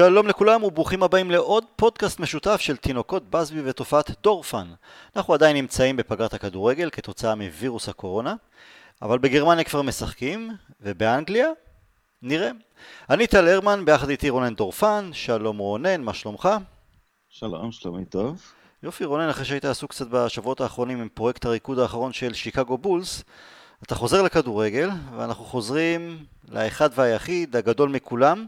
שלום 0.00 0.26
לכולם 0.26 0.62
וברוכים 0.62 1.02
הבאים 1.02 1.30
לעוד 1.30 1.64
פודקאסט 1.76 2.20
משותף 2.20 2.60
של 2.60 2.76
תינוקות 2.76 3.30
בסבי 3.30 3.60
ותופעת 3.64 4.10
דורפן. 4.22 4.66
אנחנו 5.16 5.34
עדיין 5.34 5.56
נמצאים 5.56 5.96
בפגרת 5.96 6.34
הכדורגל 6.34 6.90
כתוצאה 6.90 7.34
מווירוס 7.34 7.88
הקורונה, 7.88 8.34
אבל 9.02 9.18
בגרמניה 9.18 9.64
כבר 9.64 9.82
משחקים, 9.82 10.50
ובאנגליה 10.80 11.46
נראה. 12.22 12.50
אני 13.10 13.26
טל 13.26 13.48
הרמן, 13.48 13.84
ביחד 13.84 14.08
איתי 14.08 14.30
רונן 14.30 14.54
דורפן, 14.54 15.10
שלום 15.12 15.58
רונן, 15.58 16.02
מה 16.02 16.14
שלומך? 16.14 16.48
שלום, 17.28 17.72
שלומי 17.72 18.04
טוב. 18.04 18.42
יופי 18.82 19.04
רונן, 19.04 19.28
אחרי 19.28 19.44
שהיית 19.44 19.64
עסוק 19.64 19.90
קצת 19.90 20.06
בשבועות 20.06 20.60
האחרונים 20.60 21.00
עם 21.00 21.08
פרויקט 21.14 21.44
הריקוד 21.44 21.78
האחרון 21.78 22.12
של 22.12 22.32
שיקגו 22.32 22.78
בולס, 22.78 23.24
אתה 23.82 23.94
חוזר 23.94 24.22
לכדורגל, 24.22 24.90
ואנחנו 25.16 25.44
חוזרים 25.44 26.24
לאחד 26.48 26.88
והיחיד, 26.94 27.56
הגדול 27.56 27.88
מכולם, 27.88 28.46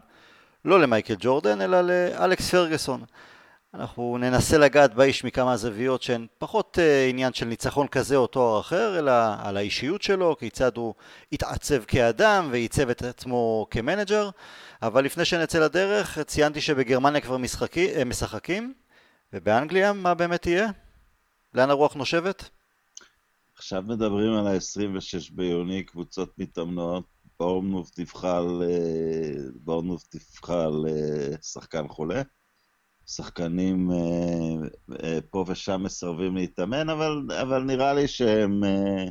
לא 0.65 0.81
למייקל 0.81 1.15
ג'ורדן, 1.19 1.61
אלא 1.61 1.81
לאלכס 1.81 2.51
פרגוסון. 2.51 3.05
אנחנו 3.75 4.19
ננסה 4.21 4.59
לגעת 4.59 4.95
באיש 4.95 5.25
מכמה 5.25 5.57
זוויות 5.57 6.03
שהן 6.03 6.27
פחות 6.39 6.79
uh, 6.79 7.11
עניין 7.11 7.33
של 7.33 7.47
ניצחון 7.47 7.89
כזה 7.89 8.17
או 8.17 8.27
תואר 8.27 8.61
אחר, 8.61 8.99
אלא 8.99 9.13
על 9.39 9.57
האישיות 9.57 10.03
שלו, 10.03 10.37
כיצד 10.39 10.77
הוא 10.77 10.95
התעצב 11.33 11.85
כאדם 11.85 12.49
ועיצב 12.51 12.89
את 12.91 13.03
עצמו 13.03 13.67
כמנג'ר. 13.71 14.31
אבל 14.83 15.05
לפני 15.05 15.25
שנצא 15.25 15.59
לדרך, 15.59 16.19
ציינתי 16.19 16.61
שבגרמניה 16.61 17.21
כבר 17.21 17.37
משחקי, 17.37 17.95
uh, 17.95 18.05
משחקים, 18.05 18.75
ובאנגליה 19.33 19.93
מה 19.93 20.15
באמת 20.15 20.47
יהיה? 20.47 20.69
לאן 21.55 21.71
הרוח 21.71 21.95
נושבת? 21.95 22.51
עכשיו 23.57 23.83
מדברים 23.87 24.33
על 24.33 24.47
ה-26 24.47 25.33
ביוני, 25.33 25.83
קבוצות 25.83 26.39
מתאמנות, 26.39 27.05
בורנמוף 27.43 27.91
דיווחה 27.97 28.39
על, 28.39 28.63
בורנמוף 29.55 30.03
דיווחה 30.13 30.69
שחקן 31.43 31.89
חולה. 31.89 32.23
שחקנים 33.07 33.91
אה, 33.91 34.69
אה, 35.03 35.19
פה 35.31 35.45
ושם 35.49 35.83
מסרבים 35.83 36.37
להתאמן, 36.37 36.89
אבל, 36.89 37.27
אבל 37.43 37.63
נראה 37.63 37.95
לי 37.95 38.09
שהם, 38.09 38.65
אה, 38.65 39.05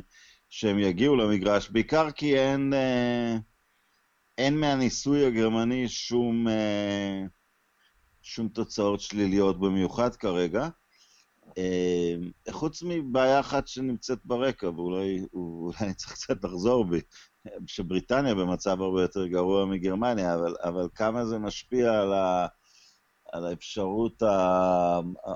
שהם 0.48 0.78
יגיעו 0.78 1.16
למגרש, 1.16 1.70
בעיקר 1.70 2.10
כי 2.10 2.38
אין, 2.38 2.72
אין 4.38 4.60
מהניסוי 4.60 5.26
הגרמני 5.26 5.88
שום, 5.88 6.46
שום 8.22 8.48
תוצאות 8.48 9.00
שליליות 9.00 9.60
במיוחד 9.60 10.16
כרגע. 10.16 10.68
חוץ 12.50 12.82
מבעיה 12.82 13.40
אחת 13.40 13.68
שנמצאת 13.68 14.18
ברקע, 14.24 14.70
ואולי 14.70 15.26
אני 15.80 15.94
צריך 15.94 16.12
קצת 16.12 16.44
לחזור 16.44 16.84
בי, 16.84 17.00
שבריטניה 17.66 18.34
במצב 18.34 18.82
הרבה 18.82 19.02
יותר 19.02 19.26
גרוע 19.26 19.66
מגרמניה, 19.66 20.34
אבל, 20.34 20.54
אבל 20.62 20.88
כמה 20.94 21.24
זה 21.24 21.38
משפיע 21.38 22.00
על, 22.00 22.12
ה, 22.12 22.46
על 23.32 23.46
האפשרות 23.46 24.22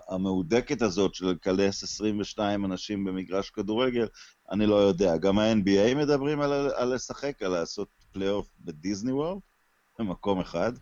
המהודקת 0.09 0.83
הזאת 0.83 1.15
של 1.15 1.27
לכנס 1.27 1.83
22 1.83 2.65
אנשים 2.65 3.05
במגרש 3.05 3.51
כדורגל, 3.51 4.07
אני 4.51 4.67
לא 4.67 4.75
יודע. 4.75 5.17
גם 5.17 5.39
ה-NBA 5.39 5.95
מדברים 5.95 6.41
על, 6.41 6.53
על 6.53 6.95
לשחק, 6.95 7.43
על 7.43 7.51
לעשות 7.51 7.89
פלייאוף 8.13 8.49
בדיסני 8.61 9.13
וורלד, 9.13 9.41
במקום 9.99 10.41
אחד. 10.41 10.73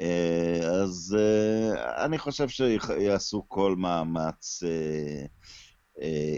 אה, 0.00 0.60
אז 0.82 1.16
אה, 1.18 2.04
אני 2.04 2.18
חושב 2.18 2.48
שיעשו 2.48 3.44
כל 3.48 3.76
מאמץ, 3.76 4.62
אה, 6.00 6.36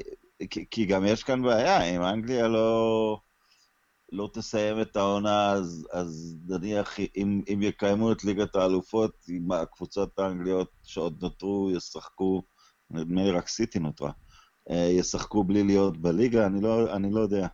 כי 0.71 0.87
גם 0.87 1.05
יש 1.07 1.23
כאן 1.23 1.43
בעיה, 1.43 1.83
אם 1.83 2.03
אנגליה 2.03 2.49
לא... 2.49 3.21
לא 4.13 4.31
תסיים 4.33 4.81
את 4.81 4.97
העונה, 4.97 5.51
אז, 5.53 5.87
אז 5.93 6.37
נניח 6.49 7.01
אם, 7.17 7.43
אם 7.53 7.63
יקיימו 7.63 8.13
את 8.13 8.25
ליגת 8.25 8.57
האלופות, 8.57 9.13
אם 9.29 9.53
הקבוצות 9.53 10.19
האנגליות 10.19 10.71
שעוד 10.83 11.19
נותרו 11.23 11.71
ישחקו, 11.77 12.43
נדמה 12.91 13.23
לי 13.23 13.31
רק 13.31 13.49
סיטי 13.49 13.79
נותרה, 13.79 14.11
אה, 14.71 14.77
ישחקו 14.77 15.45
בלי 15.45 15.63
להיות 15.63 15.97
בליגה, 15.97 16.47
אני 16.47 16.61
לא, 16.61 16.97
אני 16.97 17.11
לא 17.13 17.21
יודע. 17.21 17.47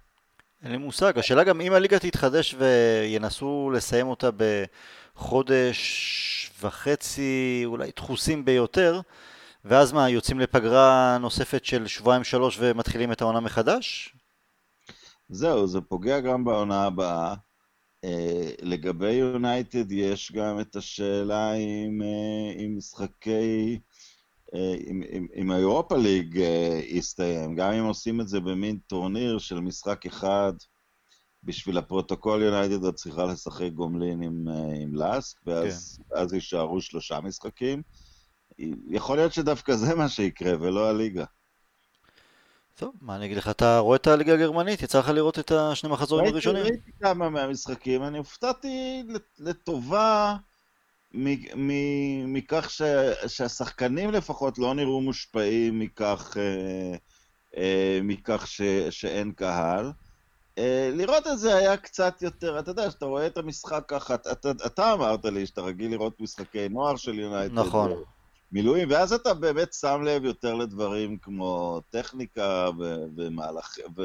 אין 0.63 0.73
לי 0.73 0.79
מושג, 0.79 1.19
השאלה 1.19 1.45
גם 1.45 1.61
אם 1.61 1.73
הליגה 1.73 1.99
תתחדש 1.99 2.55
וינסו 2.59 3.71
לסיים 3.75 4.07
אותה 4.07 4.31
בחודש 5.17 6.51
וחצי, 6.61 7.63
אולי 7.65 7.91
דחוסים 7.97 8.45
ביותר, 8.45 9.01
ואז 9.65 9.93
מה, 9.93 10.11
יוצאים 10.11 10.41
לפגרה 10.41 11.19
נוספת 11.21 11.65
של 11.65 11.87
שבועיים 11.87 12.25
שלוש 12.25 12.57
ומתחילים 12.61 13.13
את 13.13 13.23
העונה 13.23 13.41
מחדש? 13.41 14.15
זהו, 15.29 15.67
זה 15.67 15.81
פוגע 15.81 16.21
גם 16.21 16.45
בעונה 16.45 16.85
הבאה. 16.85 17.35
Uh, 18.07 18.09
לגבי 18.63 19.13
יונייטד 19.13 19.93
יש 19.93 20.33
גם 20.33 20.61
את 20.61 20.77
השאלה 20.77 21.55
אם, 21.55 22.01
uh, 22.03 22.61
אם 22.61 22.75
משחקי, 22.77 23.81
אם, 24.55 25.03
אם, 25.13 25.27
אם 25.37 25.51
האירופה 25.51 25.97
ליג 25.97 26.37
uh, 26.37 26.41
יסתיים, 26.85 27.55
גם 27.55 27.73
אם 27.73 27.85
עושים 27.85 28.21
את 28.21 28.29
זה 28.29 28.41
במין 28.41 28.79
טורניר 28.87 29.39
של 29.39 29.61
משחק 29.61 30.07
אחד, 30.07 30.53
בשביל 31.43 31.79
הפרוטוקול 31.79 32.43
יונייטד 32.43 32.85
עוד 32.85 32.95
צריכה 32.95 33.25
לשחק 33.25 33.71
גומלין 33.73 34.23
עם, 34.23 34.45
uh, 34.49 34.77
עם 34.83 34.95
לאסק, 34.95 35.37
ואז 35.47 36.01
כן. 36.31 36.35
יישארו 36.35 36.81
שלושה 36.81 37.21
משחקים. 37.21 37.83
יכול 38.89 39.17
להיות 39.17 39.33
שדווקא 39.33 39.77
זה 39.77 39.95
מה 39.95 40.09
שיקרה 40.09 40.53
ולא 40.61 40.89
הליגה. 40.89 41.25
טוב, 42.79 42.95
מה 43.01 43.17
אני 43.17 43.27
אגיד 43.27 43.37
לך, 43.37 43.49
אתה 43.49 43.79
רואה 43.79 43.97
את 43.97 44.07
הליגה 44.07 44.35
הגרמנית? 44.35 44.83
יצא 44.83 44.99
לך 44.99 45.09
לראות 45.09 45.39
את 45.39 45.53
השני 45.53 45.91
מחזורים 45.91 46.27
הראשונים? 46.27 46.63
ראיתי 46.63 46.91
כמה 47.01 47.29
מהמשחקים, 47.29 48.03
אני 48.03 48.19
הופתעתי 48.19 49.03
לטובה 49.39 50.37
מכך 52.27 52.71
שהשחקנים 53.27 54.11
לפחות 54.11 54.59
לא 54.59 54.75
נראו 54.75 55.01
מושפעים 55.01 55.79
מכך, 55.79 56.37
אה, 56.37 56.97
אה, 57.57 58.01
מכך 58.03 58.47
שאין 58.91 59.33
קהל. 59.33 59.93
אה, 60.59 60.91
לראות 60.93 61.27
את 61.27 61.39
זה 61.39 61.57
היה 61.57 61.77
קצת 61.77 62.23
יותר, 62.23 62.59
אתה 62.59 62.71
יודע, 62.71 62.91
שאתה 62.91 63.07
רואה 63.07 63.27
את 63.27 63.39
המשחק 63.39 63.85
ככה, 63.89 64.15
אתה 64.67 64.93
אמרת 64.93 65.25
לי 65.25 65.47
שאתה 65.47 65.61
רגיל 65.61 65.91
לראות 65.91 66.21
משחקי 66.21 66.69
נוער 66.69 66.97
של 66.97 67.19
יונייטד. 67.19 67.55
נכון. 67.55 67.93
מילואים, 68.53 68.91
ואז 68.91 69.13
אתה 69.13 69.35
באמת 69.35 69.73
שם 69.73 70.03
לב 70.03 70.25
יותר 70.25 70.55
לדברים 70.55 71.19
כמו 71.19 71.81
טכניקה 71.91 72.69
ומהלך, 73.17 73.77
ו... 73.97 74.03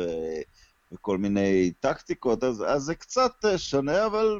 וכל 0.91 1.17
מיני 1.17 1.71
טקטיקות, 1.79 2.43
אז, 2.43 2.63
אז 2.67 2.81
זה 2.81 2.95
קצת 2.95 3.31
אה, 3.45 3.57
שונה, 3.57 4.05
אבל, 4.05 4.39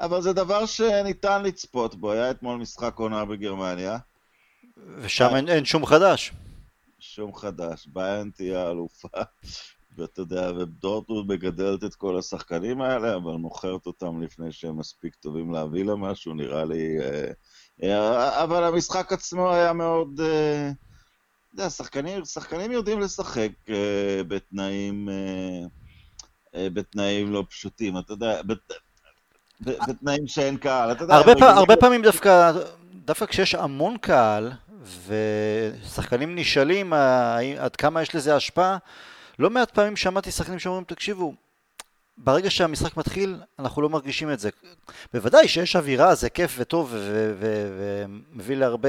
אבל 0.00 0.22
זה 0.22 0.32
דבר 0.32 0.66
שניתן 0.66 1.42
לצפות 1.42 1.94
בו. 1.94 2.12
היה 2.12 2.30
אתמול 2.30 2.58
משחק 2.58 2.94
עונה 2.96 3.24
בגרמניה. 3.24 3.98
ושם 4.96 5.28
אין, 5.36 5.48
אין 5.48 5.64
שום 5.64 5.86
חדש. 5.86 6.32
שום 6.98 7.34
חדש. 7.34 7.86
ביין 7.86 8.30
תהיה 8.30 8.70
אלופה, 8.70 9.08
ואתה 9.96 10.20
יודע, 10.20 10.50
ודורטמונד 10.58 11.32
מגדלת 11.32 11.84
את 11.84 11.94
כל 11.94 12.18
השחקנים 12.18 12.80
האלה, 12.80 13.16
אבל 13.16 13.32
מוכרת 13.32 13.86
אותם 13.86 14.22
לפני 14.22 14.52
שהם 14.52 14.78
מספיק 14.78 15.14
טובים 15.14 15.52
להביא 15.52 15.84
לה 15.84 15.96
משהו, 15.96 16.34
נראה 16.34 16.64
לי... 16.64 17.00
אה, 17.00 17.30
אבל 17.82 18.64
המשחק 18.64 19.12
עצמו 19.12 19.52
היה 19.52 19.72
מאוד... 19.72 20.20
אה, 20.20 20.70
אתה 21.54 21.62
יודע, 21.62 21.70
שחקנים, 21.70 22.24
שחקנים 22.24 22.72
יודעים 22.72 23.00
לשחק 23.00 23.50
אה, 23.68 24.20
בתנאים, 24.28 25.08
בתנאים 26.54 27.32
לא 27.32 27.44
פשוטים, 27.50 27.98
אתה 27.98 28.12
יודע, 28.12 28.40
בתנאים 29.60 30.26
שאין 30.26 30.56
קהל, 30.56 30.92
אתה 30.92 31.04
יודע... 31.04 31.14
הרבה, 31.14 31.34
פעם, 31.34 31.58
הרבה 31.58 31.76
פעמים 31.76 32.02
דווקא, 32.02 32.52
דווקא 33.04 33.26
כשיש 33.26 33.54
המון 33.54 33.96
קהל, 33.98 34.52
ושחקנים 35.06 36.34
נשאלים 36.34 36.92
עד 37.58 37.76
כמה 37.76 38.02
יש 38.02 38.14
לזה 38.14 38.36
השפעה, 38.36 38.78
לא 39.38 39.50
מעט 39.50 39.70
פעמים 39.70 39.96
שמעתי 39.96 40.30
שחקנים 40.30 40.58
שאומרים, 40.58 40.84
תקשיבו, 40.84 41.34
ברגע 42.18 42.50
שהמשחק 42.50 42.96
מתחיל, 42.96 43.36
אנחנו 43.58 43.82
לא 43.82 43.88
מרגישים 43.88 44.32
את 44.32 44.38
זה. 44.38 44.50
בוודאי 45.12 45.48
שיש 45.48 45.76
אווירה, 45.76 46.14
זה 46.14 46.30
כיף 46.30 46.56
וטוב 46.58 46.94
ומביא 47.78 48.56
להרבה 48.56 48.88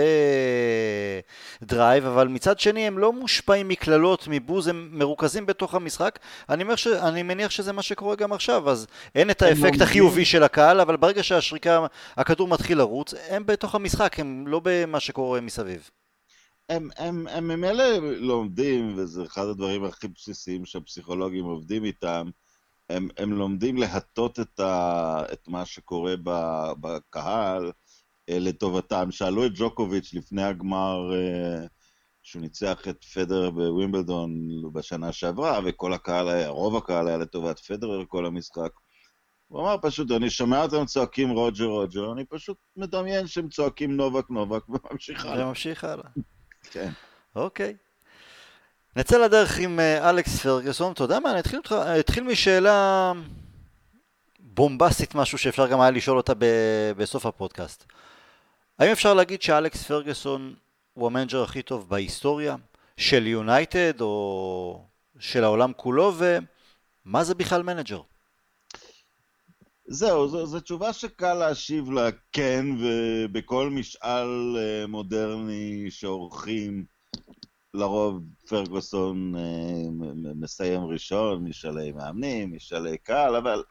drive, 1.64 2.06
אבל 2.06 2.28
מצד 2.28 2.60
שני 2.60 2.88
הם 2.88 2.98
לא 2.98 3.14
מושפעים 3.14 3.68
מקללות, 3.68 4.28
מבוז, 4.28 4.68
הם 4.68 4.90
מרוכזים 4.92 5.46
בתוך 5.46 5.76
המשחק. 5.76 6.20
אני, 6.50 6.64
ש... 6.78 6.88
אני 6.88 7.24
מניח 7.24 7.52
שזה 7.52 7.74
מה 7.74 7.82
שקורה 7.82 8.16
גם 8.16 8.34
עכשיו, 8.34 8.70
אז 8.70 8.88
אין 9.16 9.30
את 9.30 9.42
האפקט 9.42 9.82
החיובי 9.82 10.26
של 10.26 10.44
הקהל, 10.44 10.82
אבל 10.82 10.98
ברגע 10.98 11.24
שהשריקה, 11.24 11.86
הכדור 12.18 12.48
מתחיל 12.48 12.78
לרוץ, 12.78 13.14
הם 13.30 13.46
בתוך 13.46 13.76
המשחק, 13.76 14.20
הם 14.20 14.48
לא 14.48 14.62
במה 14.64 15.00
שקורה 15.00 15.42
מסביב. 15.42 15.90
הם, 16.70 16.90
הם, 16.98 17.28
הם 17.28 17.48
ממילא 17.48 17.98
לומדים, 18.02 18.94
וזה 18.98 19.24
אחד 19.24 19.46
הדברים 19.46 19.84
הכי 19.84 20.08
בסיסיים 20.08 20.66
שהפסיכולוגים 20.66 21.46
עובדים 21.46 21.84
איתם, 21.84 22.30
הם, 22.90 23.08
הם 23.18 23.32
לומדים 23.32 23.78
להטות 23.78 24.40
את, 24.40 24.60
ה, 24.60 25.24
את 25.34 25.48
מה 25.48 25.66
שקורה 25.66 26.14
בקהל 26.82 27.72
אה, 28.30 28.40
לטובתם. 28.40 29.12
שאלו 29.12 29.46
את 29.46 29.52
ג'וקוביץ' 29.56 30.14
לפני 30.14 30.44
הגמר, 30.44 31.14
אה, 31.14 31.66
שהוא 32.24 32.42
ניצח 32.42 32.88
את 32.90 33.04
פדר 33.04 33.50
בווימבלדון 33.50 34.32
בשנה 34.74 35.12
שעברה, 35.12 35.60
וכל 35.66 35.94
הקהל 35.94 36.30
היה, 36.30 36.50
רוב 36.50 36.76
הקהל 36.76 37.08
היה 37.08 37.18
לטובת 37.18 37.60
פדרר 37.60 38.04
כל 38.08 38.26
המשחק. 38.26 38.72
הוא 39.48 39.62
אמר 39.62 39.76
פשוט, 39.82 40.12
אני 40.12 40.30
שומע 40.30 40.64
אותם 40.64 40.86
צועקים 40.86 41.30
רוג'ר 41.30 41.66
רוג'ר, 41.66 42.12
אני 42.12 42.26
פשוט 42.26 42.58
מדמיין 42.76 43.28
שהם 43.28 43.50
צועקים 43.50 43.98
נובק 43.98 44.30
נובק 44.30 44.70
וממשיך 44.70 45.26
הלאה. 45.26 45.46
וממשיך 45.46 45.84
הלאה. 45.84 46.10
כן. 46.72 46.90
אוקיי. 47.36 47.76
נצא 48.98 49.18
לדרך 49.18 49.60
עם 49.60 49.80
אה, 49.80 50.10
אלכס 50.10 50.40
פרגוסון, 50.40 50.92
אתה 50.92 51.04
יודע 51.04 51.20
מה, 51.20 51.32
אני 51.32 51.40
אתחיל, 51.40 51.60
אתחיל 52.00 52.24
משאלה 52.24 53.12
בומבסטית, 54.40 55.16
משהו 55.16 55.38
שאפשר 55.38 55.68
גם 55.68 55.82
היה 55.82 55.92
לשאול 55.92 56.18
אותה 56.18 56.34
ב- 56.34 56.92
בסוף 56.98 57.26
הפודקאסט. 57.26 57.84
האם 58.80 58.92
אפשר 58.92 59.14
להגיד 59.14 59.42
שאלכס 59.42 59.84
פרגוסון 59.84 60.56
הוא 60.94 61.08
המנג'ר 61.08 61.44
הכי 61.44 61.62
טוב 61.62 61.90
בהיסטוריה 61.90 62.56
של 62.98 63.28
יונייטד 63.28 64.02
או 64.02 64.86
של 65.20 65.44
העולם 65.44 65.72
כולו, 65.76 66.14
ומה 66.18 67.24
זה 67.24 67.36
בכלל 67.36 67.64
מנג'ר? 67.64 68.02
זהו, 69.88 70.28
זו, 70.28 70.46
זו 70.46 70.60
תשובה 70.60 70.94
שקל 70.94 71.34
להשיב 71.34 71.92
לה 71.92 72.10
כן, 72.32 72.66
ובכל 72.80 73.70
משאל 73.70 74.58
אה, 74.58 74.88
מודרני 74.88 75.86
שעורכים, 75.90 76.97
לרוב 77.78 78.24
פרגוסון 78.50 79.36
אה, 79.36 80.32
מסיים 80.36 80.86
ראשון, 80.86 81.44
משאלי 81.44 81.92
מאמנים, 81.92 82.56
משאלי 82.56 82.98
קהל, 82.98 83.36
אבל 83.36 83.64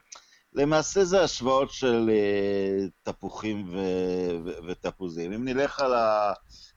למעשה 0.53 1.05
זה 1.05 1.23
השוואות 1.23 1.71
של 1.71 2.09
אה, 2.09 2.85
תפוחים 3.03 3.69
ו- 3.71 4.37
ו- 4.45 4.67
ותפוזים. 4.67 5.31
אם 5.31 5.45
נלך 5.45 5.79
על, 5.79 5.93
ה- 5.93 6.33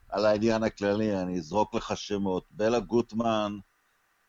על 0.08 0.26
העניין 0.26 0.62
הכללי, 0.62 1.16
אני 1.20 1.38
אזרוק 1.38 1.74
לך 1.74 1.96
שמות. 1.96 2.44
בלה 2.50 2.80
גוטמן, 2.80 3.58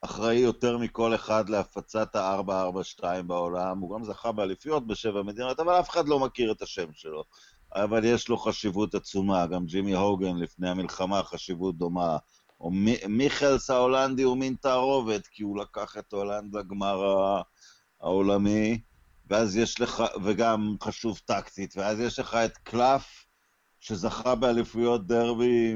אחראי 0.01 0.36
יותר 0.36 0.77
מכל 0.77 1.15
אחד 1.15 1.50
להפצת 1.50 2.15
ה-442 2.15 3.21
בעולם, 3.27 3.80
הוא 3.80 3.95
גם 3.95 4.03
זכה 4.03 4.31
באליפיות 4.31 4.88
בשבע 4.88 5.24
מדינות, 5.24 5.59
אבל 5.59 5.80
אף 5.80 5.89
אחד 5.89 6.07
לא 6.07 6.19
מכיר 6.19 6.51
את 6.51 6.62
השם 6.62 6.94
שלו. 6.94 7.24
אבל 7.75 8.06
יש 8.06 8.30
לו 8.30 8.38
חשיבות 8.38 8.95
עצומה, 8.95 9.48
גם 9.48 9.65
ג'ימי 9.65 9.94
הוגן 9.94 10.38
לפני 10.38 10.69
המלחמה 10.69 11.24
חשיבות 11.24 11.77
דומה. 11.77 12.18
או 12.61 12.71
מיכלס 13.09 13.69
ההולנדי 13.69 14.23
הוא 14.23 14.37
מין 14.37 14.55
תערובת, 14.61 15.27
כי 15.27 15.43
הוא 15.43 15.57
לקח 15.57 15.97
את 15.97 16.13
הולנד 16.13 16.55
לגמר 16.55 17.01
העולמי, 18.01 18.81
ואז 19.29 19.57
יש 19.57 19.81
לך, 19.81 20.03
וגם 20.23 20.75
חשוב 20.83 21.19
טקטית, 21.25 21.73
ואז 21.77 21.99
יש 21.99 22.19
לך 22.19 22.35
את 22.35 22.57
קלף, 22.57 23.25
שזכה 23.79 24.35
באליפויות 24.35 25.07
דרבי, 25.07 25.75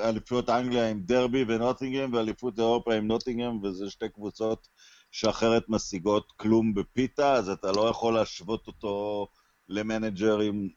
אליפויות 0.00 0.50
אנגליה 0.50 0.90
עם 0.90 1.00
דרבי 1.00 1.44
ונוטינגהם, 1.48 2.12
ואליפות 2.12 2.58
אירופה 2.58 2.94
עם 2.94 3.06
נוטינגהם, 3.06 3.62
וזה 3.62 3.90
שתי 3.90 4.08
קבוצות 4.08 4.68
שאחרת 5.10 5.64
משיגות 5.68 6.32
כלום 6.36 6.74
בפיתה, 6.74 7.34
אז 7.34 7.48
אתה 7.48 7.72
לא 7.72 7.88
יכול 7.88 8.14
להשוות 8.14 8.66
אותו 8.66 9.26
למנג'רים 9.68 10.68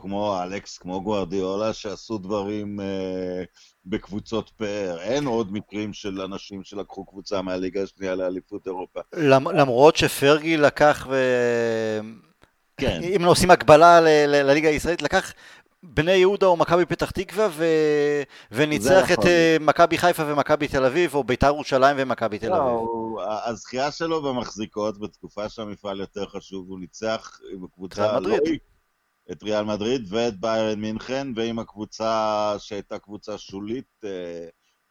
כמו 0.00 0.42
אלכס, 0.42 0.78
כמו 0.78 1.02
גוארדיולה, 1.02 1.72
שעשו 1.72 2.18
דברים 2.18 2.80
אה, 2.80 3.42
בקבוצות 3.86 4.50
פאר. 4.56 4.98
אין 5.00 5.26
עוד 5.26 5.52
מקרים 5.52 5.92
של 5.92 6.20
אנשים 6.20 6.62
שלקחו 6.64 7.04
קבוצה 7.04 7.42
מהליגה 7.42 7.82
השנייה 7.82 8.14
לאליפות 8.14 8.66
אירופה. 8.66 9.00
למרות 9.52 9.96
שפרגי 9.96 10.56
לקח 10.56 11.06
ו... 11.10 11.16
כן. 12.76 13.00
אם 13.02 13.24
עושים 13.24 13.50
הקבלה 13.50 14.00
לליגה 14.26 14.68
הישראלית, 14.68 15.02
לקח 15.02 15.32
בני 15.82 16.12
יהודה 16.12 16.46
או 16.46 16.56
מכבי 16.56 16.86
פתח 16.86 17.10
תקווה 17.10 17.48
ו... 17.50 17.64
וניצח 18.52 19.12
את 19.12 19.26
אה, 19.26 19.56
מכבי 19.60 19.98
חיפה 19.98 20.22
ומכבי 20.26 20.68
תל 20.68 20.84
אביב, 20.84 21.14
או 21.14 21.24
ביתר 21.24 21.46
ירושלים 21.46 21.96
ומכבי 21.98 22.38
תל 22.38 22.52
אביב. 22.52 22.72
לא, 22.72 23.16
הזכייה 23.44 23.90
שלו 23.90 24.22
במחזיקות, 24.22 24.98
בתקופה 24.98 25.48
שהמפעל 25.48 26.00
יותר 26.00 26.26
חשוב, 26.26 26.68
הוא 26.68 26.80
ניצח 26.80 27.40
עם 27.52 27.66
קבוצה... 27.74 28.20
לא... 28.20 28.36
את 29.30 29.42
ריאל 29.42 29.64
מדריד 29.64 30.06
ואת 30.08 30.40
ביירן 30.40 30.80
מינכן, 30.80 31.28
ועם 31.36 31.58
הקבוצה 31.58 32.54
שהייתה 32.58 32.98
קבוצה 32.98 33.38
שולית 33.38 34.04
אה, 34.04 34.48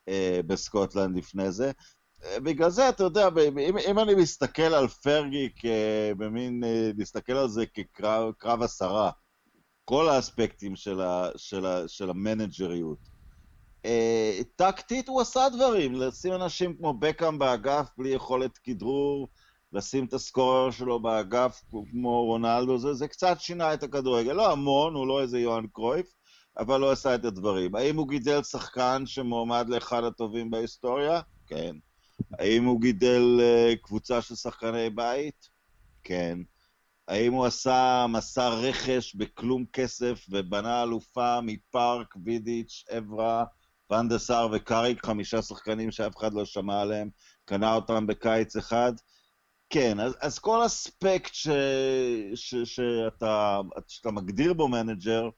אה, 0.07 0.39
בסקוטלנד 0.47 1.17
לפני 1.17 1.51
זה. 1.51 1.71
אה, 2.23 2.39
בגלל 2.39 2.69
זה, 2.69 2.89
אתה 2.89 3.03
יודע, 3.03 3.27
אם, 3.59 3.77
אם 3.77 3.99
אני 3.99 4.15
מסתכל 4.15 4.61
על 4.61 4.87
פרגי 4.87 5.49
כבמין, 5.55 6.63
אה, 6.63 6.91
להסתכל 6.97 7.33
על 7.33 7.49
זה 7.49 7.65
כקרב 7.65 8.61
עשרה, 8.61 9.11
כל 9.85 10.09
האספקטים 10.09 10.75
של, 10.75 11.01
ה, 11.01 11.29
של, 11.37 11.65
ה, 11.65 11.87
של 11.87 12.09
המנג'ריות. 12.09 12.99
אה, 13.85 14.39
טקטית 14.55 15.07
הוא 15.07 15.21
עשה 15.21 15.47
דברים, 15.49 15.95
לשים 15.95 16.33
אנשים 16.33 16.77
כמו 16.77 16.93
בקאם 16.93 17.39
באגף 17.39 17.89
בלי 17.97 18.09
יכולת 18.09 18.57
כדרור, 18.57 19.27
לשים 19.73 20.05
את 20.05 20.13
הסקורר 20.13 20.71
שלו 20.71 20.99
באגף 20.99 21.61
כמו 21.91 22.25
רונלדו, 22.25 22.77
זה, 22.77 22.93
זה 22.93 23.07
קצת 23.07 23.37
שינה 23.39 23.73
את 23.73 23.83
הכדורגל. 23.83 24.33
לא 24.33 24.51
המון, 24.51 24.93
הוא 24.93 25.07
לא 25.07 25.21
איזה 25.21 25.39
יוהאן 25.39 25.67
קרויף, 25.67 26.13
אבל 26.57 26.79
לא 26.79 26.91
עשה 26.91 27.15
את 27.15 27.25
הדברים. 27.25 27.75
האם 27.75 27.97
הוא 27.97 28.09
גידל 28.09 28.43
שחקן 28.43 29.03
שמועמד 29.05 29.69
לאחד 29.69 30.03
הטובים 30.03 30.51
בהיסטוריה? 30.51 31.21
כן. 31.47 31.75
האם 32.39 32.65
הוא 32.65 32.81
גידל 32.81 33.39
uh, 33.39 33.77
קבוצה 33.83 34.21
של 34.21 34.35
שחקני 34.35 34.89
בית? 34.89 35.49
כן. 36.03 36.39
האם 37.07 37.33
הוא 37.33 37.45
עשה 37.45 38.05
מסע 38.09 38.49
רכש 38.49 39.15
בכלום 39.15 39.65
כסף 39.73 40.25
ובנה 40.29 40.83
אלופה 40.83 41.39
מפארק, 41.41 42.15
וידיץ', 42.25 42.83
אברה, 42.97 43.45
פנדסאר 43.87 44.47
וקאריק, 44.51 45.05
חמישה 45.05 45.41
שחקנים 45.41 45.91
שאף 45.91 46.17
אחד 46.17 46.33
לא 46.33 46.45
שמע 46.45 46.81
עליהם, 46.81 47.09
קנה 47.45 47.73
אותם 47.73 48.07
בקיץ 48.07 48.55
אחד? 48.55 48.93
כן, 49.69 49.99
אז, 49.99 50.15
אז 50.21 50.39
כל 50.39 50.65
אספקט 50.65 51.33
ש, 51.33 51.47
ש, 52.35 52.55
שאתה, 52.55 53.61
שאתה 53.87 54.11
מגדיר 54.11 54.53
בו 54.53 54.67
מנג'ר, 54.67 55.29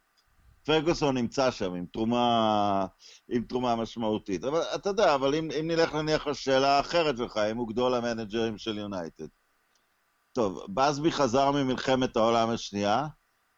פרגוסון 0.63 1.17
נמצא 1.17 1.51
שם 1.51 1.73
עם 1.73 1.85
תרומה, 1.85 2.85
עם 3.29 3.43
תרומה 3.43 3.75
משמעותית. 3.75 4.43
אבל 4.43 4.61
אתה 4.75 4.89
יודע, 4.89 5.15
אבל 5.15 5.35
אם, 5.35 5.49
אם 5.59 5.67
נלך 5.67 5.93
נניח 5.95 6.27
לשאלה 6.27 6.77
האחרת 6.77 7.17
שלך, 7.17 7.37
אם 7.51 7.57
הוא 7.57 7.67
גדול 7.67 7.93
המנג'רים 7.93 8.57
של 8.57 8.77
יונייטד. 8.77 9.27
טוב, 10.33 10.65
בסבי 10.73 11.11
חזר 11.11 11.51
ממלחמת 11.51 12.15
העולם 12.15 12.49
השנייה, 12.49 13.07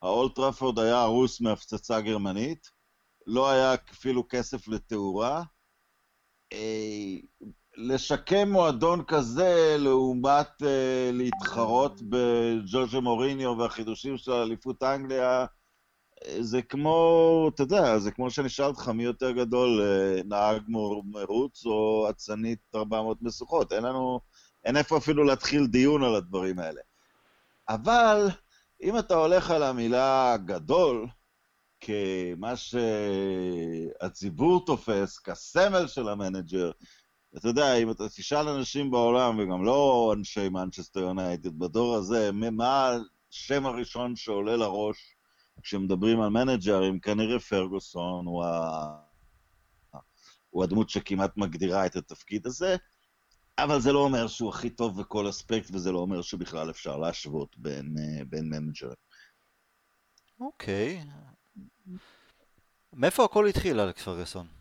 האולד 0.01 0.34
טראפורד 0.34 0.79
היה 0.79 1.01
הרוס 1.01 1.41
מהפצצה 1.41 2.01
גרמנית, 2.01 2.67
לא 3.27 3.49
היה 3.49 3.73
אפילו 3.91 4.23
כסף 4.29 4.67
לתאורה. 4.67 5.43
אה, 7.77 7.83
לשקם 7.83 8.51
מועדון 8.51 9.03
כזה 9.07 9.75
לעומת 9.79 10.61
uh, 10.61 10.65
להתחרות 11.13 12.01
בג'וז'ה 12.09 12.99
מוריניו 12.99 13.57
והחידושים 13.57 14.17
של 14.17 14.31
אליפות 14.31 14.83
אנגליה, 14.83 15.45
אה, 16.25 16.37
זה 16.39 16.61
כמו, 16.61 17.49
אתה 17.55 17.63
יודע, 17.63 17.99
זה 17.99 18.11
כמו 18.11 18.31
שאני 18.31 18.47
אשאל 18.47 18.65
אותך 18.65 18.87
מי 18.87 19.03
יותר 19.03 19.31
גדול, 19.31 19.81
uh, 19.81 20.23
נהג 20.27 20.61
מרוץ 21.05 21.65
או 21.65 22.07
אצנית 22.09 22.59
400 22.75 23.17
משוכות. 23.21 23.73
אין 23.73 23.83
לנו, 23.83 24.19
אין 24.65 24.77
איפה 24.77 24.97
אפילו 24.97 25.23
להתחיל 25.23 25.67
דיון 25.67 26.03
על 26.03 26.15
הדברים 26.15 26.59
האלה. 26.59 26.81
אבל 27.69 28.29
אם 28.83 28.99
אתה 28.99 29.15
הולך 29.15 29.51
על 29.51 29.63
המילה 29.63 30.37
גדול, 30.45 31.07
כמה 31.79 32.53
שהציבור 34.01 34.65
תופס, 34.65 35.19
כסמל 35.19 35.87
של 35.87 36.09
המנג'ר, 36.09 36.71
אתה 37.37 37.47
יודע, 37.47 37.75
אם 37.75 37.91
אתה 37.91 38.09
תשאל 38.09 38.47
אנשים 38.47 38.91
בעולם, 38.91 39.39
וגם 39.39 39.65
לא 39.65 40.13
אנשי 40.17 40.49
מנצ'סטר 40.49 40.99
יונייטד, 40.99 41.59
בדור 41.59 41.95
הזה, 41.95 42.31
מה 42.31 42.97
השם 43.29 43.65
הראשון 43.65 44.15
שעולה 44.15 44.57
לראש 44.57 45.15
כשמדברים 45.61 46.21
על 46.21 46.29
מנג'רים, 46.29 46.99
כנראה 46.99 47.39
פרגוסון 47.39 48.25
הוא, 48.25 48.43
ה... 48.43 48.97
הוא 50.49 50.63
הדמות 50.63 50.89
שכמעט 50.89 51.37
מגדירה 51.37 51.85
את 51.85 51.95
התפקיד 51.95 52.47
הזה, 52.47 52.75
אבל 53.57 53.81
זה 53.81 53.93
לא 53.93 53.99
אומר 53.99 54.27
שהוא 54.27 54.49
הכי 54.49 54.69
טוב 54.69 55.01
בכל 55.01 55.29
אספקט, 55.29 55.69
וזה 55.73 55.91
לא 55.91 55.99
אומר 55.99 56.21
שבכלל 56.21 56.69
אפשר 56.69 56.97
להשוות 56.97 57.57
בין, 57.57 57.95
אה, 57.99 58.25
בין 58.25 58.49
מנג'רים. 58.49 58.95
אוקיי. 60.39 61.03
מאיפה 62.93 63.25
הכל 63.25 63.47
התחיל, 63.47 63.79
אלכס 63.79 64.03
פרגוסון? 64.03 64.60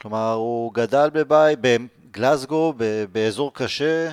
כלומר, 0.00 0.32
הוא 0.32 0.74
גדל 0.74 1.10
בבית, 1.12 1.58
בגלסגו, 1.62 2.74
באזור 3.12 3.54
קשה, 3.54 4.12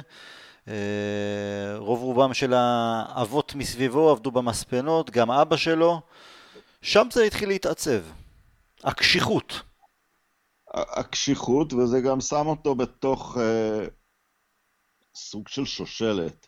אה, 0.68 1.78
רוב 1.78 2.02
רובם 2.02 2.34
של 2.34 2.54
האבות 2.54 3.56
מסביבו 3.56 4.10
עבדו 4.10 4.32
במספנות, 4.32 5.10
גם 5.10 5.32
אבא 5.32 5.56
שלו, 5.56 6.02
שם 6.82 7.08
זה 7.12 7.24
התחיל 7.24 7.50
להתעצב. 7.50 8.02
הקשיחות. 8.84 9.62
הקשיחות, 10.74 11.74
וזה 11.74 12.02
גם 12.02 12.22
שם 12.22 12.48
אותו 12.48 12.76
בתוך 12.76 13.38
אה, 13.38 13.86
סוג 15.16 15.48
של 15.48 15.66
שושלת. 15.66 16.48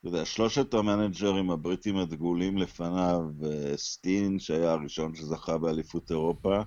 אתה 0.00 0.08
יודע, 0.08 0.24
שלושת 0.24 0.74
המנג'רים 0.74 1.50
הבריטים 1.50 1.96
הדגולים 1.96 2.58
לפניו, 2.58 3.20
אה, 3.44 3.76
סטין, 3.76 4.38
שהיה 4.38 4.72
הראשון 4.72 5.14
שזכה 5.14 5.58
באליפות 5.58 6.10
אירופה, 6.10 6.60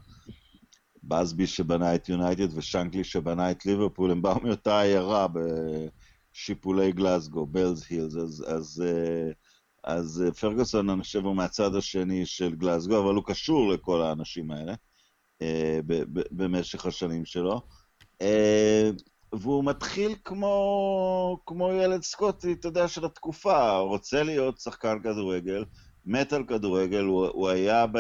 בסבי 1.08 1.48
שבנה 1.48 1.96
את 1.96 2.10
יונייטד 2.10 2.58
ושנקלי 2.58 3.04
שבנה 3.04 3.52
את 3.52 3.66
ליברפול, 3.66 4.12
הם 4.12 4.22
באו 4.22 4.40
מאותה 4.44 4.82
עיירה 4.82 5.28
בשיפולי 6.34 6.92
גלסגו, 6.92 7.46
בלז 7.46 7.86
הילס, 7.90 8.16
אז, 8.16 8.46
אז 8.48 8.84
uh, 8.86 9.34
אז 9.86 10.24
אה, 10.26 10.32
פרגוסון, 10.32 10.90
אני 10.90 11.02
חושב, 11.02 11.26
הוא 11.26 11.36
מהצד 11.36 11.76
השני 11.76 12.26
של 12.26 12.56
גלאזגו, 12.56 13.00
אבל 13.00 13.16
הוא 13.16 13.24
קשור 13.26 13.74
לכל 13.74 14.02
האנשים 14.02 14.52
האלה 14.52 14.74
אה, 15.42 15.80
במשך 16.32 16.86
השנים 16.86 17.26
שלו. 17.26 17.62
אה, 18.22 18.90
והוא 19.34 19.66
מתחיל 19.66 20.16
כמו, 20.24 21.40
כמו 21.46 21.72
ילד 21.72 22.04
סקוטי, 22.04 22.54
אתה 22.54 22.68
יודע, 22.68 22.88
של 22.88 23.06
התקופה, 23.06 23.78
רוצה 23.78 24.24
להיות 24.24 24.60
שחקן 24.60 25.00
כדורגל, 25.04 25.66
מת 26.06 26.34
על 26.34 26.44
כדורגל, 26.48 27.04
הוא, 27.04 27.28
הוא 27.28 27.50
היה 27.50 27.88
ב... 27.88 27.98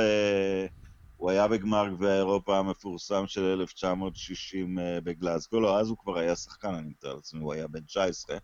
הוא 1.15 1.29
היה 1.29 1.47
בגמר 1.47 1.87
גביע 1.89 2.15
אירופה 2.15 2.57
המפורסם 2.57 3.27
של 3.27 3.43
1960 3.43 4.77
בגלאזגו, 5.03 5.59
לא, 5.59 5.79
אז 5.79 5.89
הוא 5.89 5.97
כבר 5.97 6.17
היה 6.17 6.35
שחקן, 6.35 6.73
אני 6.73 6.87
מתאר 6.87 7.15
לעצמי, 7.15 7.41
הוא 7.41 7.53
היה 7.53 7.67
בן 7.67 7.81
19. 7.81 8.37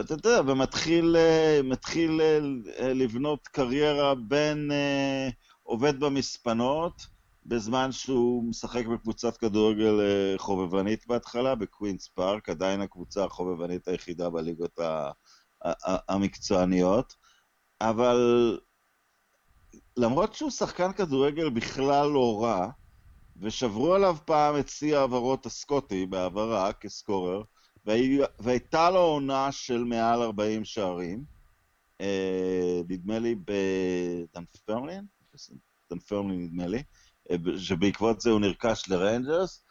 אתה 0.00 0.14
יודע, 0.14 0.40
ומתחיל 0.46 1.16
מתחיל 1.64 2.20
לבנות 2.80 3.48
קריירה 3.48 4.14
בין 4.14 4.70
עובד 5.62 6.00
במספנות, 6.00 7.06
בזמן 7.46 7.92
שהוא 7.92 8.44
משחק 8.44 8.86
בקבוצת 8.86 9.36
כדורגל 9.36 10.00
חובבנית 10.36 11.06
בהתחלה, 11.06 11.54
בקווינס 11.54 12.08
פארק, 12.08 12.48
עדיין 12.48 12.80
הקבוצה 12.80 13.24
החובבנית 13.24 13.88
היחידה 13.88 14.30
בליגות 14.30 14.80
המקצועניות, 16.08 17.14
אבל 17.80 18.58
למרות 19.96 20.34
שהוא 20.34 20.50
שחקן 20.50 20.92
כדורגל 20.92 21.50
בכלל 21.50 22.08
לא 22.08 22.42
רע, 22.42 22.70
ושברו 23.36 23.94
עליו 23.94 24.16
פעם 24.24 24.58
את 24.58 24.68
שיא 24.68 24.96
העברות 24.96 25.46
הסקוטי 25.46 26.06
בעברה 26.06 26.72
כסקורר, 26.72 27.42
והייתה 28.38 28.90
לו 28.90 29.00
עונה 29.00 29.52
של 29.52 29.84
מעל 29.84 30.22
40 30.22 30.64
שערים, 30.64 31.24
אה, 32.00 32.80
נדמה 32.88 33.18
לי 33.18 33.34
בדנפרלין, 33.34 35.04
דנפרמלין 35.90 36.44
נדמה 36.44 36.66
לי, 36.66 36.82
אה, 37.30 37.36
שבעקבות 37.58 38.20
זה 38.20 38.30
הוא 38.30 38.40
נרכש 38.40 38.88
לריינג'רס. 38.88 39.64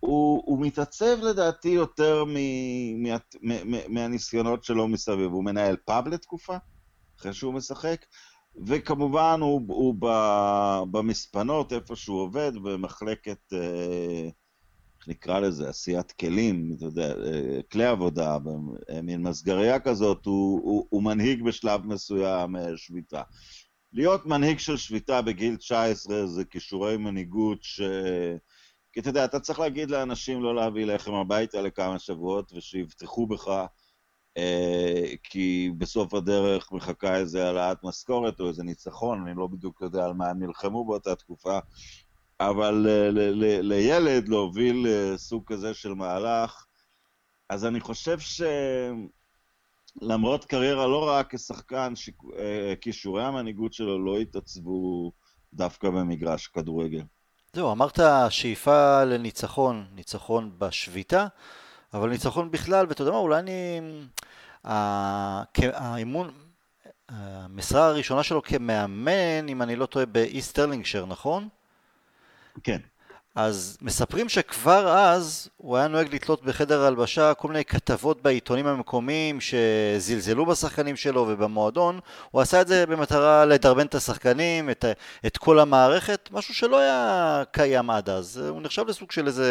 הוא, 0.00 0.42
הוא 0.46 0.66
מתעצב 0.66 1.18
לדעתי 1.22 1.68
יותר 1.68 2.24
מ, 2.24 2.36
מה, 3.02 3.16
מהניסיונות 3.88 4.64
שלו 4.64 4.88
מסביב. 4.88 5.32
הוא 5.32 5.44
מנהל 5.44 5.76
פאב 5.84 6.08
לתקופה, 6.08 6.56
אחרי 7.18 7.32
שהוא 7.32 7.54
משחק, 7.54 8.04
וכמובן 8.66 9.38
הוא, 9.40 9.60
הוא 9.66 9.94
במספנות, 10.90 11.72
איפה 11.72 11.96
שהוא 11.96 12.20
עובד, 12.20 12.52
במחלקת... 12.62 13.52
אה, 13.52 14.28
איך 14.98 15.08
נקרא 15.08 15.38
לזה, 15.38 15.68
עשיית 15.68 16.12
כלים, 16.12 16.74
אתה 16.76 16.84
יודע, 16.84 17.14
אה, 17.24 17.60
כלי 17.72 17.84
עבודה, 17.84 18.38
מין 19.02 19.22
מסגריה 19.22 19.80
כזאת, 19.80 20.26
הוא, 20.26 20.60
הוא, 20.62 20.86
הוא 20.90 21.02
מנהיג 21.02 21.42
בשלב 21.42 21.86
מסוים 21.86 22.56
אה, 22.56 22.76
שביתה. 22.76 23.22
להיות 23.92 24.26
מנהיג 24.26 24.58
של 24.58 24.76
שביתה 24.76 25.22
בגיל 25.22 25.56
19 25.56 26.26
זה 26.26 26.44
כישורי 26.44 26.96
מנהיגות 26.96 27.58
ש... 27.62 27.80
כי 28.92 29.00
אתה 29.00 29.08
יודע, 29.08 29.24
אתה 29.24 29.40
צריך 29.40 29.58
להגיד 29.58 29.90
לאנשים 29.90 30.42
לא 30.42 30.54
להביא 30.54 30.84
לחם 30.84 31.14
הביתה 31.14 31.62
לכמה 31.62 31.98
שבועות 31.98 32.52
ושיבטחו 32.52 33.26
בך, 33.26 33.66
כי 35.22 35.70
בסוף 35.78 36.14
הדרך 36.14 36.72
מחכה 36.72 37.16
איזה 37.16 37.46
העלאת 37.46 37.84
משכורת 37.84 38.40
או 38.40 38.48
איזה 38.48 38.62
ניצחון, 38.62 39.26
אני 39.26 39.36
לא 39.36 39.46
בדיוק 39.46 39.80
יודע 39.80 40.04
על 40.04 40.12
מה 40.12 40.28
הם 40.28 40.42
נלחמו 40.42 40.84
באותה 40.84 41.14
תקופה, 41.14 41.58
אבל 42.40 42.86
אה, 42.88 43.08
לילד 43.62 44.28
להוביל 44.28 44.86
אה, 44.86 45.18
סוג 45.18 45.42
כזה 45.46 45.74
של 45.74 45.94
מהלך, 45.94 46.66
אז 47.48 47.64
אני 47.64 47.80
חושב 47.80 48.18
שלמרות 50.00 50.44
קריירה 50.44 50.86
לא 50.86 51.08
רעה 51.08 51.24
כשחקן, 51.24 51.92
אה, 52.38 52.74
כישורי 52.80 53.24
המנהיגות 53.24 53.72
שלו 53.72 54.04
לא 54.04 54.18
התעצבו 54.18 55.12
דווקא 55.54 55.90
במגרש 55.90 56.46
כדורגל. 56.46 57.02
זהו, 57.52 57.72
אמרת 57.72 57.98
שאיפה 58.30 59.04
לניצחון, 59.04 59.86
ניצחון 59.94 60.54
בשביתה, 60.58 61.26
אבל 61.94 62.08
ניצחון 62.10 62.50
בכלל, 62.50 62.86
ואתה 62.88 63.02
יודע 63.02 63.12
מה, 63.12 63.18
אולי 63.18 63.38
אני... 63.38 63.80
האימון, 65.58 66.30
המשרה 67.08 67.86
הראשונה 67.86 68.22
שלו 68.22 68.42
כמאמן, 68.42 69.48
אם 69.48 69.62
אני 69.62 69.76
לא 69.76 69.86
טועה, 69.86 70.06
באיסט 70.06 70.48
סטרלינגשר, 70.48 71.06
נכון? 71.06 71.48
כן. 72.62 72.78
אז 73.34 73.78
מספרים 73.82 74.28
שכבר 74.28 74.88
אז 74.88 75.48
הוא 75.56 75.76
היה 75.76 75.88
נוהג 75.88 76.14
לתלות 76.14 76.42
בחדר 76.42 76.82
הלבשה 76.82 77.34
כל 77.34 77.48
מיני 77.48 77.64
כתבות 77.64 78.22
בעיתונים 78.22 78.66
המקומיים 78.66 79.38
שזלזלו 79.40 80.46
בשחקנים 80.46 80.96
שלו 80.96 81.26
ובמועדון, 81.28 82.00
הוא 82.30 82.42
עשה 82.42 82.60
את 82.60 82.68
זה 82.68 82.86
במטרה 82.86 83.44
לדרבן 83.44 83.86
את 83.86 83.94
השחקנים, 83.94 84.70
את, 84.70 84.84
את 85.26 85.36
כל 85.38 85.58
המערכת, 85.58 86.28
משהו 86.32 86.54
שלא 86.54 86.78
היה 86.78 87.42
קיים 87.52 87.90
עד 87.90 88.10
אז, 88.10 88.36
הוא 88.38 88.62
נחשב 88.62 88.88
לסוג 88.88 89.12
של 89.12 89.26
איזה 89.26 89.50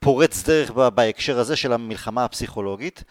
פורץ 0.00 0.42
דרך 0.42 0.70
בהקשר 0.70 1.38
הזה 1.38 1.56
של 1.56 1.72
המלחמה 1.72 2.24
הפסיכולוגית. 2.24 3.04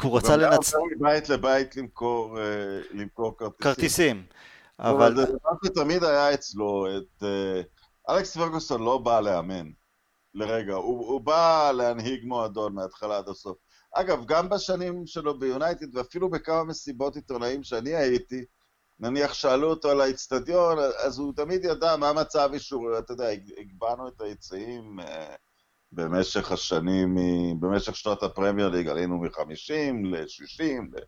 כי 0.00 0.06
הוא 0.06 0.16
רצה 0.16 0.36
לנצח... 0.36 0.74
הוא 0.74 0.88
גם 0.90 0.96
מבית 0.98 1.28
לבית 1.28 1.76
למכור, 1.76 2.38
אה, 2.38 2.44
למכור 2.90 3.38
כרטיסים. 3.38 3.60
כרטיסים. 3.60 4.22
אבל... 4.78 5.16
זה 5.16 5.26
דבר 5.26 5.50
שתמיד 5.64 6.04
היה 6.04 6.34
אצלו, 6.34 6.86
את... 6.98 7.22
אה, 7.22 7.62
אלכס 8.08 8.36
פרגוסון 8.36 8.82
לא 8.82 8.98
בא 8.98 9.20
לאמן 9.20 9.70
לרגע, 10.34 10.74
הוא, 10.74 11.06
הוא 11.06 11.20
בא 11.20 11.72
להנהיג 11.74 12.24
מועדון 12.24 12.74
מההתחלה 12.74 13.18
עד 13.18 13.28
הסוף. 13.28 13.58
אגב, 13.94 14.24
גם 14.26 14.48
בשנים 14.48 15.06
שלו 15.06 15.38
ביונייטד, 15.38 15.96
ואפילו 15.96 16.30
בכמה 16.30 16.64
מסיבות 16.64 17.16
עיתונאים 17.16 17.62
שאני 17.62 17.94
הייתי, 17.94 18.44
נניח 18.98 19.34
שאלו 19.34 19.70
אותו 19.70 19.90
על 19.90 20.00
האיצטדיון, 20.00 20.78
אז 20.78 21.18
הוא 21.18 21.32
תמיד 21.36 21.64
ידע 21.64 21.96
מה 21.96 22.12
מצב 22.12 22.50
אישור, 22.52 22.98
אתה 22.98 23.12
יודע, 23.12 23.28
הגבהנו 23.58 24.08
את 24.08 24.20
היציעים 24.20 25.00
אה, 25.00 25.34
במשך 25.94 26.52
השנים, 26.52 27.16
במשך 27.60 27.96
שנות 27.96 28.22
הפרמייר 28.22 28.68
ליג, 28.68 28.88
עלינו 28.88 29.18
מ-50 29.18 30.06
ל-60, 30.06 31.00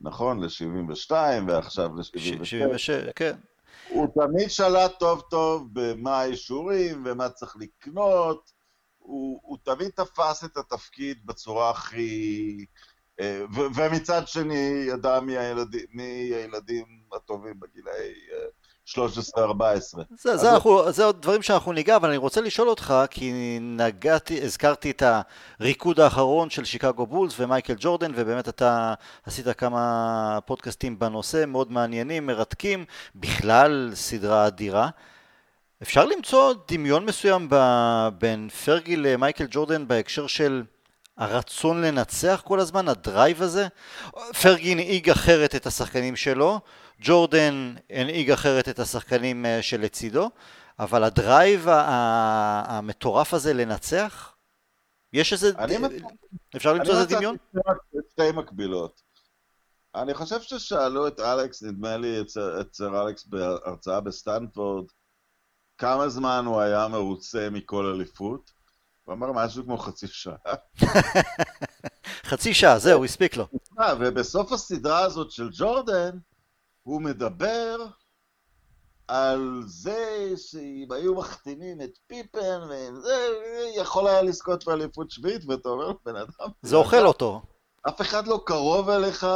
נכון, 0.00 0.44
ל-72 0.44 1.12
ועכשיו 1.48 1.90
ל-76. 1.96 3.12
כן. 3.16 3.36
הוא 3.88 4.08
תמיד 4.14 4.50
שלט 4.50 4.98
טוב 4.98 5.22
טוב 5.30 5.68
במה 5.72 6.20
האישורים 6.20 7.02
ומה 7.06 7.28
צריך 7.28 7.56
לקנות. 7.60 8.50
הוא, 8.98 9.40
הוא 9.42 9.58
תמיד 9.62 9.90
תפס 9.90 10.44
את 10.44 10.56
התפקיד 10.56 11.26
בצורה 11.26 11.70
הכי... 11.70 12.64
אה, 13.20 13.44
ומצד 13.74 14.28
שני 14.28 14.84
ידע 14.88 15.20
מי 15.20 15.38
הילדים, 15.38 15.86
מי 15.90 16.02
הילדים 16.34 16.84
הטובים 17.12 17.60
בגילאי 17.60 18.12
אה, 18.32 18.46
13-14. 18.86 18.98
זה, 20.18 20.36
זה, 20.36 20.52
אנחנו, 20.52 20.92
זה 20.92 21.04
עוד 21.04 21.22
דברים 21.22 21.42
שאנחנו 21.42 21.72
ניגע, 21.72 21.96
אבל 21.96 22.08
אני 22.08 22.16
רוצה 22.16 22.40
לשאול 22.40 22.68
אותך, 22.68 22.94
כי 23.10 23.58
נגעתי, 23.60 24.42
הזכרתי 24.42 24.90
את 24.90 25.02
הריקוד 25.60 26.00
האחרון 26.00 26.50
של 26.50 26.64
שיקגו 26.64 27.06
בולס 27.06 27.40
ומייקל 27.40 27.74
ג'ורדן, 27.78 28.12
ובאמת 28.14 28.48
אתה 28.48 28.94
עשית 29.26 29.48
כמה 29.48 30.38
פודקאסטים 30.46 30.98
בנושא, 30.98 31.44
מאוד 31.46 31.72
מעניינים, 31.72 32.26
מרתקים, 32.26 32.84
בכלל 33.14 33.90
סדרה 33.94 34.46
אדירה. 34.46 34.88
אפשר 35.82 36.04
למצוא 36.04 36.54
דמיון 36.68 37.04
מסוים 37.04 37.48
בין 38.18 38.48
פרגי 38.48 38.96
למייקל 38.96 39.46
ג'ורדן 39.50 39.88
בהקשר 39.88 40.26
של 40.26 40.62
הרצון 41.18 41.82
לנצח 41.82 42.42
כל 42.44 42.60
הזמן, 42.60 42.88
ה 42.88 42.97
drive 42.97 43.42
הזה? 43.42 43.66
פרגי 44.42 44.72
הנהיג 44.72 45.10
אחרת 45.10 45.54
את 45.54 45.66
השחקנים 45.66 46.16
שלו, 46.16 46.60
ג'ורדן 47.00 47.74
הנהיג 47.90 48.30
אחרת 48.30 48.68
את 48.68 48.78
השחקנים 48.78 49.46
אה, 49.46 49.62
שלצידו, 49.62 50.30
אבל 50.78 51.04
ה 51.04 51.14
drive 51.14 51.66
המטורף 51.68 53.34
הזה 53.34 53.54
לנצח, 53.54 54.34
יש 55.12 55.32
איזה... 55.32 55.50
אפשר 56.56 56.72
למצוא 56.72 56.94
איזה 56.94 57.16
דמיון? 57.16 57.36
אני 57.54 58.00
שתי 58.12 58.32
מקבילות. 58.32 59.02
אני 59.94 60.14
חושב 60.14 60.40
ששאלו 60.40 61.08
את 61.08 61.20
אלכס, 61.20 61.62
נדמה 61.62 61.96
לי 61.96 62.20
אצל 62.60 62.96
אלכס 62.96 63.26
בהרצאה 63.26 64.00
בסטנפורד, 64.00 64.84
כמה 65.78 66.08
זמן 66.08 66.44
הוא 66.46 66.60
היה 66.60 66.88
מרוצה 66.88 67.48
מכל 67.50 67.86
אליפות. 67.86 68.50
הוא 69.04 69.14
אמר 69.14 69.32
משהו 69.32 69.64
כמו 69.64 69.78
חצי 69.78 70.06
שעה. 70.06 70.34
חצי 72.30 72.54
שעה, 72.54 72.78
זהו, 72.78 73.04
הספיק 73.04 73.36
לו. 73.36 73.46
ובסוף 74.00 74.52
הסדרה 74.52 75.00
הזאת 75.00 75.30
של 75.30 75.48
ג'ורדן, 75.52 76.18
הוא 76.86 77.02
מדבר 77.02 77.76
על 79.08 79.62
זה 79.66 80.32
שאם 80.36 80.86
היו 80.90 81.14
מחתימים 81.14 81.80
את 81.80 81.90
פיפן, 82.06 82.60
וזה 82.70 83.16
יכול 83.76 84.06
היה 84.08 84.22
לזכות 84.22 84.64
באליפות 84.64 85.10
שביעית, 85.10 85.42
ואתה 85.48 85.68
אומר, 85.68 85.92
בן 86.04 86.16
אדם... 86.16 86.48
זה 86.62 86.76
אוכל 86.76 87.06
אותו. 87.06 87.42
אף 87.88 88.00
אחד 88.00 88.26
לא 88.26 88.40
קרוב 88.46 88.88
אליך, 88.88 89.26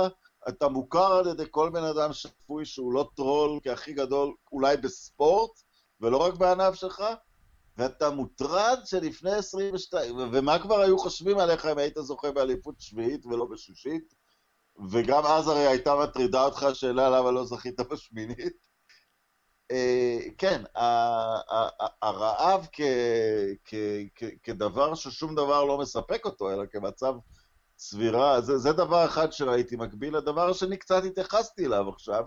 אתה 0.49 0.69
מוכר 0.69 1.13
על 1.13 1.27
ידי 1.27 1.45
כל 1.51 1.71
בן 1.73 1.85
אדם 1.85 2.13
שפוי 2.13 2.65
שהוא 2.65 2.93
לא 2.93 3.11
טרול 3.17 3.61
כהכי 3.63 3.93
גדול, 3.93 4.35
אולי 4.53 4.77
בספורט, 4.77 5.51
ולא 6.01 6.17
רק 6.17 6.35
בענף 6.35 6.75
שלך, 6.75 7.05
ואתה 7.77 8.11
מוטרד 8.11 8.79
שלפני 8.85 9.33
22, 9.33 10.17
ומה 10.33 10.59
כבר 10.59 10.81
היו 10.81 10.99
חושבים 10.99 11.39
עליך 11.39 11.67
אם 11.67 11.79
היית 11.79 11.97
זוכה 11.99 12.31
באליפות 12.31 12.75
שביעית 12.79 13.27
ולא 13.27 13.45
בשישית? 13.45 14.20
וגם 14.91 15.27
אז 15.27 15.49
הרי 15.49 15.67
הייתה 15.67 15.95
מטרידה 15.95 16.45
אותך 16.45 16.63
השאלה 16.63 17.11
למה 17.11 17.31
לא 17.31 17.45
זכית 17.45 17.81
בשמינית. 17.81 18.71
אה, 19.71 20.19
כן, 20.39 20.63
הרעב 22.03 22.67
כדבר 24.43 24.95
ששום 24.95 25.35
דבר 25.35 25.65
לא 25.65 25.79
מספק 25.79 26.25
אותו, 26.25 26.51
אלא 26.51 26.65
כמצב 26.67 27.15
צבירה, 27.77 28.41
זה, 28.41 28.59
זה 28.59 28.73
דבר 28.73 29.05
אחד 29.05 29.33
שראיתי 29.33 29.77
מקביל. 29.77 30.17
הדבר 30.17 30.51
השני, 30.51 30.77
קצת 30.77 31.05
התייחסתי 31.05 31.67
אליו 31.67 31.89
עכשיו, 31.89 32.25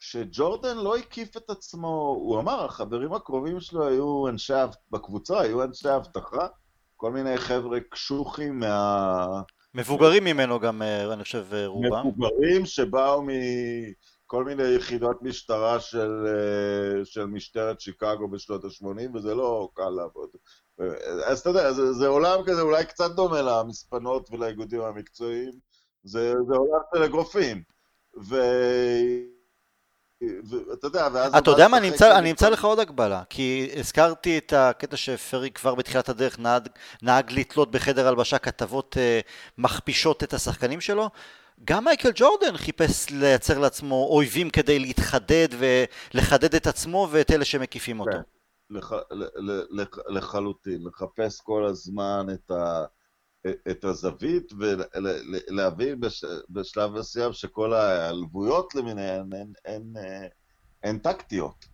שג'ורדן 0.00 0.76
לא 0.76 0.96
הקיף 0.96 1.36
את 1.36 1.50
עצמו, 1.50 2.16
הוא 2.20 2.40
אמר, 2.40 2.64
החברים 2.64 3.12
הקרובים 3.12 3.60
שלו 3.60 3.88
היו 3.88 4.28
אנשי, 4.28 4.52
בקבוצה 4.90 5.40
היו 5.40 5.62
אנשי 5.62 5.96
אבטחה, 5.96 6.48
כל 6.96 7.12
מיני 7.12 7.38
חבר'ה 7.38 7.78
קשוחים 7.90 8.58
מה... 8.58 9.42
מבוגרים 9.74 10.24
ממנו 10.24 10.60
גם, 10.60 10.82
אה, 10.82 11.12
אני 11.12 11.22
חושב, 11.22 11.46
אה, 11.52 11.66
רובם. 11.66 12.06
מבוגרים 12.06 12.66
שבאו 12.66 13.22
מכל 13.22 14.44
מיני 14.44 14.62
יחידות 14.62 15.22
משטרה 15.22 15.80
של, 15.80 16.26
אה, 16.26 17.04
של 17.04 17.26
משטרת 17.26 17.80
שיקגו 17.80 18.28
בשנות 18.28 18.64
ה-80, 18.64 19.16
וזה 19.16 19.34
לא 19.34 19.68
קל 19.74 19.88
לעבוד. 19.88 20.28
אז 21.26 21.40
אתה 21.40 21.50
יודע, 21.50 21.72
זה, 21.72 21.92
זה 21.92 22.06
עולם 22.06 22.40
כזה 22.46 22.60
אולי 22.60 22.86
קצת 22.86 23.10
דומה 23.10 23.42
למספנות 23.42 24.28
ולאיגודים 24.30 24.80
המקצועיים, 24.80 25.52
זה, 26.04 26.34
זה 26.48 26.54
עולם 26.54 26.80
של 26.94 27.02
אגרופים. 27.02 27.62
ואתה 30.22 30.86
יודע, 30.86 31.08
ואז... 31.12 31.34
אתה 31.34 31.50
יודע 31.50 31.68
מה, 31.68 31.76
אני 31.78 31.88
אמצא, 31.88 32.18
אני 32.18 32.30
אמצא 32.30 32.48
לך 32.48 32.64
עוד 32.64 32.78
הגבלה, 32.78 33.22
כי 33.30 33.70
הזכרתי 33.76 34.38
את 34.38 34.52
הקטע 34.52 34.96
שפרי 34.96 35.50
כבר 35.50 35.74
בתחילת 35.74 36.08
הדרך 36.08 36.38
נהג, 36.38 36.68
נהג 37.02 37.32
לתלות 37.32 37.70
בחדר 37.70 38.08
הלבשה 38.08 38.38
כתבות 38.38 38.96
אה, 38.98 39.20
מכפישות 39.58 40.22
את 40.22 40.34
השחקנים 40.34 40.80
שלו. 40.80 41.10
גם 41.64 41.84
מייקל 41.84 42.10
ג'ורדן 42.14 42.56
חיפש 42.56 43.10
לייצר 43.10 43.58
לעצמו 43.58 44.08
אויבים 44.10 44.50
כדי 44.50 44.78
להתחדד 44.78 45.48
ולחדד 45.58 46.54
את 46.54 46.66
עצמו 46.66 47.08
ואת 47.10 47.30
אלה 47.30 47.44
שמקיפים 47.44 48.00
אותו. 48.00 48.10
כן, 48.12 48.20
לח, 48.70 48.92
לח, 49.70 49.98
לחלוטין, 50.08 50.84
לחפש 50.86 51.40
כל 51.40 51.64
הזמן 51.64 52.26
את 52.34 52.50
ה... 52.50 52.84
את 53.70 53.84
הזווית 53.84 54.52
ולהבין 54.58 56.00
בש, 56.00 56.24
בשלב 56.50 56.90
מסוים 56.90 57.32
שכל 57.32 57.72
ההלוויות 57.72 58.74
למיניהן 58.74 59.32
הן, 59.32 59.52
הן, 59.64 59.92
הן, 59.96 60.28
הן 60.82 60.98
טקטיות. 60.98 61.64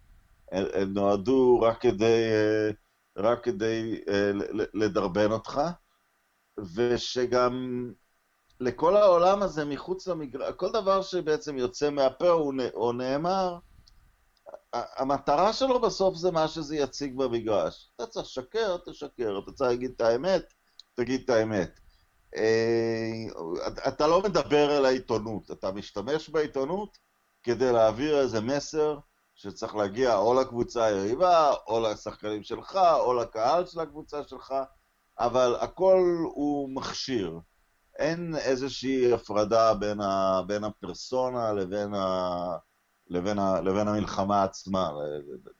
הן, 0.53 0.65
הן 0.75 0.93
נועדו 0.93 1.61
רק 1.63 1.81
כדי, 1.81 2.25
רק 3.17 3.45
כדי 3.45 4.01
לדרבן 4.75 5.33
אותך, 5.33 5.61
ושגם 6.75 7.87
לכל 8.61 8.97
העולם 8.97 9.43
הזה 9.43 9.65
מחוץ 9.65 10.07
למגרש, 10.07 10.55
כל 10.57 10.73
דבר 10.73 11.03
שבעצם 11.03 11.59
יוצא 11.59 11.91
מהפה 11.91 12.31
או 12.75 12.93
נאמר, 12.93 13.59
המטרה 14.73 15.53
שלו 15.53 15.81
בסוף 15.81 16.17
זה 16.17 16.31
מה 16.31 16.49
שזה 16.49 16.77
יציג 16.77 17.17
במגרש. 17.17 17.91
אתה 17.97 18.07
צריך 18.07 18.27
לשקר, 18.27 18.77
תשקר, 18.87 19.39
אתה 19.45 19.53
צריך 19.53 19.71
להגיד 19.71 19.93
את 19.97 20.01
האמת, 20.01 20.55
תגיד 20.97 21.21
את 21.25 21.31
האמת. 21.31 21.81
אה, 22.37 23.25
אתה 23.89 24.07
לא 24.07 24.23
מדבר 24.23 24.79
אל 24.79 24.85
העיתונות, 24.85 25.51
אתה 25.51 25.73
משתמש 25.73 26.29
בעיתונות 26.29 26.99
כדי 27.43 27.73
להעביר 27.73 28.21
איזה 28.21 28.41
מסר 28.41 28.99
שצריך 29.35 29.75
להגיע 29.75 30.17
או 30.17 30.41
לקבוצה 30.41 30.85
היריבה, 30.85 31.53
או 31.67 31.81
לשחקנים 31.81 32.43
שלך, 32.43 32.79
או 32.99 33.15
לקהל 33.15 33.67
של 33.67 33.81
הקבוצה 33.81 34.23
שלך, 34.25 34.55
אבל 35.19 35.57
הכל 35.61 36.17
הוא 36.35 36.71
מכשיר. 36.75 37.39
אין 37.99 38.35
איזושהי 38.37 39.13
הפרדה 39.13 39.75
בין, 39.75 40.01
ה, 40.01 40.43
בין 40.47 40.65
הפרסונה 40.65 41.53
לבין, 41.53 41.95
ה, 41.95 42.57
לבין, 43.09 43.39
ה, 43.39 43.61
לבין 43.61 43.89
המלחמה 43.89 44.43
עצמה, 44.43 44.91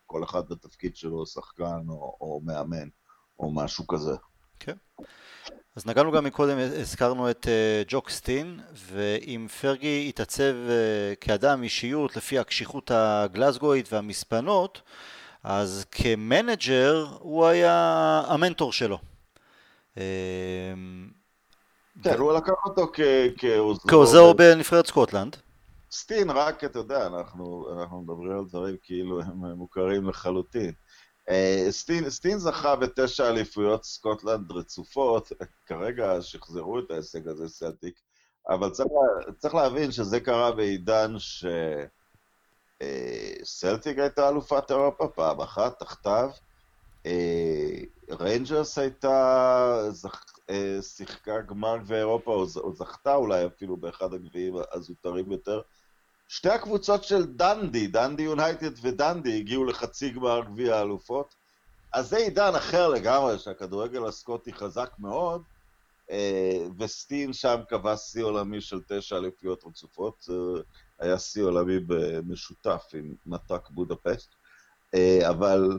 כל 0.07 0.25
אחד 0.25 0.49
בתפקיד 0.49 0.97
שלו, 0.97 1.27
שחקן 1.27 1.81
או, 1.89 2.17
או 2.21 2.41
מאמן 2.45 2.89
או 3.39 3.53
משהו 3.53 3.87
כזה. 3.87 4.17
כן. 4.61 4.77
אז 5.77 5.87
נגענו 5.87 6.13
גם 6.13 6.25
מקודם, 6.25 6.59
הזכרנו 6.59 7.31
את 7.31 7.45
uh, 7.47 7.49
ג'וק 7.89 8.11
סטין, 8.11 8.61
ואם 8.75 9.47
פרגי 9.61 10.07
התעצב 10.09 10.43
uh, 10.43 11.17
כאדם, 11.21 11.63
אישיות, 11.63 12.17
לפי 12.17 12.39
הקשיחות 12.39 12.91
הגלסגואית 12.95 13.93
והמספנות, 13.93 14.83
אז 15.45 15.85
כמנג'ר 15.91 17.07
הוא 17.19 17.47
היה 17.47 18.23
המנטור 18.27 18.73
שלו. 18.73 18.99
אה, 19.99 20.03
כן, 22.03 22.19
הוא 22.19 22.33
לקח 22.33 22.53
אותו 22.65 22.93
כעוזרו. 23.37 23.89
כעוזרו 23.89 24.35
בנבחרת 24.35 24.87
סקוטלנד. 24.87 25.37
סטין, 25.93 26.31
רק, 26.31 26.65
אתה 26.65 26.79
יודע, 26.79 27.07
אנחנו 27.07 27.67
מדברים 28.03 28.39
על 28.39 28.45
דברים 28.49 28.77
כאילו 28.83 29.21
הם 29.23 29.45
מוכרים 29.45 30.09
לחלוטין. 30.09 30.73
אה, 31.29 31.67
סטין, 31.71 32.11
סטין 32.11 32.39
זכה 32.39 32.77
בתשע 32.77 33.29
אליפויות 33.29 33.85
סקוטלנד 33.85 34.53
רצופות, 34.53 35.33
כרגע 35.67 36.23
שחזרו 36.23 36.79
את 36.79 36.91
ההישג 36.91 37.29
הזה 37.29 37.49
סלטיק, 37.49 38.01
אבל 38.49 38.71
צריך, 38.71 38.89
צריך 39.39 39.55
להבין 39.55 39.93
שזה 39.93 40.21
קרה 40.21 40.53
בעידן 40.53 41.15
שסלטיק 42.79 43.99
אה, 43.99 44.03
הייתה 44.03 44.29
אלופת 44.29 44.71
אירופה 44.71 45.09
פעם 45.09 45.41
אחת, 45.41 45.79
תחתיו, 45.79 46.31
אה, 47.07 47.81
ריינג'רס 48.11 48.79
הייתה, 48.79 49.89
זכ, 49.91 50.25
שיחקה 50.81 51.41
גמר 51.41 51.77
גביע 51.79 51.99
אירופה, 51.99 52.33
או 52.57 52.73
זכתה 52.75 53.15
אולי 53.15 53.47
אפילו 53.47 53.77
באחד 53.77 54.15
הגביעים 54.15 54.55
הזוטרים 54.73 55.33
יותר, 55.33 55.61
שתי 56.29 56.49
הקבוצות 56.49 57.05
של 57.05 57.25
דנדי, 57.27 57.87
דנדי 57.87 58.23
יונייטד 58.23 58.71
ודנדי, 58.83 59.39
הגיעו 59.39 59.65
לחצי 59.65 60.11
גמר 60.11 60.41
גביע 60.45 60.77
האלופות. 60.77 61.35
אז 61.93 62.09
זה 62.09 62.17
עידן 62.17 62.55
אחר 62.55 62.89
לגמרי, 62.89 63.39
שהכדורגל 63.39 64.07
הסקוטי 64.07 64.53
חזק 64.53 64.91
מאוד, 64.99 65.43
אה, 66.11 66.67
וסטין 66.79 67.33
שם 67.33 67.61
קבע 67.69 67.97
שיא 67.97 68.23
עולמי 68.25 68.61
של 68.61 68.81
תשע 68.89 69.17
אליפיות 69.17 69.65
רצופות, 69.67 70.29
אה, 70.31 70.63
היה 70.99 71.19
שיא 71.19 71.43
עולמי 71.43 71.79
משותף 72.27 72.85
עם 72.95 73.15
מת"ק 73.27 73.71
בודפשט, 73.71 74.29
אה, 74.95 75.29
אבל 75.29 75.79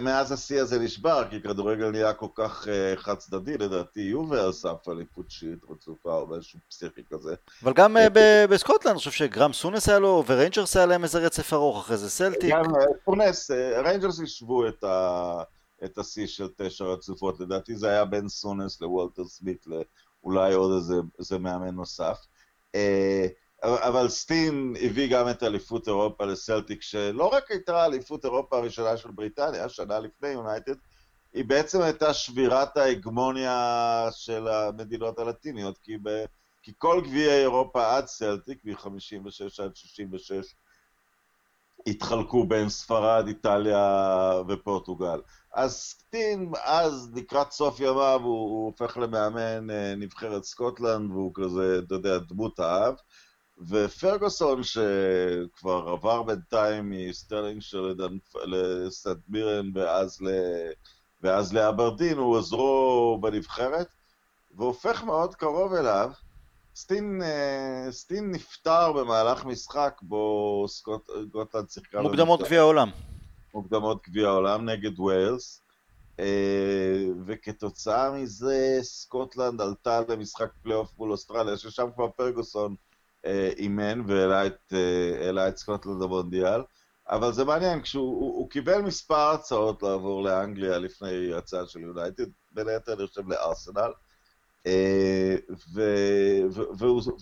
מאז 0.00 0.32
השיא 0.32 0.60
הזה 0.60 0.78
נשבר, 0.78 1.24
כי 1.30 1.42
כדורגל 1.42 1.90
נהיה 1.90 2.12
כל 2.12 2.26
כך 2.34 2.68
אה, 2.68 2.96
חד 2.96 3.14
צדדי, 3.14 3.58
לדעתי 3.58 4.00
יובה 4.00 4.50
אספה 4.50 4.88
אליפות 4.88 5.30
תשיעית 5.30 5.58
רצופה 5.70 6.14
או 6.14 6.26
משהו 6.26 6.58
פסיכי 6.68 7.00
כזה. 7.10 7.34
אבל 7.62 7.72
גם 7.72 7.96
אה, 7.96 8.46
בסקוטלנד, 8.50 8.90
אני 8.90 8.98
חושב 8.98 9.10
שגראם 9.10 9.52
סונס 9.52 9.88
היה 9.88 9.98
לו, 9.98 10.24
וריינג'רס 10.26 10.76
היה 10.76 10.86
להם 10.86 11.04
איזה 11.04 11.18
רצף 11.18 11.52
ארוך 11.52 11.84
אחרי 11.84 11.96
זה, 11.96 12.10
סלטיק. 12.10 12.50
גם 12.54 12.64
סונס, 13.04 13.50
ריינג'רס 13.84 14.20
השוו 14.20 14.68
את 15.84 15.98
השיא 15.98 16.26
של 16.26 16.48
תשע 16.56 16.84
רצופות, 16.84 17.40
לדעתי 17.40 17.76
זה 17.76 17.88
היה 17.88 18.04
בין 18.04 18.28
סונס 18.28 18.80
לוולטר 18.80 19.24
סמית, 19.24 19.66
לאולי 19.66 20.54
עוד 20.54 20.70
איזה 21.18 21.38
מאמן 21.38 21.74
נוסף. 21.74 22.18
אבל 23.62 24.08
סטין 24.08 24.74
הביא 24.82 25.10
גם 25.10 25.28
את 25.28 25.42
אליפות 25.42 25.88
אירופה 25.88 26.24
לסלטיק, 26.24 26.82
שלא 26.82 27.26
רק 27.26 27.50
הייתה 27.50 27.84
אליפות 27.86 28.24
אירופה 28.24 28.58
הראשונה 28.58 28.96
של 28.96 29.10
בריטניה, 29.10 29.68
שנה 29.68 29.98
לפני 29.98 30.28
יונייטד, 30.28 30.74
היא 31.32 31.44
בעצם 31.44 31.80
הייתה 31.80 32.14
שבירת 32.14 32.76
ההגמוניה 32.76 34.08
של 34.10 34.48
המדינות 34.48 35.18
הלטיניות, 35.18 35.78
כי, 35.78 35.96
ב, 36.02 36.24
כי 36.62 36.72
כל 36.78 37.00
גביעי 37.04 37.40
אירופה 37.40 37.96
עד 37.96 38.06
סלטיק, 38.06 38.64
מ-56 38.64 39.62
עד 39.62 39.76
66, 39.76 40.54
התחלקו 41.86 42.46
בין 42.46 42.68
ספרד, 42.68 43.26
איטליה 43.26 44.42
ופורטוגל. 44.48 45.20
אז 45.54 45.76
סטין, 45.76 46.52
אז 46.64 47.12
לקראת 47.14 47.50
סוף 47.50 47.80
ימיו, 47.80 48.20
הוא, 48.22 48.32
הוא 48.32 48.66
הופך 48.66 48.96
למאמן 48.96 49.70
אה, 49.70 49.94
נבחרת 49.96 50.44
סקוטלנד, 50.44 51.10
והוא 51.10 51.32
כזה, 51.34 51.80
אתה 51.86 51.94
יודע, 51.94 52.18
דמות 52.18 52.58
האב. 52.58 52.94
ופרגוסון, 53.68 54.62
שכבר 54.62 55.88
עבר 55.88 56.22
בינתיים 56.22 56.90
מסטרלינג 56.90 57.62
של 57.62 57.94
לסנט 58.44 59.18
מירן 59.28 59.70
ואז, 59.74 60.20
ל... 60.20 60.28
ואז 61.22 61.52
לאברדין, 61.52 62.18
הוא 62.18 62.36
עוזרו 62.36 63.18
בנבחרת, 63.20 63.88
והופך 64.56 65.02
מאוד 65.02 65.34
קרוב 65.34 65.74
אליו. 65.74 66.10
סטין, 66.76 67.22
אה, 67.22 67.86
סטין 67.90 68.30
נפטר 68.30 68.92
במהלך 68.92 69.44
משחק 69.44 70.00
בו 70.02 70.64
סקוטלנד 70.68 71.68
שיחקה... 71.68 72.02
מוקדמות 72.02 72.42
גביע 72.42 72.60
העולם. 72.60 72.90
מוקדמות 73.54 74.02
גביע 74.08 74.28
העולם 74.28 74.68
נגד 74.68 75.00
וויילס, 75.00 75.62
אה, 76.20 77.04
וכתוצאה 77.26 78.10
מזה 78.10 78.78
סקוטלנד 78.82 79.60
עלתה 79.60 80.00
למשחק 80.08 80.50
פלייאוף 80.62 80.98
מול 80.98 81.10
אוסטרליה, 81.10 81.56
ששם 81.56 81.88
כבר 81.94 82.08
פרגוסון 82.08 82.74
אימן 83.58 84.02
והעלה 84.06 84.46
את, 84.46 84.72
אה, 84.72 85.48
את 85.48 85.56
סקוטלנד 85.56 86.02
למונדיאל. 86.02 86.60
אבל 87.10 87.32
זה 87.32 87.44
מעניין, 87.44 87.82
כשהוא 87.82 88.20
הוא, 88.20 88.36
הוא 88.36 88.50
קיבל 88.50 88.80
מספר 88.80 89.30
הצעות 89.30 89.82
לעבור 89.82 90.22
לאנגליה 90.22 90.78
לפני 90.78 91.34
הצעה 91.34 91.66
של 91.66 91.80
יונייטד, 91.80 92.24
בין 92.52 92.68
היתר 92.68 92.92
אני 92.92 93.06
חושב 93.06 93.28
לארסנל, 93.28 93.92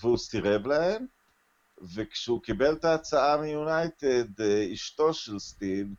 והוא 0.01 0.19
סירב 0.19 0.67
להן, 0.67 1.07
וכשהוא 1.95 2.43
קיבל 2.43 2.73
את 2.73 2.85
ההצעה 2.85 3.37
מיונייטד, 3.37 4.41
אשתו 4.73 5.15
של 5.15 5.39
סטין 5.39 5.95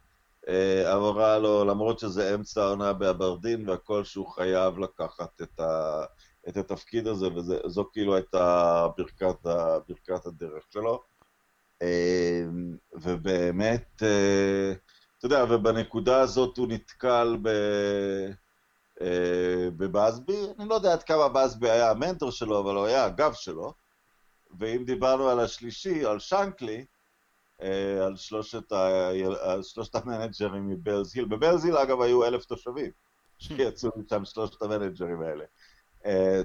אמרה 0.93 1.39
לו, 1.39 1.65
למרות 1.65 1.99
שזה 1.99 2.35
אמצע 2.35 2.63
העונה 2.63 2.93
באברדין 2.93 3.69
והכל, 3.69 4.03
שהוא 4.03 4.27
חייב 4.27 4.79
לקחת 4.79 5.41
את, 5.41 5.59
ה, 5.59 6.03
את 6.49 6.57
התפקיד 6.57 7.07
הזה, 7.07 7.27
וזו 7.27 7.89
כאילו 7.93 8.15
הייתה 8.15 8.87
ברכת, 8.97 9.35
ברכת 9.87 10.25
הדרך 10.25 10.63
שלו. 10.69 11.01
ובאמת, 12.93 13.95
אתה 13.95 15.25
יודע, 15.25 15.45
ובנקודה 15.49 16.21
הזאת 16.21 16.57
הוא 16.57 16.67
נתקל 16.67 17.37
ב... 17.41 17.49
בבאזבי, 19.77 20.47
אני 20.59 20.69
לא 20.69 20.75
יודע 20.75 20.93
עד 20.93 21.03
כמה 21.03 21.29
באזבי 21.29 21.69
היה 21.69 21.91
המנטור 21.91 22.31
שלו, 22.31 22.59
אבל 22.59 22.75
הוא 22.75 22.85
היה 22.85 23.05
הגב 23.05 23.33
שלו. 23.33 23.73
ואם 24.59 24.83
דיברנו 24.85 25.29
על 25.29 25.39
השלישי, 25.39 26.05
על 26.05 26.19
שנקלי, 26.19 26.85
אה, 27.61 28.05
על 28.05 28.15
שלושת, 28.15 28.71
ה... 28.71 29.09
על 29.41 29.63
שלושת 29.63 29.95
המנג'רים 29.95 30.67
מבלז 30.67 31.15
היל, 31.15 31.25
בבלז 31.25 31.65
היל 31.65 31.77
אגב 31.77 32.01
היו 32.01 32.25
אלף 32.25 32.45
תושבים, 32.45 32.91
שיצאו 33.37 33.89
משם 33.95 34.25
שלושת 34.25 34.61
המנג'רים 34.61 35.21
האלה. 35.21 35.45
אה, 36.05 36.41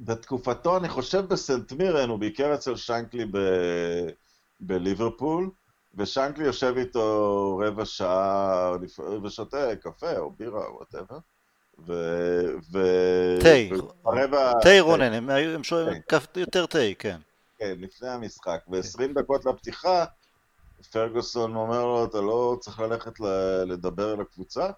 בתקופתו, 0.00 0.76
אני 0.76 0.88
חושב 0.88 1.26
בסנט 1.26 1.72
מירן, 1.72 2.08
הוא 2.08 2.18
ביקר 2.18 2.54
אצל 2.54 2.76
שנקלי 2.76 3.24
ב... 3.24 3.38
בליברפול, 4.60 5.50
ושנקלי 5.94 6.44
יושב 6.44 6.74
איתו 6.76 7.60
רבע 7.64 7.84
שעה 7.84 8.76
ושותה 9.22 9.76
קפה 9.76 10.18
או 10.18 10.30
בירה 10.30 10.66
או 10.66 10.74
whatever. 10.76 11.18
ו... 11.86 11.92
ו... 12.72 12.78
תה, 13.40 13.78
תה 14.62 14.80
רונן, 14.80 15.12
הם 15.12 15.30
היו 15.30 15.64
שותים 15.64 16.02
יותר 16.36 16.66
תה, 16.66 16.78
כן. 16.98 17.20
כן, 17.58 17.74
לפני 17.78 18.08
המשחק, 18.08 18.60
ו-20 18.68 19.14
דקות 19.14 19.44
לפתיחה, 19.44 20.04
פרגוסון 20.92 21.56
אומר 21.56 21.84
לו, 21.84 22.04
אתה 22.04 22.20
לא 22.20 22.56
צריך 22.60 22.80
ללכת 22.80 23.20
לדבר 23.66 24.08
על 24.08 24.20
הקבוצה? 24.20 24.70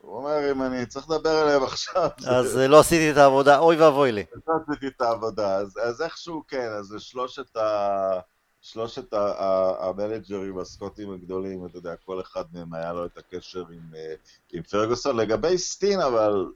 הוא 0.00 0.16
אומר, 0.16 0.50
אם 0.52 0.62
אני 0.62 0.86
צריך 0.86 1.10
לדבר 1.10 1.30
עליהם 1.30 1.62
עכשיו... 1.62 2.08
אז 2.26 2.56
לא 2.56 2.80
עשיתי 2.80 3.10
את 3.10 3.16
העבודה, 3.16 3.58
אוי 3.58 3.76
ואבוי 3.76 4.12
לי. 4.12 4.24
לא 4.46 4.54
עשיתי 4.68 4.86
את 4.86 5.00
העבודה, 5.00 5.56
אז 5.56 6.02
איכשהו 6.02 6.42
כן, 6.48 6.68
אז 6.78 6.94
שלושת 6.98 7.56
ה... 7.56 8.20
שלושת 8.62 9.14
המנג'רים 9.80 10.58
הסקוטים 10.58 11.12
הגדולים, 11.12 11.66
אתה 11.66 11.78
יודע, 11.78 11.94
כל 12.04 12.20
אחד 12.20 12.44
מהם 12.52 12.74
היה 12.74 12.92
לו 12.92 13.06
את 13.06 13.18
הקשר 13.18 13.64
עם, 13.70 13.94
אה, 13.96 14.14
עם 14.52 14.62
פרגוסון. 14.62 15.16
לגבי 15.16 15.58
סטין, 15.58 16.00
אבל... 16.00 16.46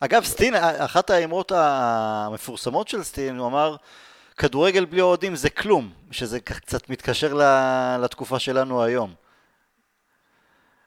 אגב, 0.00 0.24
סטין, 0.24 0.54
אחת 0.54 1.10
האמרות 1.10 1.52
המפורסמות 1.54 2.88
של 2.88 3.02
סטין, 3.02 3.36
הוא 3.36 3.46
אמר, 3.46 3.76
כדורגל 4.36 4.84
בלי 4.84 5.00
אוהדים 5.00 5.36
זה 5.36 5.50
כלום, 5.50 5.92
שזה 6.10 6.40
קצת 6.40 6.90
מתקשר 6.90 7.34
לתקופה 8.00 8.38
שלנו 8.38 8.82
היום. 8.82 9.14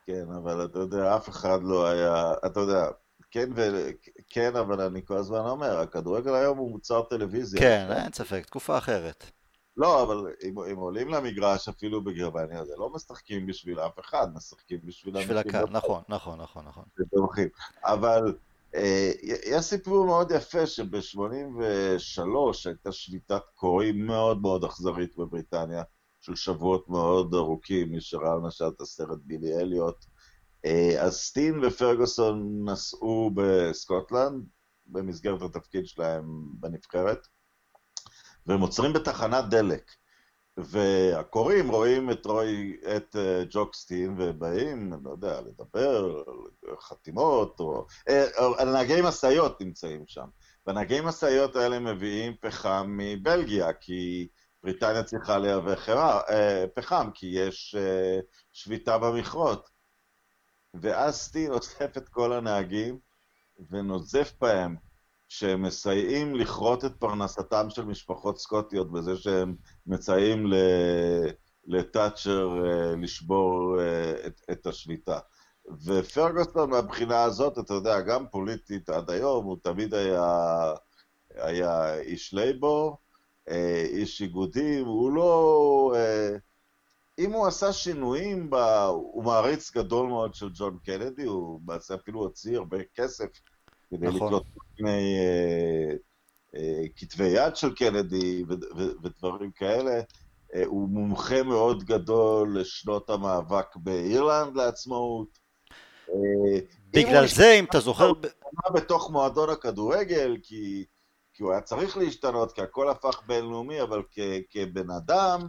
כן, 0.10 0.26
אבל 0.32 0.66
אתה 0.66 0.80
יודע, 0.80 1.16
אף 1.16 1.30
אחד 1.30 1.60
לא 1.64 1.88
היה, 1.88 2.34
אתה 2.46 2.60
יודע, 2.60 2.88
כן, 3.32 3.50
ו... 3.56 3.90
כן, 4.30 4.56
אבל 4.56 4.82
אני 4.82 5.06
כל 5.06 5.18
הזמן 5.18 5.40
אומר, 5.40 5.80
הכדורגל 5.80 6.34
היום 6.34 6.58
הוא 6.58 6.72
מוצר 6.72 7.02
טלוויזיה. 7.02 7.62
כן, 7.62 7.88
אין 7.92 8.14
ספק, 8.14 8.46
תקופה 8.46 8.78
אחרת. 8.78 9.32
לא, 9.78 10.04
אבל 10.04 10.34
אם, 10.44 10.60
אם 10.60 10.78
עולים 10.78 11.10
למגרש 11.10 11.70
אפילו 11.70 12.04
בגרמניה, 12.04 12.66
זה 12.66 12.74
לא 12.78 12.90
משחקים 12.90 13.46
בשביל 13.48 13.80
אף 13.80 14.00
אחד, 14.00 14.28
משחקים 14.36 14.80
בשביל... 14.84 15.18
בשביל 15.18 15.38
הקהל, 15.38 15.66
נכון, 15.72 16.02
נכון, 16.10 16.42
נכון, 16.42 16.66
נכון. 16.66 16.84
אבל 17.84 18.36
אה, 18.76 19.12
יש 19.46 19.66
סיפור 19.66 20.06
מאוד 20.06 20.32
יפה 20.32 20.66
שב-83 20.66 22.22
הייתה 22.66 22.92
שביתת 22.92 23.42
קוראים 23.56 24.06
מאוד 24.06 24.42
מאוד 24.42 24.64
אכזרית 24.64 25.18
בבריטניה, 25.18 25.84
של 26.22 26.36
שבועות 26.36 26.90
מאוד 26.90 27.34
ארוכים, 27.34 27.92
מי 27.92 28.02
שראה 28.02 28.36
למשל 28.36 28.68
את 28.68 28.82
הסרט 28.82 29.20
בילי 29.24 29.56
אליוט. 29.56 30.06
אה, 30.66 31.02
אז 31.02 31.16
סטין 31.18 31.60
ופרגוסון 31.64 32.66
נסעו 32.70 33.32
בסקוטלנד, 33.36 34.44
במסגרת 34.86 35.42
התפקיד 35.42 35.86
שלהם 35.86 36.26
בנבחרת. 36.54 37.28
והם 38.46 38.62
עוצרים 38.62 38.94
בתחנת 38.94 39.46
דלק. 39.50 39.92
והקוראים 40.58 41.72
רואים 41.72 42.12
את 42.12 42.26
רוי, 42.26 42.78
את 42.96 43.16
uh, 43.16 43.48
ג'וקסטין, 43.50 44.16
ובאים, 44.18 44.94
אני 44.94 45.04
לא 45.04 45.12
יודע, 45.12 45.42
לדבר 45.42 46.24
חתימות, 46.80 47.60
או... 47.60 47.86
Uh, 48.10 48.64
נהגי 48.64 49.02
משאיות 49.04 49.62
נמצאים 49.62 50.04
שם. 50.08 50.26
והנהגי 50.68 51.02
משאיות 51.04 51.56
האלה 51.56 51.80
מביאים 51.80 52.34
פחם 52.42 52.96
מבלגיה, 52.98 53.74
כי 53.74 54.28
בריטניה 54.64 55.04
צריכה 55.04 55.38
לייבא 55.38 55.74
uh, 55.76 56.32
פחם, 56.76 57.10
כי 57.14 57.28
יש 57.28 57.76
uh, 57.76 58.24
שביתה 58.54 58.98
במכרות. 58.98 59.70
ואז 60.74 61.16
סטין 61.16 61.52
אוסף 61.52 61.98
את 61.98 62.10
כל 62.10 62.34
הנהגים 62.34 63.00
ונוזף 63.70 64.34
בהם 64.42 64.76
שהם 65.28 65.62
מסייעים 65.62 66.36
לכרות 66.36 66.86
את 66.86 66.92
פרנסתם 67.00 67.70
של 67.70 67.86
משפחות 67.86 68.40
סקוטיות 68.40 68.92
בזה 68.92 69.18
שהם 69.18 69.56
מסייעים 69.88 70.46
לטאצ'ר 71.68 72.66
אה, 72.66 72.96
לשבור 72.96 73.80
אה, 73.80 74.28
את, 74.28 74.42
את 74.52 74.68
השליטה. 74.68 75.20
ופרגוסטון 75.86 76.70
מהבחינה 76.70 77.24
הזאת, 77.24 77.60
אתה 77.60 77.74
יודע, 77.74 78.02
גם 78.02 78.28
פוליטית 78.32 78.90
עד 78.90 79.10
היום, 79.10 79.46
הוא 79.46 79.58
תמיד 79.64 79.94
היה, 79.94 80.74
היה 81.36 81.96
איש 82.00 82.34
לייבור, 82.34 82.90
אה, 82.90 83.09
איש 83.92 84.22
איגודים, 84.22 84.86
הוא 84.86 85.12
לא... 85.12 85.94
אם 87.20 87.32
הוא 87.32 87.48
עשה 87.48 87.74
שינויים, 87.74 88.50
ב... 88.50 88.56
הוא 88.90 89.24
מעריץ 89.24 89.72
גדול 89.72 90.08
מאוד 90.08 90.34
של 90.34 90.50
ג'ון 90.54 90.78
קנדי, 90.86 91.24
הוא 91.24 91.60
אפילו 91.96 92.20
הוציא 92.20 92.58
הרבה 92.58 92.78
כסף 92.96 93.28
כדי 93.90 94.08
נכון. 94.08 94.28
לקלוט 94.28 94.44
מיני 94.80 95.18
אה, 95.20 95.96
אה, 96.56 96.84
כתבי 96.96 97.28
יד 97.28 97.56
של 97.56 97.76
קנדי 97.76 98.44
ו- 98.44 98.78
ו- 98.78 99.04
ודברים 99.04 99.52
כאלה. 99.52 100.02
אה, 100.56 100.64
הוא 100.66 100.90
מומחה 100.90 101.44
מאוד 101.44 101.84
גדול 101.84 102.60
לשנות 102.60 103.10
המאבק 103.10 103.76
באירלנד 103.76 104.56
לעצמאות. 104.56 105.40
אה, 106.10 106.60
בגלל 106.90 107.28
זה, 107.28 107.56
אם 107.60 107.66
אתה 107.66 107.80
זוכר... 107.80 108.08
הוא 108.08 108.74
בתוך 108.74 109.12
מועדון 109.12 109.50
הכדורגל, 109.50 110.38
כי, 110.44 110.86
כי 111.40 111.44
הוא 111.44 111.52
היה 111.52 111.62
צריך 111.62 111.98
להשתנות, 111.98 112.52
כי 112.52 112.62
הכל 112.62 112.90
הפך 112.90 113.22
בינלאומי, 113.26 113.82
אבל 113.82 114.02
כ, 114.12 114.20
כבן 114.50 114.92
אדם, 114.92 115.40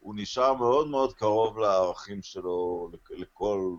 הוא 0.00 0.14
נשאר 0.16 0.54
מאוד 0.54 0.88
מאוד 0.88 1.12
קרוב 1.12 1.58
לערכים 1.58 2.22
שלו, 2.22 2.90
לכל... 3.10 3.74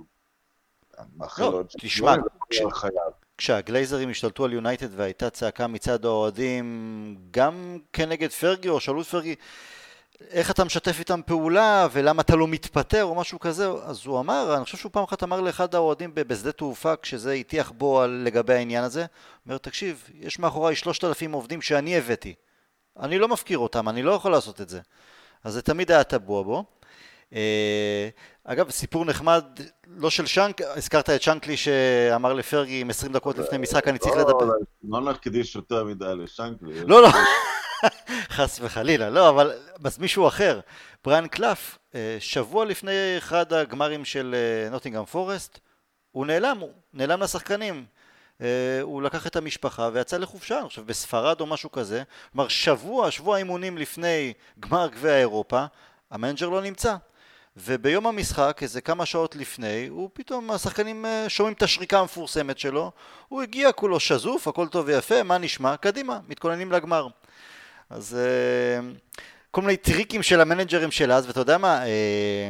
לא, 1.38 1.62
תשמע, 1.78 2.15
כש... 2.49 2.62
כשהגלייזרים 3.38 4.10
השתלטו 4.10 4.45
על 4.45 4.54
יונייטד 4.54 4.99
והייתה 4.99 5.30
צעקה 5.30 5.67
מצד 5.67 6.06
האוהדים 6.06 7.17
גם 7.32 7.78
כנגד 7.93 8.32
פרגי 8.32 8.69
או 8.69 8.80
שאלו 8.80 9.04
פרגי 9.04 9.36
איך 10.30 10.51
אתה 10.51 10.63
משתף 10.63 10.99
איתם 10.99 11.21
פעולה 11.25 11.88
ולמה 11.91 12.21
אתה 12.21 12.36
לא 12.36 12.47
מתפטר 12.47 13.04
או 13.04 13.15
משהו 13.15 13.39
כזה 13.39 13.67
אז 13.67 14.06
הוא 14.06 14.19
אמר, 14.19 14.54
אני 14.58 14.63
חושב 14.63 14.78
שהוא 14.78 14.91
פעם 14.91 15.04
אחת 15.04 15.23
אמר 15.23 15.41
לאחד 15.41 15.75
האוהדים 15.75 16.12
בשדה 16.15 16.51
תעופה 16.51 16.95
כשזה 16.95 17.34
הטיח 17.34 17.71
בו 17.71 18.01
על, 18.01 18.21
לגבי 18.25 18.54
העניין 18.54 18.84
הזה 18.84 19.06
אומר 19.45 19.58
תקשיב 19.58 20.04
יש 20.19 20.39
מאחוריי 20.39 20.75
שלושת 20.75 21.04
אלפים 21.04 21.32
עובדים 21.32 21.62
שאני 21.62 21.97
הבאתי 21.97 22.34
אני 22.99 23.19
לא 23.19 23.28
מפקיר 23.28 23.58
אותם, 23.58 23.89
אני 23.89 24.04
לא 24.04 24.12
יכול 24.12 24.32
לעשות 24.32 24.62
את 24.62 24.69
זה 24.69 24.80
אז 25.43 25.54
זה 25.54 25.62
תמיד 25.62 25.91
היה 25.91 26.04
טבוע 26.04 26.43
בו 26.43 26.63
אה, 27.34 28.10
אגב, 28.43 28.69
סיפור 28.69 29.06
נחמד, 29.06 29.43
לא 29.97 30.10
של 30.10 30.25
שנק, 30.25 30.62
הזכרת 30.62 31.10
את 31.10 31.21
שנקלי 31.21 31.58
שאמר 31.58 32.34
לפרגי 32.34 32.82
עם 32.82 32.89
20 32.89 33.13
דקות 33.13 33.38
לפני 33.38 33.58
משחק, 33.58 33.88
אני 33.88 33.97
צריך 33.97 34.15
לדבר. 34.15 34.47
לא 34.84 35.01
נקדיש 35.01 35.56
יותר 35.56 35.84
מדי 35.84 36.06
לשנקלי. 36.17 36.86
לא, 36.86 37.01
לא, 37.01 37.10
חס 38.35 38.59
וחלילה, 38.61 39.09
לא, 39.09 39.29
אבל 39.29 39.53
מישהו 39.99 40.27
אחר, 40.27 40.59
בריאן 41.03 41.27
קלף, 41.27 41.77
אה, 41.95 42.17
שבוע 42.19 42.65
לפני 42.65 43.17
אחד 43.17 43.53
הגמרים 43.53 44.05
של 44.05 44.35
נוטינגרם 44.71 45.05
פורסט, 45.05 45.59
הוא 46.11 46.25
נעלם, 46.25 46.57
הוא 46.59 46.71
נעלם 46.93 47.21
לשחקנים. 47.21 47.85
הוא 48.81 49.01
לקח 49.01 49.27
את 49.27 49.35
המשפחה 49.35 49.89
ויצא 49.93 50.17
לחופשה, 50.17 50.61
חושב 50.65 50.85
בספרד 50.85 51.41
או 51.41 51.45
משהו 51.45 51.71
כזה. 51.71 52.03
כלומר, 52.31 52.47
שבוע, 52.47 53.11
שבוע 53.11 53.38
אימונים 53.38 53.77
לפני 53.77 54.33
גמר 54.59 54.88
גביע 54.88 55.17
אירופה, 55.19 55.65
המנג'ר 56.11 56.49
לא 56.49 56.61
נמצא. 56.61 56.95
וביום 57.57 58.07
המשחק, 58.07 58.59
איזה 58.61 58.81
כמה 58.81 59.05
שעות 59.05 59.35
לפני, 59.35 59.88
הוא 59.88 60.09
פתאום, 60.13 60.51
השחקנים 60.51 61.05
אה, 61.05 61.29
שומעים 61.29 61.53
את 61.53 61.63
השריקה 61.63 61.99
המפורסמת 61.99 62.59
שלו, 62.59 62.91
הוא 63.27 63.41
הגיע 63.41 63.71
כולו 63.71 63.99
שזוף, 63.99 64.47
הכל 64.47 64.67
טוב 64.67 64.85
ויפה, 64.88 65.23
מה 65.23 65.38
נשמע? 65.38 65.77
קדימה, 65.77 66.19
מתכוננים 66.27 66.71
לגמר. 66.71 67.07
אז 67.89 68.17
אה, 68.19 68.87
כל 69.51 69.61
מיני 69.61 69.77
טריקים 69.77 70.23
של 70.23 70.41
המנג'רים 70.41 70.91
של 70.91 71.11
אז, 71.11 71.27
ואתה 71.27 71.39
יודע 71.39 71.57
מה, 71.57 71.85
אה, 71.85 72.49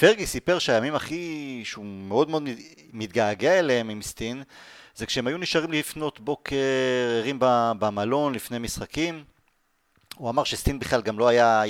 פרגי 0.00 0.26
סיפר 0.26 0.58
שהימים 0.58 0.94
הכי, 0.94 1.60
שהוא 1.64 1.84
מאוד 1.84 2.30
מאוד 2.30 2.48
מתגעגע 2.92 3.58
אליהם 3.58 3.90
עם 3.90 4.02
סטין, 4.02 4.42
זה 4.94 5.06
כשהם 5.06 5.26
היו 5.26 5.38
נשארים 5.38 5.72
לפנות 5.72 6.20
בוקר, 6.20 6.56
ערים 7.18 7.36
במלון 7.78 8.34
לפני 8.34 8.58
משחקים. 8.58 9.24
הוא 10.14 10.30
אמר 10.30 10.44
שסטין 10.44 10.78
בכלל 10.78 11.02
גם 11.02 11.18
לא 11.18 11.28
היה, 11.28 11.62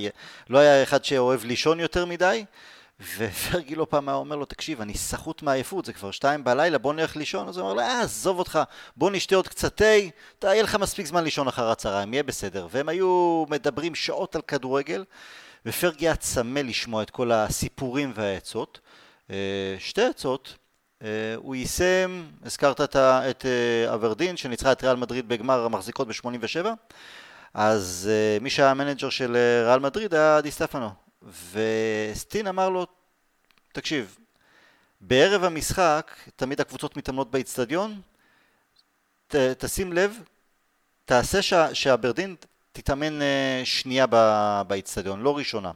לא 0.48 0.58
היה 0.58 0.82
אחד 0.82 1.04
שאוהב 1.04 1.44
לישון 1.44 1.80
יותר 1.80 2.06
מדי, 2.06 2.44
ופרגי 3.16 3.74
לא 3.74 3.86
פעם 3.90 4.08
היה 4.08 4.16
אומר 4.16 4.36
לו, 4.36 4.44
תקשיב, 4.44 4.80
אני 4.80 4.94
סחוט 4.94 5.42
מעייפות, 5.42 5.84
זה 5.84 5.92
כבר 5.92 6.10
שתיים 6.10 6.44
בלילה, 6.44 6.78
בוא 6.78 6.94
נלך 6.94 7.16
לישון. 7.16 7.48
אז 7.48 7.58
הוא 7.58 7.66
אמר 7.66 7.74
לו, 7.74 7.80
אה, 7.80 8.00
עזוב 8.00 8.38
אותך, 8.38 8.58
בוא 8.96 9.10
נשתה 9.10 9.36
עוד 9.36 9.48
קצת 9.48 9.82
תה, 10.38 10.46
יהיה 10.48 10.62
לך 10.62 10.74
מספיק 10.74 11.06
זמן 11.06 11.24
לישון 11.24 11.48
אחר 11.48 11.70
הצהריים, 11.70 12.12
יהיה 12.12 12.22
בסדר. 12.22 12.66
והם 12.70 12.88
היו 12.88 13.44
מדברים 13.48 13.94
שעות 13.94 14.36
על 14.36 14.42
כדורגל, 14.42 15.04
ופרגי 15.66 16.06
היה 16.06 16.16
צמא 16.16 16.58
לשמוע 16.58 17.02
את 17.02 17.10
כל 17.10 17.32
הסיפורים 17.32 18.12
והעצות. 18.14 18.80
אה, 19.30 19.76
שתי 19.78 20.02
עצות, 20.02 20.56
אה, 21.02 21.08
הוא 21.36 21.54
יישם, 21.54 22.24
הזכרת 22.44 22.80
את 22.96 22.96
אה, 23.46 23.94
אברדין, 23.94 24.36
שניצחה 24.36 24.72
את 24.72 24.84
ריאל 24.84 24.96
מדריד 24.96 25.28
בגמר 25.28 25.64
המחזיקות 25.64 26.08
ב-87, 26.08 26.66
אז 27.54 28.10
מי 28.40 28.50
שהיה 28.50 28.70
המנג'ר 28.70 29.10
של 29.10 29.36
ריאל 29.66 29.80
מדריד 29.80 30.14
היה 30.14 30.40
די 30.40 30.50
סטפנו. 30.50 31.09
וסטין 31.22 32.46
אמר 32.46 32.68
לו, 32.68 32.86
תקשיב, 33.72 34.18
בערב 35.00 35.44
המשחק 35.44 36.10
תמיד 36.36 36.60
הקבוצות 36.60 36.96
מתאמנות 36.96 37.30
באיצטדיון, 37.30 38.00
תשים 39.28 39.92
לב, 39.92 40.22
תעשה 41.04 41.42
שה, 41.42 41.74
שאברדין 41.74 42.36
תתאמן 42.72 43.18
שנייה 43.64 44.06
באיצטדיון, 44.66 45.20
לא 45.20 45.36
ראשונה. 45.36 45.70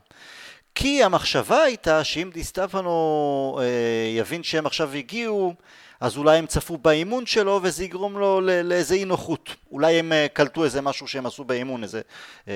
כי 0.74 1.04
המחשבה 1.04 1.62
הייתה 1.62 2.04
שאם 2.04 2.30
דיסטפנו 2.32 3.58
אה, 3.62 4.18
יבין 4.18 4.42
שהם 4.42 4.66
עכשיו 4.66 4.92
הגיעו, 4.92 5.54
אז 6.00 6.16
אולי 6.16 6.38
הם 6.38 6.46
צפו 6.46 6.78
באימון 6.78 7.26
שלו 7.26 7.60
וזה 7.62 7.84
יגרום 7.84 8.18
לו 8.18 8.40
לאיזה 8.40 8.94
אי 8.94 9.04
נוחות. 9.04 9.54
אולי 9.70 9.98
הם 9.98 10.12
אה, 10.12 10.26
קלטו 10.32 10.64
איזה 10.64 10.80
משהו 10.80 11.08
שהם 11.08 11.26
עשו 11.26 11.44
באימון, 11.44 11.82
איזה... 11.82 12.00
אה, 12.48 12.54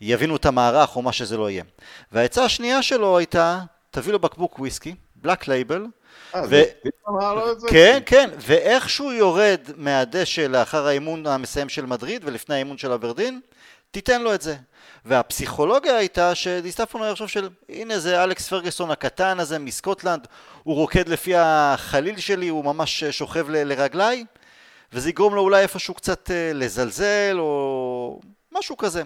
יבינו 0.00 0.36
את 0.36 0.46
המערך 0.46 0.96
או 0.96 1.02
מה 1.02 1.12
שזה 1.12 1.36
לא 1.36 1.50
יהיה. 1.50 1.64
והעצה 2.12 2.44
השנייה 2.44 2.82
שלו 2.82 3.18
הייתה, 3.18 3.60
תביא 3.90 4.12
לו 4.12 4.18
בקבוק 4.18 4.58
וויסקי, 4.58 4.94
Black 5.16 5.48
Label, 5.48 5.86
אה, 6.34 6.42
ו... 6.50 6.62
כן, 7.68 8.00
כן, 8.06 8.30
ואיכשהו 8.38 9.12
יורד 9.12 9.60
מהדשא 9.76 10.40
לאחר 10.40 10.86
האימון 10.86 11.26
המסיים 11.26 11.68
של 11.68 11.86
מדריד 11.86 12.22
ולפני 12.24 12.54
האימון 12.54 12.78
של 12.78 12.92
אברדין, 12.92 13.40
תיתן 13.90 14.22
לו 14.22 14.34
את 14.34 14.42
זה. 14.42 14.56
והפסיכולוגיה 15.04 15.96
הייתה 15.96 16.34
שדיסטפנו 16.34 17.04
היה 17.04 17.12
חושב 17.12 17.26
של 17.26 17.48
הנה 17.68 17.98
זה 17.98 18.24
אלכס 18.24 18.48
פרגסון 18.48 18.90
הקטן 18.90 19.40
הזה 19.40 19.58
מסקוטלנד, 19.58 20.26
הוא 20.62 20.74
רוקד 20.74 21.08
לפי 21.08 21.32
החליל 21.36 22.18
שלי, 22.18 22.48
הוא 22.48 22.64
ממש 22.64 23.04
שוכב 23.04 23.50
ל- 23.50 23.72
לרגליי, 23.72 24.24
וזה 24.92 25.08
יגרום 25.08 25.34
לו 25.34 25.42
אולי 25.42 25.62
איפשהו 25.62 25.94
קצת 25.94 26.30
אה, 26.30 26.52
לזלזל 26.54 27.36
או 27.38 28.20
משהו 28.52 28.76
כזה. 28.76 29.02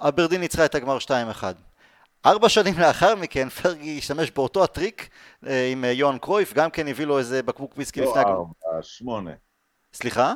אברדין 0.00 0.40
ניצחה 0.40 0.64
את 0.64 0.74
הגמר 0.74 0.98
2-1. 0.98 1.08
ארבע 2.26 2.48
שנים 2.48 2.78
לאחר 2.78 3.14
מכן 3.14 3.48
פרגי 3.48 3.98
השתמש 3.98 4.30
באותו 4.30 4.64
הטריק 4.64 5.08
אה, 5.46 5.68
עם 5.72 5.84
אה, 5.84 5.90
יוהאן 5.90 6.18
קרויף, 6.18 6.52
גם 6.52 6.70
כן 6.70 6.88
הביא 6.88 7.06
לו 7.06 7.18
איזה 7.18 7.42
בקבוק 7.42 7.74
וויסקי 7.76 8.00
לפני... 8.00 8.14
לא 8.14 8.20
ארבע, 8.20 8.82
שמונה. 8.82 9.30
סליחה? 9.92 10.34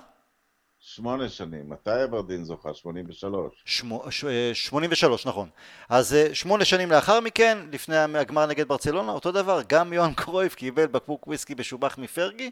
שמונה 0.79 1.29
שנים, 1.29 1.71
מתי 1.71 2.05
אברדין 2.05 2.45
זוכה? 2.45 2.75
83. 2.75 3.63
שמו, 3.65 4.05
ש, 4.11 4.25
83, 4.55 5.27
נכון. 5.27 5.49
אז 5.89 6.15
אה, 6.15 6.35
שמונה 6.35 6.65
שנים 6.65 6.91
לאחר 6.91 7.21
מכן, 7.21 7.59
לפני 7.73 7.97
הגמר 7.97 8.47
נגד 8.47 8.69
ברצלונה, 8.69 9.13
אותו 9.13 9.33
דבר, 9.33 9.61
גם 9.67 9.93
יוהאן 9.93 10.15
קרויף 10.15 10.55
קיבל 10.55 10.87
בקבוק 10.87 11.27
וויסקי 11.27 11.55
משובח 11.59 11.99
מפרגי, 11.99 12.51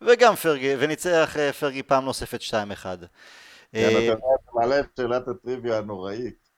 וגם 0.00 0.34
פרגי, 0.34 0.74
וניצח 0.78 1.36
אה, 1.36 1.52
פרגי 1.52 1.82
פעם 1.82 2.04
נוספת 2.04 2.40
2-1. 2.40 2.86
כן, 3.72 3.88
אתה 3.90 3.98
יודע, 3.98 4.12
אתה 4.12 4.50
מעלה 4.54 4.80
את 4.80 4.86
שאלת 4.96 5.28
הטריוויה 5.28 5.78
הנוראית. 5.78 6.48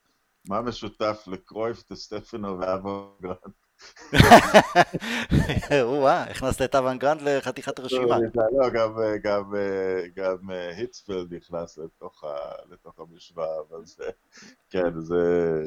מה 0.49 0.61
משותף 0.61 1.25
לקרויף, 1.27 1.83
טסטפנו 1.83 2.61
ואבו 2.61 3.17
או-אה, 5.83 6.23
הכנסת 6.23 6.63
את 6.63 6.75
אבן 6.75 6.97
לחתיכת 7.21 7.79
הרשימה. 7.79 8.19
לא, 8.53 8.69
גם 10.17 10.51
היטספלד 10.77 11.35
נכנס 11.35 11.79
לתוך 12.71 12.99
המשוואה, 12.99 13.61
אבל 13.69 13.85
זה, 13.85 14.05
כן, 14.71 15.01
זה 15.01 15.63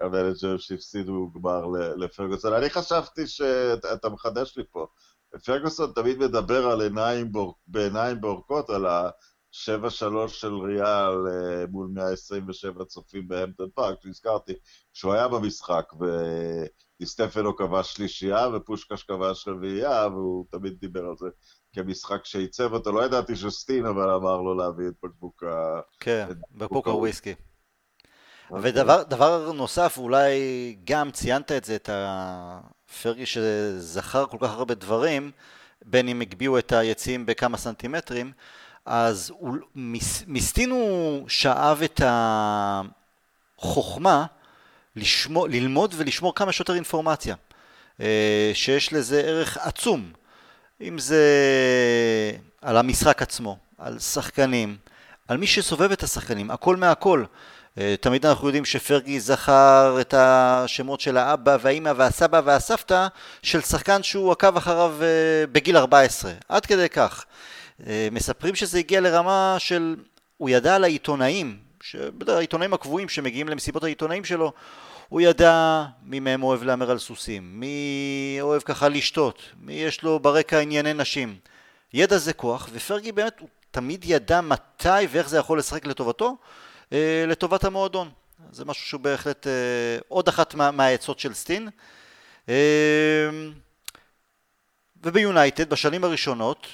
המנג'ר 0.00 0.56
שהפסידו 0.58 1.30
גמר 1.34 1.66
לפרגוסון. 1.96 2.52
אני 2.52 2.70
חשבתי 2.70 3.26
שאתה 3.26 4.08
מחדש 4.08 4.56
לי 4.56 4.64
פה. 4.70 4.86
פרגוסון 5.44 5.92
תמיד 5.94 6.18
מדבר 6.18 6.66
על 6.66 6.80
עיניים 6.80 7.32
בעיניים 7.66 8.20
בורקות, 8.20 8.70
על 8.70 8.86
ה-7-3 9.68 10.28
של 10.28 10.54
ריאל 10.54 11.14
מול 11.70 11.88
127 11.92 12.84
צופים 12.84 13.28
בהמפטון 13.28 13.68
פארק, 13.74 13.98
שהזכרתי 14.02 14.52
שהוא 14.92 15.12
היה 15.12 15.28
במשחק, 15.28 15.92
דיסטפנו 17.00 17.56
כבש 17.56 17.92
שלישייה 17.94 18.48
ופושקש 18.48 19.02
כבש 19.02 19.48
רביעייה, 19.48 20.06
והוא 20.06 20.46
תמיד 20.50 20.72
דיבר 20.80 21.04
על 21.04 21.16
זה 21.18 21.28
כמשחק 21.72 22.24
שעיצב 22.24 22.72
אותו. 22.72 22.92
לא 22.92 23.04
ידעתי 23.04 23.36
שסטין, 23.36 23.86
אבל 23.86 24.10
אמר 24.10 24.36
לו 24.36 24.54
להביא 24.54 24.88
את 24.88 24.94
בקבוק 25.02 25.42
ה... 25.42 25.80
כן, 26.00 26.28
בקבוק 26.54 26.88
הוויסקי. 26.88 27.34
אוקיי. 28.50 28.70
ודבר 28.70 29.52
נוסף, 29.52 29.98
אולי 29.98 30.32
גם 30.84 31.10
ציינת 31.10 31.52
את 31.52 31.64
זה, 31.64 31.76
את 31.76 31.90
הפרגי 31.92 33.26
שזכר 33.26 34.26
כל 34.26 34.38
כך 34.40 34.50
הרבה 34.50 34.74
דברים, 34.74 35.30
בין 35.84 36.08
אם 36.08 36.20
הגביהו 36.20 36.58
את 36.58 36.72
היציאים 36.72 37.26
בכמה 37.26 37.56
סנטימטרים, 37.56 38.32
אז 38.86 39.32
הוא 39.38 39.56
שאב 41.28 41.82
את 41.82 42.00
החוכמה 43.58 44.26
לשמור, 44.96 45.48
ללמוד 45.48 45.94
ולשמור 45.96 46.34
כמה 46.34 46.52
שיותר 46.52 46.74
אינפורמציה, 46.74 47.34
אה, 48.00 48.50
שיש 48.54 48.92
לזה 48.92 49.20
ערך 49.20 49.56
עצום, 49.56 50.12
אם 50.80 50.98
זה 50.98 51.22
על 52.62 52.76
המשחק 52.76 53.22
עצמו, 53.22 53.58
על 53.78 53.98
שחקנים, 53.98 54.76
על 55.28 55.36
מי 55.36 55.46
שסובב 55.46 55.92
את 55.92 56.02
השחקנים, 56.02 56.50
הכל 56.50 56.76
מהכל. 56.76 57.24
אה, 57.78 57.94
תמיד 58.00 58.26
אנחנו 58.26 58.48
יודעים 58.48 58.64
שפרגי 58.64 59.20
זכר 59.20 59.96
את 60.00 60.14
השמות 60.16 61.00
של 61.00 61.16
האבא 61.16 61.56
והאימא 61.60 61.92
והסבא 61.96 62.40
והסבתא 62.44 63.06
של 63.42 63.60
שחקן 63.60 64.02
שהוא 64.02 64.32
עקב 64.32 64.56
אחריו 64.56 64.94
אה, 65.02 65.46
בגיל 65.52 65.76
14, 65.76 66.32
עד 66.48 66.66
כדי 66.66 66.88
כך. 66.88 67.24
מספרים 68.12 68.54
שזה 68.54 68.78
הגיע 68.78 69.00
לרמה 69.00 69.56
של, 69.58 69.96
הוא 70.36 70.50
ידע 70.50 70.76
על 70.76 70.84
העיתונאים, 70.84 71.58
העיתונאים 72.28 72.74
הקבועים 72.74 73.08
שמגיעים 73.08 73.48
למסיבות 73.48 73.84
העיתונאים 73.84 74.24
שלו, 74.24 74.52
הוא 75.08 75.20
ידע 75.20 75.84
מי 76.02 76.20
מהם 76.20 76.42
אוהב 76.42 76.62
להמר 76.62 76.90
על 76.90 76.98
סוסים, 76.98 77.60
מי 77.60 78.38
אוהב 78.40 78.62
ככה 78.62 78.88
לשתות, 78.88 79.42
מי 79.60 79.72
יש 79.72 80.02
לו 80.02 80.20
ברקע 80.20 80.58
ענייני 80.58 80.94
נשים. 80.94 81.38
ידע 81.92 82.18
זה 82.18 82.32
כוח, 82.32 82.68
ופרגי 82.72 83.12
באמת 83.12 83.40
הוא 83.40 83.48
תמיד 83.70 84.04
ידע 84.04 84.40
מתי 84.40 85.06
ואיך 85.10 85.28
זה 85.28 85.38
יכול 85.38 85.58
לשחק 85.58 85.86
לטובתו, 85.86 86.36
אה, 86.92 87.24
לטובת 87.26 87.64
המועדון. 87.64 88.10
זה 88.52 88.64
משהו 88.64 88.86
שהוא 88.86 89.00
בהחלט 89.00 89.46
אה, 89.46 89.52
עוד 90.08 90.28
אחת 90.28 90.54
מה, 90.54 90.70
מהעצות 90.70 91.18
של 91.18 91.34
סטין. 91.34 91.68
אה, 92.48 92.54
וביונייטד 95.02 95.70
בשנים 95.70 96.04
הראשונות, 96.04 96.66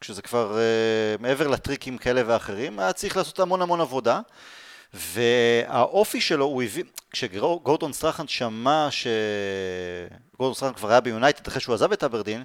כשזה 0.00 0.22
כבר 0.22 0.58
אה, 0.58 1.16
מעבר 1.20 1.48
לטריקים 1.48 1.98
כאלה 1.98 2.22
ואחרים, 2.26 2.78
היה 2.78 2.92
צריך 2.92 3.16
לעשות 3.16 3.40
המון 3.40 3.62
המון 3.62 3.80
עבודה. 3.80 4.20
והאופי 4.94 6.20
שלו, 6.20 6.44
הוא 6.44 6.62
הביא, 6.62 6.84
כשגורדון 7.10 7.92
סטרחן 7.92 8.28
שמע 8.28 8.88
שגורדון 8.90 10.54
סטרחן 10.54 10.74
כבר 10.74 10.90
היה 10.90 11.00
ביונייטד 11.00 11.46
אחרי 11.46 11.60
שהוא 11.60 11.74
עזב 11.74 11.92
את 11.92 12.04
אברדין, 12.04 12.44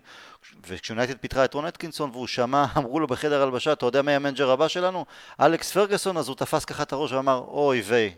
וכשיונייטד 0.67 1.17
פיתרה 1.17 1.45
את 1.45 1.53
רון 1.53 1.65
אטקינסון 1.65 2.09
והוא 2.13 2.27
שמע, 2.27 2.65
אמרו 2.77 2.99
לו 2.99 3.07
בחדר 3.07 3.41
הלבשה, 3.41 3.73
אתה 3.73 3.85
יודע 3.85 4.01
מי 4.01 4.11
המנג'ר 4.11 4.51
הבא 4.51 4.67
שלנו? 4.67 5.05
אלכס 5.41 5.71
פרגוסון, 5.71 6.17
אז 6.17 6.27
הוא 6.27 6.35
תפס 6.35 6.65
ככה 6.65 6.83
את 6.83 6.93
הראש 6.93 7.11
ואמר, 7.11 7.43
אוי 7.47 7.81
ויי. 7.81 8.13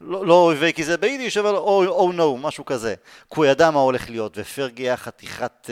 לא, 0.00 0.26
לא 0.26 0.34
אוי 0.34 0.54
ויי 0.54 0.74
כי 0.74 0.84
זה 0.84 0.96
ביידיש, 0.96 1.36
אבל 1.36 1.54
או 1.56 2.12
נו, 2.14 2.36
משהו 2.36 2.64
כזה. 2.64 2.94
כי 3.30 3.34
הוא 3.36 3.46
ידע 3.46 3.70
מה 3.70 3.80
הולך 3.80 4.10
להיות, 4.10 4.32
ופרגי 4.36 4.82
היה 4.82 4.96
חתיכת... 4.96 5.70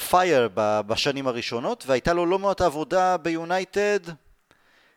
פייר 0.00 0.48
בשנים 0.56 1.26
הראשונות, 1.26 1.84
והייתה 1.86 2.12
לו 2.12 2.26
לא 2.26 2.38
מעט 2.38 2.60
עבודה 2.60 3.16
ביונייטד, 3.16 4.00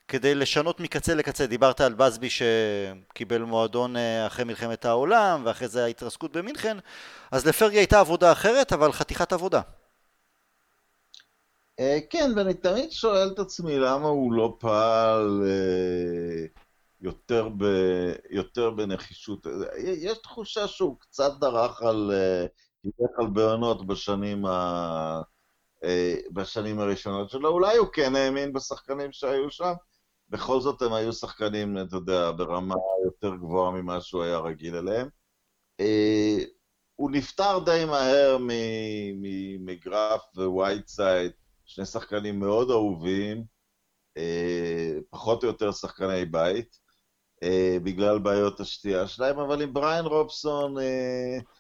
כדי 0.08 0.36
לשנות 0.36 0.80
מקצה 0.80 1.16
לקצה. 1.16 1.46
דיברת 1.48 1.82
על 1.82 1.94
בסבי 1.94 2.28
שקיבל 2.30 3.42
מועדון 3.42 3.98
אה, 3.98 4.28
אחרי 4.28 4.46
מלחמת 4.46 4.86
העולם, 4.86 5.42
ואחרי 5.46 5.68
זה 5.68 5.84
ההתרסקות 5.84 6.32
במינכן, 6.32 6.78
אז 7.32 7.48
לפרגי 7.48 7.78
הייתה 7.78 8.00
עבודה 8.00 8.32
אחרת, 8.32 8.74
אבל 8.74 8.92
חתיכת 8.92 9.34
עבודה. 9.34 9.62
אה, 11.80 12.00
כן, 12.10 12.32
ואני 12.36 12.54
תמיד 12.54 12.92
שואל 12.92 13.30
את 13.34 13.40
עצמי 13.40 13.80
למה 13.80 14.08
הוא 14.08 14.34
לא 14.34 14.58
פעל 14.60 15.42
אה, 15.46 16.46
יותר, 17.02 17.50
ב, 17.58 17.66
יותר 18.30 18.70
בנחישות. 18.70 19.48
יש 19.78 20.18
תחושה 20.18 20.68
שהוא 20.68 21.00
קצת 21.00 21.32
דרך 21.40 21.82
על, 21.82 22.12
דרך 22.86 23.20
על 23.20 23.28
בעונות 23.28 23.88
בשנים 23.88 24.46
ה... 24.46 25.22
אה, 25.84 26.16
בשנים 26.34 26.80
הראשונות 26.80 27.30
שלו, 27.30 27.50
אולי 27.50 27.78
הוא 27.78 27.88
כן 27.94 28.16
האמין 28.16 28.54
בשחקנים 28.54 29.12
שהיו 29.12 29.52
שם, 29.52 29.74
בכל 30.30 30.62
זאת 30.62 30.82
הם 30.82 30.94
היו 30.94 31.14
שחקנים, 31.14 31.78
אתה 31.78 31.96
יודע, 31.96 32.32
ברמה 32.32 32.76
יותר 33.06 33.36
גבוהה 33.36 33.72
ממה 33.72 34.02
שהוא 34.02 34.24
היה 34.24 34.38
רגיל 34.38 34.76
אליהם. 34.76 35.08
אה, 35.80 36.38
הוא 36.96 37.12
נפטר 37.12 37.60
די 37.66 37.86
מהר 37.88 38.38
ממגרת' 39.60 40.22
ווייטסייד, 40.38 41.32
שני 41.66 41.86
שחקנים 41.86 42.40
מאוד 42.40 42.72
אהובים, 42.72 43.44
אה, 44.18 44.98
פחות 45.10 45.44
או 45.44 45.48
יותר 45.48 45.72
שחקני 45.72 46.26
בית, 46.26 46.83
אה, 47.44 47.78
בגלל 47.84 48.20
בעיות 48.20 48.60
השתייה 48.60 49.08
שלהם, 49.08 49.40
אבל 49.40 49.62
עם 49.62 49.74
בריאן 49.74 50.06
רובסון... 50.06 50.76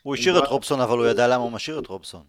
הוא 0.03 0.15
השאיר 0.15 0.39
את 0.39 0.47
רובסון, 0.47 0.81
אבל 0.81 0.97
הוא 0.97 1.07
ידע 1.07 1.27
למה 1.27 1.43
הוא 1.43 1.51
משאיר 1.51 1.79
את 1.79 1.87
רובסון. 1.87 2.25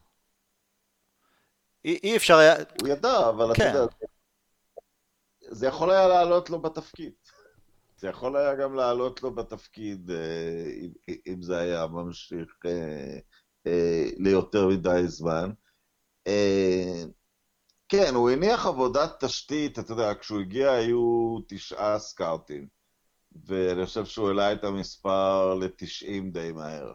אי 1.85 2.17
אפשר 2.17 2.37
היה... 2.37 2.55
הוא 2.81 2.89
ידע, 2.89 3.29
אבל 3.29 3.55
כן. 3.55 3.71
אתה 3.71 3.79
יודע, 3.79 3.93
זה 5.41 5.67
יכול 5.67 5.91
היה 5.91 6.09
לעלות 6.09 6.51
לו 6.51 6.63
בתפקיד. 6.63 7.13
זה 7.97 8.09
יכול 8.09 8.37
היה 8.37 8.55
גם 8.55 8.75
לעלות 8.75 9.23
לו 9.23 9.35
בתפקיד 9.35 10.11
אה, 10.11 10.71
אם, 10.81 11.15
אם 11.27 11.43
זה 11.43 11.59
היה 11.59 11.87
ממשיך 11.87 12.57
אה, 12.67 13.19
אה, 13.67 14.05
ליותר 14.19 14.69
מדי 14.69 15.03
זמן. 15.07 15.51
אה, 16.27 17.03
כן, 17.89 18.15
הוא 18.15 18.31
הניח 18.31 18.67
עבודת 18.67 19.25
תשתית, 19.25 19.79
אתה 19.79 19.93
יודע, 19.93 20.15
כשהוא 20.21 20.41
הגיע 20.41 20.71
היו 20.71 21.39
תשעה 21.49 21.99
סקאוטים, 21.99 22.69
ואני 23.47 23.87
חושב 23.87 24.05
שהוא 24.05 24.29
העלה 24.29 24.53
את 24.53 24.65
המספר 24.65 25.55
ל-90 25.55 26.33
די 26.33 26.53
מהר. 26.55 26.93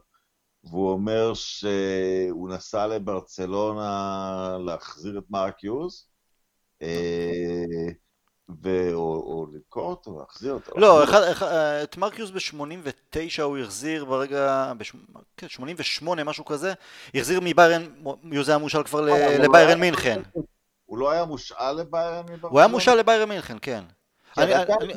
והוא 0.64 0.92
אומר 0.92 1.34
שהוא 1.34 2.50
נסע 2.50 2.88
לברצלונה 2.88 4.58
להחזיר 4.66 5.18
את 5.18 5.24
מרק 5.30 5.64
יוז, 5.64 6.08
אה, 6.82 7.90
ו... 8.64 8.94
או, 8.94 9.00
או 9.00 9.48
למכור 9.54 9.90
אותו, 9.90 10.20
להחזיר 10.20 10.54
אותו. 10.54 10.80
לא, 10.80 11.04
אחד, 11.04 11.22
אחד, 11.22 11.48
את 11.84 11.98
מרקיוס 11.98 12.30
ב-89 12.30 13.42
הוא 13.42 13.58
החזיר 13.58 14.06
ברגע, 14.06 14.74
ב 14.78 14.84
כן, 15.38 15.50
88, 15.50 16.24
משהו 16.24 16.46
כזה, 16.46 16.74
החזיר 17.16 17.40
מביירן, 17.44 17.86
יוזי 18.32 18.52
היה 18.52 18.58
מושל 18.58 18.84
כבר 18.84 19.02
לביירן 19.40 19.80
מינכן. 19.80 20.22
הוא 20.86 20.98
לא 20.98 21.12
היה 21.12 21.26
מושאל 21.26 21.72
לביירן 21.72 22.26
מברצלונה? 22.26 22.52
הוא 22.52 22.60
היה 22.60 22.68
מושאל 22.68 23.00
לביירן 23.00 23.30
מינכן, 23.30 23.58
כן. 23.62 23.84
כן 24.36 24.42
אני, 24.42 24.56
אני... 24.82 24.94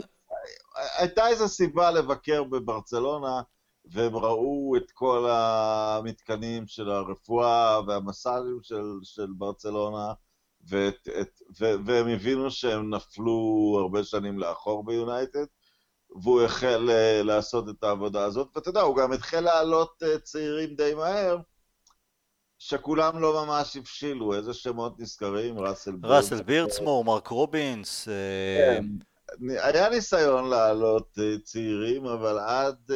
הייתה 0.99 1.29
איזו 1.29 1.49
סיבה 1.49 1.91
לבקר 1.91 2.45
בברצלונה, 2.45 3.43
והם 3.85 4.17
ראו 4.17 4.77
את 4.77 4.91
כל 4.91 5.29
המתקנים 5.31 6.67
של 6.67 6.91
הרפואה 6.91 7.81
והמסאז'ים 7.87 8.59
של, 8.63 8.85
של 9.03 9.27
ברצלונה, 9.39 10.13
ואת, 10.69 11.09
את, 11.21 11.43
ו, 11.61 11.75
והם 11.87 12.09
הבינו 12.09 12.51
שהם 12.51 12.95
נפלו 12.95 13.79
הרבה 13.81 14.05
שנים 14.05 14.39
לאחור 14.39 14.85
ביונייטד, 14.85 15.45
והוא 16.23 16.43
החל 16.43 16.91
uh, 16.91 17.25
לעשות 17.25 17.69
את 17.69 17.85
העבודה 17.85 18.25
הזאת, 18.25 18.49
ואתה 18.55 18.69
יודע, 18.69 18.81
הוא 18.81 18.97
גם 18.97 19.13
התחיל 19.13 19.41
להעלות 19.41 20.03
uh, 20.03 20.19
צעירים 20.19 20.75
די 20.75 20.95
מהר, 20.95 21.39
שכולם 22.59 23.19
לא 23.19 23.45
ממש 23.47 23.77
הבשילו, 23.77 24.35
איזה 24.35 24.55
שמות 24.55 25.01
נזכרים? 25.01 25.59
ראסל 26.05 26.43
בירדסמור, 26.43 27.05
מרק 27.05 27.29
רובינס. 27.29 28.09
אה, 28.09 28.15
כן. 28.77 28.85
היה 29.49 29.89
ניסיון 29.89 30.51
להעלות 30.51 31.19
צעירים, 31.45 32.07
אבל 32.07 32.39
עד... 32.39 32.91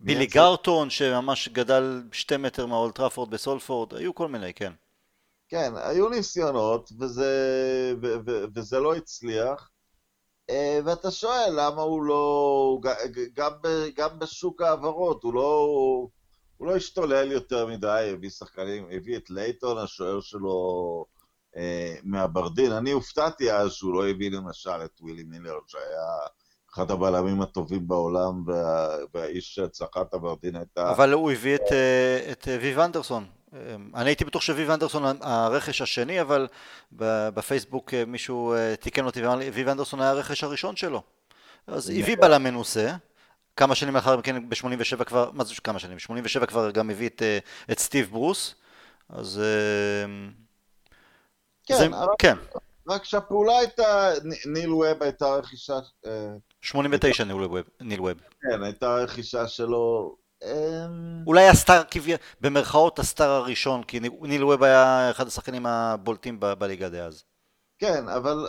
בילי 0.00 0.26
גרטון, 0.26 0.90
שממש 0.90 1.48
גדל 1.48 2.02
שתי 2.12 2.36
מטר 2.36 2.66
מהאולטראפורד 2.66 3.30
בסולפורד, 3.30 3.94
היו 3.94 4.14
כל 4.14 4.28
מיני, 4.28 4.54
כן. 4.54 4.72
כן, 5.48 5.72
היו 5.76 6.08
ניסיונות, 6.08 6.92
וזה, 7.00 7.32
ו, 8.02 8.14
ו, 8.26 8.44
וזה 8.54 8.78
לא 8.78 8.94
הצליח. 8.94 9.70
אה, 10.50 10.80
ואתה 10.84 11.10
שואל 11.10 11.52
למה 11.56 11.82
הוא 11.82 12.02
לא, 12.02 12.78
גם, 13.34 13.52
גם 13.96 14.18
בשוק 14.18 14.62
ההעברות, 14.62 15.22
הוא 15.22 15.34
לא, 15.34 15.66
הוא 16.56 16.66
לא 16.66 16.76
השתולל 16.76 17.32
יותר 17.32 17.66
מדי, 17.66 18.10
הביא 18.12 18.30
שחקנים, 18.30 18.86
הביא 18.92 19.16
את 19.16 19.30
לייטון, 19.30 19.78
השוער 19.78 20.20
שלו 20.20 21.06
אה, 21.56 21.94
מהברדין. 22.02 22.72
אני 22.72 22.90
הופתעתי 22.90 23.52
אז 23.52 23.72
שהוא 23.72 23.94
לא 23.94 24.08
הביא 24.08 24.30
למשל 24.30 24.84
את 24.84 25.00
ווילי 25.00 25.22
מילר, 25.22 25.58
שהיה 25.66 26.28
אחד 26.74 26.90
הבלמים 26.90 27.42
הטובים 27.42 27.88
בעולם, 27.88 28.42
וה, 28.46 28.88
והאיש 29.14 29.54
שהצלחת 29.54 30.14
הברדין 30.14 30.56
הייתה... 30.56 30.90
אבל 30.90 31.12
הוא 31.12 31.30
הביא 31.30 31.54
את, 31.54 31.72
אה, 31.72 32.32
את 32.32 32.48
ויב 32.60 32.78
אנדרסון. 32.78 33.24
אני 33.94 34.10
הייתי 34.10 34.24
בטוח 34.24 34.42
שוויב 34.42 34.70
אנדרסון 34.70 35.02
הרכש 35.20 35.82
השני, 35.82 36.20
אבל 36.20 36.48
בפייסבוק 36.92 37.94
אה, 37.94 38.04
מישהו 38.04 38.54
אה, 38.54 38.74
תיקן 38.76 39.04
אותי 39.04 39.22
ואמר 39.22 39.36
לי, 39.36 39.50
ויב 39.50 39.68
אנדרסון 39.68 40.00
היה 40.00 40.10
הרכש 40.10 40.44
הראשון 40.44 40.76
שלו. 40.76 41.02
אז 41.66 41.90
הביא 41.90 42.16
בלם 42.16 42.42
מנוסה, 42.42 42.96
כמה 43.56 43.74
שנים 43.74 43.94
לאחר 43.94 44.16
מכן, 44.16 44.48
ב-87 44.48 45.04
כבר, 45.04 45.30
מה 45.32 45.44
זה 45.44 45.54
כמה 45.64 45.78
שנים? 45.78 45.96
ב-87 45.96 46.46
כבר 46.46 46.70
גם 46.70 46.90
הביא 46.90 47.08
את, 47.08 47.22
אה, 47.22 47.38
את 47.72 47.78
סטיב 47.78 48.10
ברוס, 48.10 48.54
אז... 49.08 49.40
כן, 51.70 51.90
זה, 51.90 51.96
רק, 51.96 52.08
כן. 52.18 52.36
רק 52.88 53.04
שהפעולה 53.04 53.58
הייתה, 53.58 54.10
ניל 54.46 54.72
ווב 54.72 55.02
הייתה 55.02 55.34
רכישה... 55.34 55.78
89 56.60 57.24
ניל 57.24 57.36
ווב. 57.36 57.56
ניל 57.80 58.00
ווב. 58.00 58.20
כן, 58.40 58.62
הייתה 58.62 58.94
רכישה 58.94 59.48
שלו 59.48 60.16
אמ, 60.44 61.24
אולי 61.26 61.48
הסטאר, 61.48 61.82
במרכאות 62.40 62.98
הסטאר 62.98 63.30
הראשון, 63.30 63.82
כי 63.82 64.00
ניל 64.00 64.44
ווב 64.44 64.62
היה 64.62 65.10
אחד 65.10 65.26
השחקנים 65.26 65.66
הבולטים 65.66 66.40
בליגה 66.40 66.88
דאז. 66.88 67.24
כן, 67.78 68.08
אבל 68.08 68.46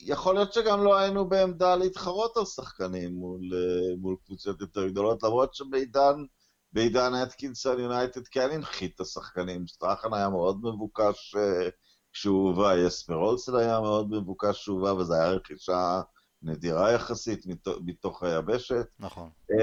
יכול 0.00 0.34
להיות 0.34 0.52
שגם 0.52 0.84
לא 0.84 0.96
היינו 0.96 1.28
בעמדה 1.28 1.76
להתחרות 1.76 2.36
על 2.36 2.44
שחקנים 2.44 3.14
מול, 3.14 3.40
אה, 3.54 3.96
מול 3.98 4.16
קבוצות 4.26 4.60
יותר 4.60 4.88
גדולות, 4.88 5.22
למרות 5.22 5.54
שבעידן 5.54 6.24
בעידן 6.72 7.14
אטקינסון 7.14 7.80
יונייטד 7.80 8.26
כן 8.30 8.48
הנחית 8.52 8.94
את 8.94 9.00
השחקנים. 9.00 9.66
סטראחן 9.66 10.14
היה 10.14 10.28
מאוד 10.28 10.56
מבוקש 10.62 11.34
uh, 11.36 11.70
כשהוא 12.16 12.48
הובא, 12.48 12.76
יספר 12.76 13.14
אולסן 13.14 13.56
היה 13.56 13.80
מאוד 13.80 14.10
מבוקש 14.10 14.60
כשהוא 14.60 14.76
הובא, 14.80 15.00
וזו 15.00 15.14
הייתה 15.14 15.30
רכישה 15.30 16.00
נדירה 16.42 16.92
יחסית 16.92 17.46
מתוך, 17.46 17.74
מתוך 17.84 18.22
היבשת. 18.22 18.86
נכון. 18.98 19.30
Uh, 19.52 19.54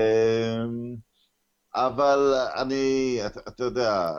אבל 1.75 2.33
אני, 2.55 3.19
אתה, 3.25 3.39
אתה 3.47 3.63
יודע, 3.63 4.11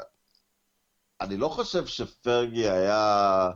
אני 1.20 1.36
לא 1.36 1.48
חושב 1.48 1.86
שפרגי 1.86 2.68
היה 2.68 3.50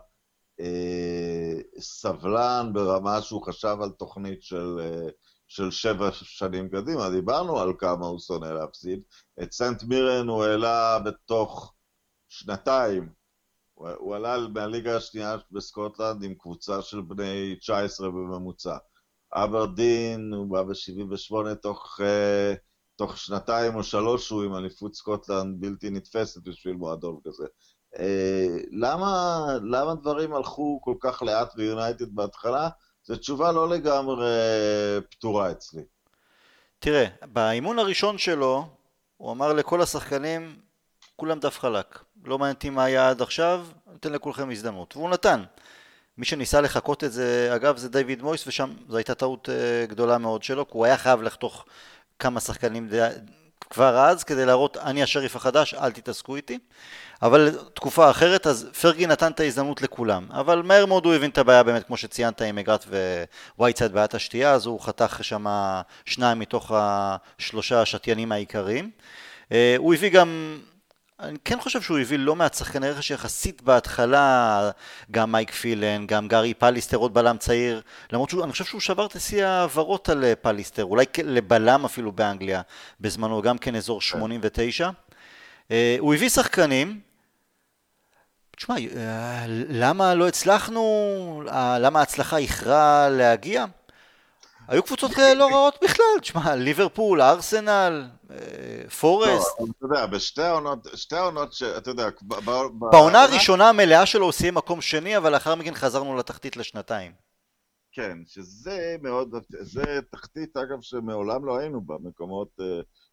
אה, 0.60 1.60
סבלן 1.80 2.70
ברמה 2.72 3.22
שהוא 3.22 3.46
חשב 3.46 3.76
על 3.82 3.90
תוכנית 3.90 4.42
של, 4.42 4.76
אה, 4.80 5.08
של 5.48 5.70
שבע 5.70 6.08
שנים 6.12 6.68
קדימה. 6.68 7.10
דיברנו 7.10 7.58
על 7.60 7.72
כמה 7.78 8.06
הוא 8.06 8.18
שונא 8.18 8.46
להפסיד. 8.46 9.00
את 9.42 9.52
סנט 9.52 9.82
מירן 9.82 10.28
הוא 10.28 10.44
העלה 10.44 10.98
בתוך 10.98 11.74
שנתיים. 12.28 13.17
הוא, 13.78 14.16
עלה 14.16 14.36
מהליגה 14.54 14.96
השנייה 14.96 15.36
בסקוטלנד 15.50 16.22
עם 16.22 16.34
קבוצה 16.34 16.82
של 16.82 17.00
בני 17.00 17.56
19 17.60 18.08
בממוצע. 18.08 18.76
אברדין, 19.32 20.32
הוא 20.32 20.50
בא 20.50 20.62
ב-78 20.62 21.54
תוך... 21.54 22.00
אה, 22.04 22.54
תוך 22.98 23.18
שנתיים 23.18 23.74
או 23.74 23.82
שלוש 23.82 24.30
הוא 24.30 24.44
עם 24.44 24.54
אליפות 24.54 24.94
סקוטלנד 24.94 25.60
בלתי 25.60 25.90
נתפסת 25.90 26.48
בשביל 26.48 26.74
מועדון 26.74 27.18
כזה. 27.24 27.46
אה, 27.98 28.56
למה, 28.70 29.44
למה 29.62 29.94
דברים 29.94 30.34
הלכו 30.34 30.80
כל 30.82 30.94
כך 31.00 31.22
לאט 31.22 31.54
ביונייטד 31.54 32.14
בהתחלה? 32.14 32.68
זו 33.04 33.16
תשובה 33.16 33.52
לא 33.52 33.68
לגמרי 33.68 34.30
פתורה 35.10 35.50
אצלי. 35.50 35.82
תראה, 36.78 37.06
באימון 37.32 37.78
הראשון 37.78 38.18
שלו, 38.18 38.66
הוא 39.16 39.32
אמר 39.32 39.52
לכל 39.52 39.82
השחקנים, 39.82 40.56
כולם 41.20 41.38
דף 41.38 41.58
חלק. 41.58 41.98
לא 42.24 42.38
מעניין 42.38 42.54
אותי 42.54 42.70
מה 42.70 42.84
היה 42.84 43.08
עד 43.08 43.22
עכשיו, 43.22 43.66
ניתן 43.92 44.12
לכולכם 44.12 44.50
הזדמנות. 44.50 44.96
והוא 44.96 45.10
נתן. 45.10 45.42
מי 46.18 46.24
שניסה 46.24 46.60
לחקות 46.60 47.04
את 47.04 47.12
זה, 47.12 47.50
אגב, 47.54 47.76
זה 47.76 47.88
דיוויד 47.88 48.22
מויס, 48.22 48.46
ושם 48.46 48.70
זו 48.88 48.96
הייתה 48.96 49.14
טעות 49.14 49.48
אה, 49.48 49.86
גדולה 49.86 50.18
מאוד 50.18 50.42
שלו, 50.42 50.66
כי 50.66 50.72
הוא 50.74 50.84
היה 50.84 50.96
חייב 50.96 51.22
לחתוך 51.22 51.64
כמה 52.18 52.40
שחקנים 52.40 52.88
כבר 53.70 53.98
אז, 53.98 54.24
כדי 54.24 54.46
להראות, 54.46 54.76
אני 54.76 55.02
השריף 55.02 55.36
החדש, 55.36 55.74
אל 55.74 55.90
תתעסקו 55.90 56.36
איתי. 56.36 56.58
אבל 57.22 57.58
תקופה 57.74 58.10
אחרת, 58.10 58.46
אז 58.46 58.68
פרגי 58.80 59.06
נתן 59.06 59.32
את 59.32 59.40
ההזדמנות 59.40 59.82
לכולם. 59.82 60.26
אבל 60.30 60.62
מהר 60.62 60.86
מאוד 60.86 61.04
הוא 61.04 61.14
הבין 61.14 61.30
את 61.30 61.38
הבעיה 61.38 61.62
באמת, 61.62 61.86
כמו 61.86 61.96
שציינת 61.96 62.42
עם 62.42 62.58
מגרת' 62.58 62.86
ווייטסייד 63.58 63.92
בעיית 63.92 64.14
השתייה, 64.14 64.52
אז 64.52 64.66
הוא 64.66 64.80
חתך 64.80 65.18
שם 65.22 65.46
שניים 66.04 66.38
מתוך 66.38 66.72
השלושה 66.74 67.82
השתיינים 67.82 68.32
העיקריים. 68.32 68.90
אה, 69.52 69.74
הוא 69.78 69.94
הביא 69.94 70.10
גם 70.10 70.58
אני 71.20 71.38
כן 71.44 71.60
חושב 71.60 71.82
שהוא 71.82 71.98
הביא 71.98 72.18
לא 72.18 72.36
מעט 72.36 72.54
שחקני 72.54 72.90
רכש 72.90 73.10
יחסית 73.10 73.62
בהתחלה, 73.62 74.70
גם 75.10 75.32
מייק 75.32 75.50
פילן, 75.50 76.06
גם 76.06 76.28
גארי 76.28 76.54
פליסטר, 76.54 76.96
עוד 76.96 77.14
בלם 77.14 77.36
צעיר, 77.38 77.82
למרות 78.12 78.30
שאני 78.30 78.52
חושב 78.52 78.64
שהוא 78.64 78.80
שבר 78.80 79.06
את 79.06 79.20
שיא 79.20 79.44
ההעברות 79.44 80.08
על 80.08 80.24
אה, 80.24 80.34
פליסטר, 80.34 80.84
אולי 80.84 81.04
לבלם 81.24 81.84
אפילו 81.84 82.12
באנגליה 82.12 82.62
בזמנו, 83.00 83.42
גם 83.42 83.58
כן 83.58 83.74
אזור 83.74 84.00
89. 84.00 84.84
כן. 84.84 84.92
אה, 85.70 85.96
הוא 85.98 86.14
הביא 86.14 86.28
שחקנים, 86.28 87.00
תשמע, 88.56 88.74
אה, 88.96 89.44
למה 89.68 90.14
לא 90.14 90.28
הצלחנו, 90.28 91.42
למה 91.80 92.00
ההצלחה 92.00 92.36
איחרה 92.36 93.08
להגיע? 93.08 93.64
היו 94.68 94.82
קבוצות 94.82 95.10
לא 95.36 95.48
רעות 95.52 95.74
בכלל, 95.84 96.04
תשמע, 96.20 96.54
ליברפול, 96.54 97.22
ארסנל, 97.22 98.04
אה, 98.30 98.90
פורסט. 99.00 99.60
לא, 99.60 99.66
אתה 99.70 99.84
יודע, 99.84 100.06
בשתי 100.06 100.42
העונות, 100.42 100.88
שתי 100.94 101.16
העונות 101.16 101.52
שאתה 101.52 101.90
יודע... 101.90 102.08
בעונה 102.78 103.22
הראשונה 103.22 103.68
המלאה 103.68 104.06
שלו 104.06 104.24
הוא 104.24 104.32
סיים 104.32 104.54
מקום 104.54 104.80
שני, 104.80 105.16
אבל 105.16 105.32
לאחר 105.32 105.54
מכן 105.54 105.74
חזרנו 105.74 106.16
לתחתית 106.16 106.56
לשנתיים. 106.56 107.12
כן, 107.92 108.18
שזה 108.26 108.96
מאוד, 109.02 109.34
זה 109.48 110.00
תחתית 110.10 110.56
אגב 110.56 110.78
שמעולם 110.80 111.44
לא 111.44 111.58
היינו 111.58 111.80
בה, 111.80 111.94
מקומות, 112.00 112.48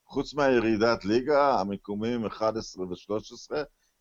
חוץ 0.05 0.33
מהירידת 0.33 1.05
ליגה, 1.05 1.59
המיקומים 1.59 2.25
11 2.25 2.85
ו-13, 2.85 3.55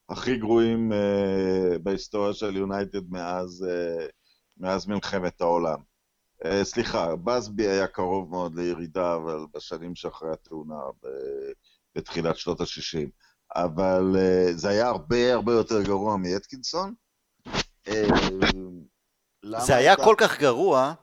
הכי 0.08 0.36
גרועים 0.36 0.92
uh, 0.92 1.78
בהיסטוריה 1.78 2.32
של 2.32 2.56
יונייטד 2.56 3.10
מאז, 3.10 3.66
מאז 4.56 4.86
מלחמת 4.86 5.40
העולם. 5.40 5.93
Uh, 6.42 6.46
סליחה, 6.62 7.16
בסבי 7.16 7.68
היה 7.68 7.86
קרוב 7.86 8.30
מאוד 8.30 8.54
לירידה, 8.54 9.14
אבל 9.14 9.38
בשנים 9.54 9.94
שאחרי 9.94 10.32
התאונה, 10.32 10.80
בתחילת 11.94 12.36
שנות 12.36 12.60
ה-60. 12.60 13.08
אבל 13.56 14.16
uh, 14.16 14.52
זה 14.52 14.68
היה 14.68 14.88
הרבה 14.88 15.32
הרבה 15.34 15.52
יותר 15.52 15.82
גרוע 15.82 16.16
מאטקינסון. 16.16 16.94
Uh, 17.88 17.92
זה 19.58 19.76
היה. 19.76 19.96
כל 19.96 20.14
כך 20.18 20.40
גרוע, 20.40 20.94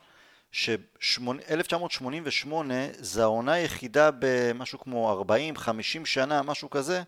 ש-1988 0.51 2.47
זה 2.99 3.23
העונה 3.23 3.53
היחידה 3.53 4.09
במשהו 4.19 4.79
כמו 4.79 5.23
40-50 5.57 5.65
שנה, 6.05 6.41
משהו 6.41 6.69
כזה, 6.69 7.03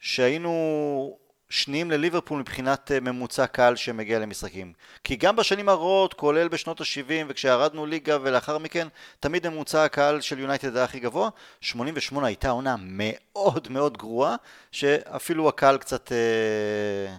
שהיינו 0.00 1.18
שניים 1.50 1.90
לליברפול 1.90 2.40
מבחינת 2.40 2.92
אה, 2.92 3.00
ממוצע 3.00 3.46
קהל 3.46 3.76
שמגיע 3.76 4.18
למשחקים. 4.18 4.72
כי 5.04 5.16
גם 5.16 5.36
בשנים 5.36 5.68
הרעות, 5.68 6.14
כולל 6.14 6.48
בשנות 6.48 6.80
ה-70 6.80 7.24
וכשירדנו 7.28 7.86
ליגה 7.86 8.18
ולאחר 8.22 8.58
מכן, 8.58 8.88
תמיד 9.20 9.48
ממוצע 9.48 9.84
הקהל 9.84 10.20
של 10.20 10.38
יונייטד 10.38 10.76
היה 10.76 10.84
הכי 10.84 11.00
גבוה. 11.00 11.30
88 11.60 12.26
הייתה 12.26 12.50
עונה 12.50 12.76
מאוד 12.78 13.68
מאוד 13.70 13.98
גרועה, 13.98 14.36
שאפילו 14.70 15.48
הקהל 15.48 15.78
קצת 15.78 16.12
אה, 16.12 17.16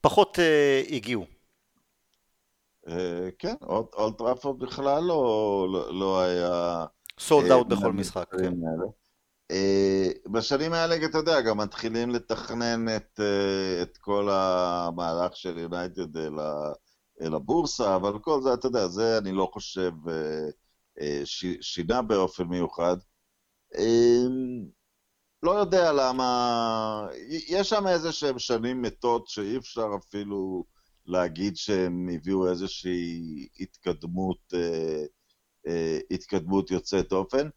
פחות 0.00 0.38
אה, 0.38 0.82
הגיעו. 0.90 1.26
אה, 2.88 3.28
כן, 3.38 3.54
אולטראפורד 3.98 4.58
בכלל 4.58 5.02
לא, 5.02 5.66
לא, 5.72 5.94
לא 5.94 6.20
היה... 6.20 6.84
סולד 7.18 7.50
אאוט 7.50 7.66
בכל 7.66 7.92
משחק, 7.92 8.26
כן. 8.38 8.52
אה, 9.50 10.08
בשנים 10.26 10.72
האלה, 10.72 10.96
אתה 11.06 11.18
יודע, 11.18 11.40
גם 11.40 11.58
מתחילים 11.58 12.10
לתכנן 12.10 12.96
את, 12.96 13.20
אה, 13.20 13.82
את 13.82 13.96
כל 13.96 14.28
המהלך 14.30 15.36
של 15.36 15.58
יונייטד 15.58 16.16
אל, 17.20 17.34
הבורסה, 17.34 17.96
אבל 17.96 18.18
כל 18.18 18.42
זה, 18.42 18.54
אתה 18.54 18.66
יודע, 18.66 18.88
זה 18.88 19.18
אני 19.18 19.32
לא 19.32 19.50
חושב 19.52 19.92
אה, 21.00 21.20
שינה 21.60 22.02
באופן 22.02 22.44
מיוחד. 22.44 22.96
לא 25.42 25.50
יודע 25.50 25.92
למה, 25.92 27.08
יש 27.48 27.68
שם 27.68 27.86
איזה 27.86 28.12
שהם 28.12 28.38
שנים 28.38 28.82
מתות 28.82 29.28
שאי 29.28 29.56
אפשר 29.56 29.88
אפילו 29.98 30.64
להגיד 31.06 31.56
שהם 31.56 32.08
הביאו 32.14 32.50
איזושהי 32.50 33.48
התקדמות, 33.60 34.52
התקדמות 36.10 36.70
יוצאת 36.70 37.12
אופן. 37.12 37.48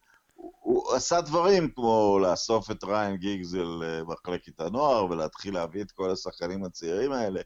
הוא 0.41 0.95
עשה 0.95 1.21
דברים 1.21 1.69
כמו 1.75 2.19
לאסוף 2.21 2.71
את 2.71 2.83
ריין 2.83 3.15
גיגס 3.15 3.53
אל 3.53 3.83
אה, 3.83 4.03
מחלקת 4.03 4.61
הנוער 4.61 5.05
ולהתחיל 5.05 5.53
להביא 5.53 5.81
את 5.81 5.91
כל 5.91 6.11
השחקנים 6.11 6.63
הצעירים 6.63 7.11
האלה, 7.11 7.41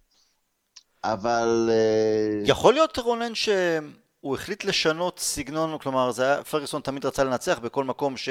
אבל... 1.03 1.69
אה, 1.71 2.41
יכול 2.45 2.73
להיות, 2.73 2.97
רונן, 2.97 3.35
שהוא 3.35 4.35
החליט 4.35 4.63
לשנות 4.63 5.19
סגנון, 5.19 5.77
כלומר, 5.77 6.11
זה 6.11 6.23
היה, 6.23 6.43
פרגוסון 6.43 6.81
תמיד 6.81 7.05
רצה 7.05 7.23
לנצח 7.23 7.59
בכל 7.59 7.83
מקום 7.83 8.17
ש, 8.17 8.29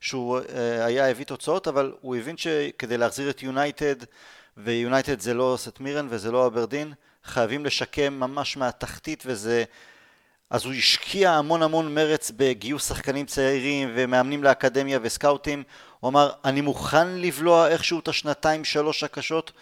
שהוא 0.00 0.38
אה, 0.38 0.84
היה 0.84 1.10
הביא 1.10 1.26
תוצאות, 1.26 1.68
אבל 1.68 1.92
הוא 2.00 2.16
הבין 2.16 2.36
שכדי 2.36 2.98
להחזיר 2.98 3.30
את 3.30 3.42
יונייטד, 3.42 3.96
ויונייטד 4.56 5.20
זה 5.20 5.34
לא 5.34 5.54
סט 5.58 5.80
מירן 5.80 6.06
וזה 6.10 6.32
לא 6.32 6.46
אברדין, 6.46 6.92
חייבים 7.24 7.64
לשקם 7.64 8.12
ממש 8.12 8.56
מהתחתית 8.56 9.22
וזה... 9.26 9.64
אז 10.50 10.64
הוא 10.64 10.72
השקיע 10.72 11.32
המון 11.32 11.62
המון 11.62 11.94
מרץ 11.94 12.30
בגיוס 12.36 12.88
שחקנים 12.88 13.26
צעירים 13.26 13.92
ומאמנים 13.94 14.44
לאקדמיה 14.44 14.98
וסקאוטים. 15.02 15.62
הוא 16.00 16.08
אמר, 16.08 16.30
אני 16.44 16.60
מוכן 16.60 17.08
לבלוע 17.08 17.68
איכשהו 17.68 18.00
את 18.00 18.08
השנתיים 18.08 18.64
שלוש 18.64 19.04
הקשות 19.04 19.52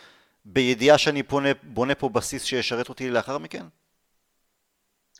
בידיעה 0.44 0.98
שאני 0.98 1.22
פונה, 1.22 1.48
בונה 1.62 1.94
פה 1.94 2.08
בסיס 2.08 2.44
שישרת 2.44 2.88
אותי 2.88 3.10
לאחר 3.10 3.38
מכן? 3.38 3.64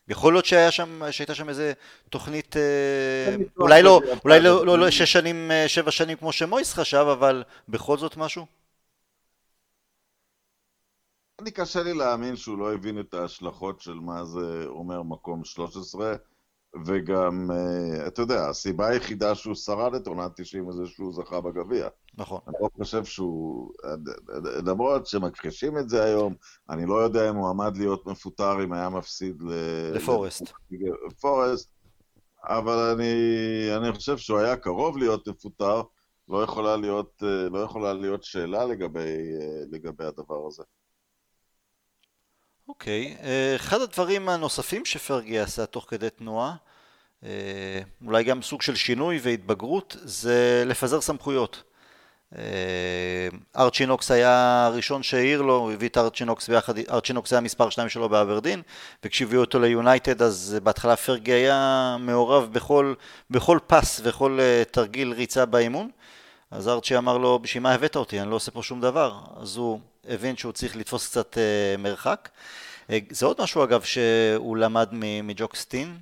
יכול 0.08 0.32
להיות 0.32 0.44
שהיה 0.44 0.70
שם, 0.70 1.02
שהייתה 1.10 1.34
שם 1.34 1.48
איזה 1.48 1.72
תוכנית, 2.10 2.56
אה, 2.56 3.36
אולי 3.58 3.82
לא, 3.82 4.00
אולי 4.24 4.40
לא, 4.40 4.66
לא, 4.66 4.78
לא 4.78 4.90
שש 4.90 5.12
שנים, 5.12 5.50
אה, 5.50 5.68
שבע 5.68 5.90
שנים 5.90 6.16
כמו 6.16 6.32
שמויס 6.32 6.74
חשב, 6.74 7.06
אבל 7.12 7.44
בכל 7.68 7.98
זאת 7.98 8.16
משהו? 8.16 8.46
אני 11.40 11.50
קשה 11.50 11.82
לי 11.82 11.94
להאמין 11.94 12.36
שהוא 12.36 12.58
לא 12.58 12.74
הבין 12.74 13.00
את 13.00 13.14
ההשלכות 13.14 13.80
של 13.80 13.94
מה 13.94 14.24
זה 14.24 14.64
אומר 14.66 15.02
מקום 15.02 15.44
13, 15.44 16.14
וגם, 16.86 17.50
uh, 17.50 18.06
אתה 18.06 18.22
יודע, 18.22 18.48
הסיבה 18.48 18.88
היחידה 18.88 19.34
שהוא 19.34 19.54
שרד 19.54 19.94
את 19.94 20.06
עונת 20.06 20.30
90 20.36 20.72
זה 20.72 20.86
שהוא 20.86 21.12
זכה 21.12 21.40
בגביע. 21.40 21.88
נכון. 22.18 22.40
אני 22.48 22.56
לא 22.60 22.68
חושב 22.76 23.04
שהוא, 23.04 23.72
למרות 24.66 25.06
שמכחישים 25.06 25.78
את 25.78 25.88
זה 25.88 26.04
היום, 26.04 26.34
אני 26.70 26.86
לא 26.86 26.94
יודע 26.94 27.30
אם 27.30 27.36
הוא 27.36 27.48
עמד 27.48 27.76
להיות 27.76 28.06
מפוטר 28.06 28.64
אם 28.64 28.72
היה 28.72 28.88
מפסיד 28.88 29.42
ל... 29.42 29.52
לפורסט. 29.94 30.42
לפורסט, 31.06 31.70
אבל 32.44 32.78
אני, 32.78 33.14
אני 33.76 33.92
חושב 33.92 34.18
שהוא 34.18 34.38
היה 34.38 34.56
קרוב 34.56 34.98
להיות 34.98 35.28
מפוטר, 35.28 35.82
לא 36.28 36.42
יכולה 36.42 36.76
להיות, 36.76 37.22
אה, 37.22 37.48
לא 37.48 37.58
יכולה 37.58 37.92
להיות 37.92 38.24
שאלה 38.24 38.64
לגבי, 38.64 39.00
אה, 39.40 39.62
לגבי 39.70 40.04
הדבר 40.04 40.46
הזה. 40.46 40.62
אוקיי, 42.68 43.16
אה, 43.22 43.56
אחד 43.56 43.80
הדברים 43.80 44.28
הנוספים 44.28 44.84
שפרגי 44.84 45.38
עשה 45.38 45.66
תוך 45.66 45.86
כדי 45.88 46.10
תנועה, 46.10 46.54
אה, 47.24 47.80
אולי 48.06 48.24
גם 48.24 48.42
סוג 48.42 48.62
של 48.62 48.74
שינוי 48.74 49.18
והתבגרות, 49.22 49.96
זה 50.02 50.64
לפזר 50.66 51.00
סמכויות. 51.00 51.62
אה, 52.36 52.42
ארצ'ינוקס 53.56 54.10
היה 54.10 54.66
הראשון 54.66 55.02
שהעיר 55.02 55.42
לו, 55.42 55.56
הוא 55.56 55.72
הביא 55.72 55.88
את 55.88 55.98
ארצ'ינוקס 55.98 56.48
ביחד, 56.48 56.74
ארצ'ינוקס 56.90 57.32
היה 57.32 57.40
מספר 57.40 57.70
2 57.70 57.88
שלו 57.88 58.08
באברדין, 58.08 58.62
וכשהביאו 59.04 59.40
אותו 59.40 59.58
ליונייטד 59.58 60.22
אז 60.22 60.56
בהתחלה 60.62 60.96
פרגי 60.96 61.32
היה 61.32 61.96
מעורב 62.00 62.52
בכל, 62.52 62.94
בכל 63.30 63.58
פס 63.66 64.00
וכל 64.04 64.38
תרגיל 64.70 65.12
ריצה 65.12 65.46
באימון. 65.46 65.90
אז 66.50 66.68
ארצ'י 66.68 66.96
אמר 66.96 67.18
לו, 67.18 67.38
בשביל 67.38 67.62
מה 67.62 67.72
הבאת 67.72 67.96
אותי? 67.96 68.20
אני 68.20 68.30
לא 68.30 68.36
עושה 68.36 68.50
פה 68.50 68.62
שום 68.62 68.80
דבר. 68.80 69.18
אז 69.36 69.56
הוא 69.56 69.80
הבין 70.08 70.36
שהוא 70.36 70.52
צריך 70.52 70.76
לתפוס 70.76 71.08
קצת 71.08 71.34
uh, 71.34 71.38
מרחק. 71.80 72.28
Uh, 72.88 72.92
זה 73.10 73.26
עוד 73.26 73.36
משהו 73.42 73.64
אגב 73.64 73.82
שהוא 73.82 74.56
למד 74.56 74.88
מג'וק 75.22 75.56
סטין. 75.56 75.98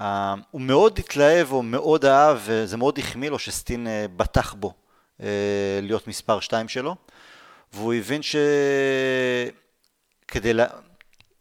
Uh, 0.00 0.02
הוא 0.50 0.60
מאוד 0.60 0.98
התלהב 0.98 1.52
או 1.52 1.62
מאוד 1.62 2.04
אהב, 2.04 2.38
וזה 2.44 2.76
מאוד 2.76 2.98
החמיא 2.98 3.30
לו 3.30 3.38
שסטין 3.38 3.86
בטח 4.16 4.54
בו 4.54 4.74
להיות 5.82 6.08
מספר 6.08 6.40
2 6.40 6.68
שלו. 6.68 6.96
והוא 7.72 7.94
הבין 7.94 8.20
שכדי 10.26 10.52
לה... 10.52 10.66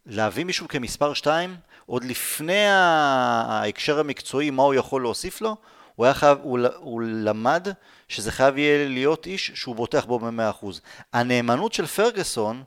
להביא 0.06 0.44
מישהו 0.44 0.68
כמספר 0.68 1.14
2, 1.14 1.56
עוד 1.86 2.04
לפני 2.04 2.66
ההקשר 2.68 4.00
המקצועי, 4.00 4.50
מה 4.50 4.64
הוא 4.64 4.74
יכול 4.74 5.02
להוסיף 5.02 5.42
לו, 5.42 5.56
הוא, 6.00 6.06
היה 6.06 6.14
חייב, 6.14 6.38
הוא, 6.42 6.60
הוא 6.76 7.02
למד 7.02 7.68
שזה 8.08 8.32
חייב 8.32 8.58
יהיה 8.58 8.88
להיות 8.90 9.28
איש 9.28 9.52
שהוא 9.56 9.76
בוטח 9.76 10.06
בו 10.06 10.20
במאה 10.20 10.50
אחוז. 10.50 10.82
הנאמנות 11.14 11.74
של 11.74 11.86
פרגוסון, 11.86 12.64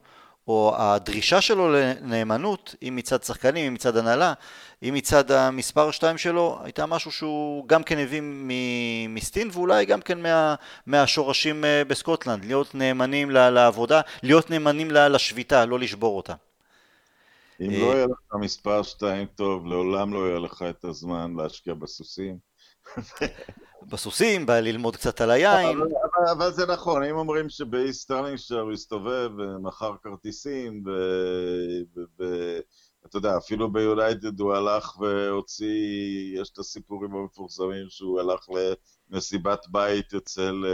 או 0.49 0.75
הדרישה 0.79 1.41
שלו 1.41 1.73
לנאמנות, 1.73 2.75
אם 2.83 2.97
מצד 2.97 3.23
שחקנים, 3.23 3.67
אם 3.67 3.75
מצד 3.75 3.97
הנהלה, 3.97 4.33
אם 4.83 4.95
מצד 4.95 5.31
המספר 5.31 5.91
2 5.91 6.19
שלו, 6.19 6.59
הייתה 6.63 6.87
משהו 6.87 7.13
שהוא 7.13 7.69
גם 7.69 7.83
כן 7.83 7.99
הביא 7.99 8.23
מסטין, 9.09 9.49
ואולי 9.53 9.85
גם 9.85 10.01
כן 10.01 10.23
מה, 10.23 10.55
מהשורשים 10.87 11.65
אה, 11.65 11.85
בסקוטלנד, 11.85 12.45
להיות 12.45 12.75
נאמנים 12.75 13.31
לעבודה, 13.31 14.01
להיות 14.23 14.51
נאמנים 14.51 14.91
לשביתה, 14.91 15.67
לא 15.67 15.79
לשבור 15.79 16.17
אותה. 16.17 16.35
אם 17.61 17.71
לא 17.71 17.95
יהיה 17.95 18.07
לך 18.07 18.35
מספר 18.41 18.83
2 18.83 19.27
טוב, 19.27 19.67
לעולם 19.67 20.15
לא 20.15 20.29
יהיה 20.29 20.39
לך 20.39 20.65
את 20.71 20.85
הזמן 20.85 21.35
להשקיע 21.37 21.75
בסוסים. 21.75 22.52
בסוסים, 23.91 24.47
בא 24.47 24.61
ללמוד 24.61 24.97
קצת 24.97 25.21
על 25.21 25.31
היין. 25.31 25.77
אבל, 25.77 25.87
אבל, 25.87 26.29
אבל 26.33 26.53
זה 26.53 26.67
נכון, 26.67 27.03
אם 27.05 27.17
אומרים 27.17 27.49
שבאיסט 27.49 28.01
סטרלינגשר 28.01 28.61
הוא 28.61 28.73
הסתובב 28.73 29.31
ומכר 29.39 29.95
כרטיסים, 30.03 30.83
ואתה 32.19 33.17
יודע, 33.17 33.37
אפילו 33.37 33.73
ביונייטד 33.73 34.41
הוא 34.41 34.55
הלך 34.55 35.01
והוציא, 35.01 36.41
יש 36.41 36.51
את 36.51 36.59
הסיפורים 36.59 37.15
המפורסמים 37.15 37.87
שהוא 37.89 38.21
הלך 38.21 38.47
למסיבת 39.11 39.67
בית 39.69 40.15
אצל, 40.15 40.65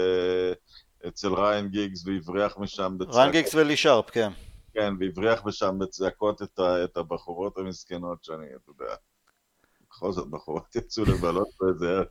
אצל 1.09 1.35
ריין 1.35 1.69
גיגס 1.69 2.07
והבריח 2.07 2.59
משם 2.59 2.95
בצעקות. 2.99 3.17
ריין 3.17 3.33
גיגס 3.33 3.55
ולי 3.55 3.77
שרפ, 3.77 4.11
כן. 4.11 4.33
כן, 4.73 4.95
והבריח 5.01 5.45
משם 5.45 5.79
בצעקות 5.79 6.43
את, 6.43 6.61
את 6.85 6.97
הבחורות 6.97 7.59
המסכנות 7.59 8.25
שאני, 8.25 8.47
אתה 8.47 8.71
יודע, 8.71 8.95
בכל 9.99 10.13
זאת 10.13 10.29
בחורות 10.29 10.77
יצאו 10.77 11.05
לבלות 11.05 11.49
באיזה 11.61 11.87
ערב, 11.91 12.07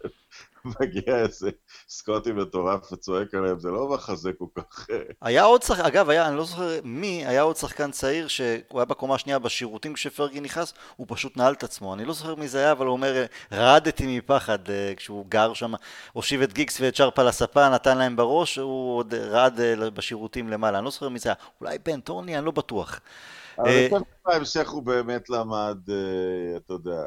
מגיע 0.82 1.16
איזה 1.16 1.50
סקוטי 1.90 2.32
מטורף 2.32 2.92
וצועק 2.94 3.34
עליהם, 3.34 3.60
זה 3.60 3.70
לא 3.70 3.90
מחזה 3.90 4.32
כל 4.38 4.46
כך... 4.56 4.88
אה. 4.90 4.98
היה 5.22 5.44
עוד 5.44 5.64
שחקן, 5.64 5.86
אגב, 5.86 6.10
היה, 6.10 6.28
אני 6.28 6.38
לא 6.38 6.44
זוכר 6.44 6.80
מי, 6.84 7.26
היה 7.26 7.42
עוד 7.42 7.56
שחקן 7.56 7.92
צעיר 7.92 8.28
שהוא 8.28 8.58
היה 8.76 8.86
בקומה 8.86 9.16
השנייה 9.16 9.40
בשירותים 9.40 9.94
כשפרגי 9.94 10.40
נכנס, 10.40 10.74
הוא 10.96 11.08
פשוט 11.10 11.38
נעל 11.38 11.54
את 11.54 11.64
עצמו, 11.64 11.94
אני 11.94 12.06
לא 12.06 12.14
זוכר 12.14 12.36
מי 12.36 12.48
זה 12.48 12.60
היה, 12.60 12.72
אבל 12.72 12.86
הוא 12.86 12.94
אומר, 12.94 13.26
רעדתי 13.52 14.18
מפחד 14.18 14.70
אה, 14.70 14.94
כשהוא 14.98 15.26
גר 15.30 15.54
שם, 15.54 15.74
הושיב 16.14 16.42
את 16.42 16.54
גיגס 16.54 16.82
ואת 16.82 16.96
שרפה 16.96 17.24
לספה, 17.24 17.70
נתן 17.70 17.98
להם 17.98 18.16
בראש, 18.16 18.58
הוא 18.58 18.98
עוד 18.98 19.14
רעד 19.14 19.60
אה, 19.60 19.90
בשירותים 19.90 20.50
למעלה, 20.50 20.78
אני 20.78 20.86
לא 20.86 20.92
זוכר 20.92 21.10
מי 21.10 21.20
זה 21.20 21.30
היה, 21.30 21.36
אולי 21.62 21.78
בן 21.86 22.00
טורני, 22.00 22.38
אני 22.38 22.46
לא 22.46 22.52
בטוח. 22.52 23.00
אבל 23.60 23.88
בהמשך 24.26 24.70
הוא 24.70 24.84
באמת 24.84 25.30
למד, 25.30 25.78
אתה 26.58 26.74
יודע. 26.74 27.02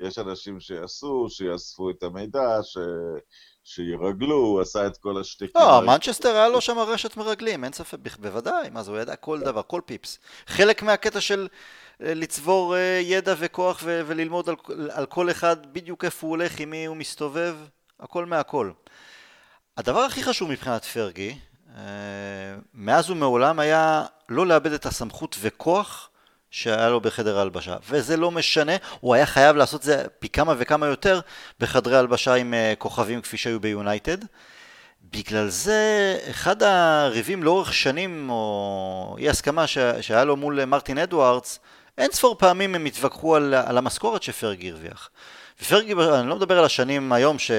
יש 0.00 0.18
אנשים 0.18 0.60
שיעשו, 0.60 1.26
שיאספו 1.30 1.90
את 1.90 2.02
המידע, 2.02 2.58
ש... 2.62 2.78
שירגלו, 3.64 4.36
הוא 4.36 4.60
עשה 4.60 4.86
את 4.86 4.96
כל 4.96 5.20
השטיקים. 5.20 5.60
לא, 5.60 5.80
מנצ'סטר 5.86 6.28
היה 6.28 6.48
לו 6.48 6.60
שם 6.60 6.78
רשת 6.78 7.16
מרגלים, 7.16 7.64
אין 7.64 7.72
ספק, 7.72 7.98
בוודאי, 8.18 8.70
מה 8.70 8.82
זה, 8.82 8.90
הוא 8.90 8.98
ידע 8.98 9.16
כל 9.16 9.40
דבר, 9.40 9.62
כל 9.66 9.80
פיפס. 9.86 10.18
חלק 10.46 10.82
מהקטע 10.82 11.20
של 11.20 11.48
אה, 12.02 12.14
לצבור 12.14 12.76
אה, 12.76 13.00
ידע 13.02 13.34
וכוח 13.38 13.80
ו- 13.84 14.02
וללמוד 14.06 14.48
על, 14.48 14.56
על 14.90 15.06
כל 15.06 15.30
אחד 15.30 15.72
בדיוק 15.72 16.04
איפה 16.04 16.26
הוא 16.26 16.30
הולך, 16.30 16.60
עם 16.60 16.70
מי 16.70 16.84
הוא 16.84 16.96
מסתובב, 16.96 17.56
הכל 18.00 18.26
מהכל. 18.26 18.70
הדבר 19.76 20.00
הכי 20.00 20.22
חשוב 20.22 20.50
מבחינת 20.50 20.84
פרגי, 20.84 21.38
אה, 21.76 21.82
מאז 22.74 23.10
ומעולם 23.10 23.58
היה 23.58 24.04
לא 24.28 24.46
לאבד 24.46 24.72
את 24.72 24.86
הסמכות 24.86 25.36
וכוח 25.40 26.09
שהיה 26.50 26.88
לו 26.88 27.00
בחדר 27.00 27.38
ההלבשה, 27.38 27.76
וזה 27.88 28.16
לא 28.16 28.30
משנה, 28.30 28.72
הוא 29.00 29.14
היה 29.14 29.26
חייב 29.26 29.56
לעשות 29.56 29.82
זה 29.82 30.04
פי 30.18 30.28
כמה 30.28 30.54
וכמה 30.58 30.86
יותר 30.86 31.20
בחדרי 31.60 31.96
הלבשה 31.96 32.34
עם 32.34 32.54
אה, 32.54 32.76
כוכבים 32.76 33.20
כפי 33.20 33.36
שהיו 33.36 33.60
ביונייטד. 33.60 34.18
בגלל 35.12 35.48
זה 35.48 36.18
אחד 36.30 36.62
הריבים 36.62 37.42
לאורך 37.42 37.74
שנים, 37.74 38.30
או 38.30 39.16
אי 39.18 39.28
הסכמה 39.28 39.66
ש... 39.66 39.78
שהיה 40.00 40.24
לו 40.24 40.36
מול 40.36 40.64
מרטין 40.64 40.98
אדוארדס, 40.98 41.60
אין 41.98 42.10
ספור 42.12 42.34
פעמים 42.38 42.74
הם 42.74 42.84
התווכחו 42.84 43.36
על, 43.36 43.54
על 43.54 43.78
המשכורת 43.78 44.22
שפרגי 44.22 44.70
הרוויח. 44.70 45.10
ופרגי, 45.62 45.92
אני 45.92 46.28
לא 46.28 46.36
מדבר 46.36 46.58
על 46.58 46.64
השנים 46.64 47.12
היום 47.12 47.38
ש... 47.38 47.50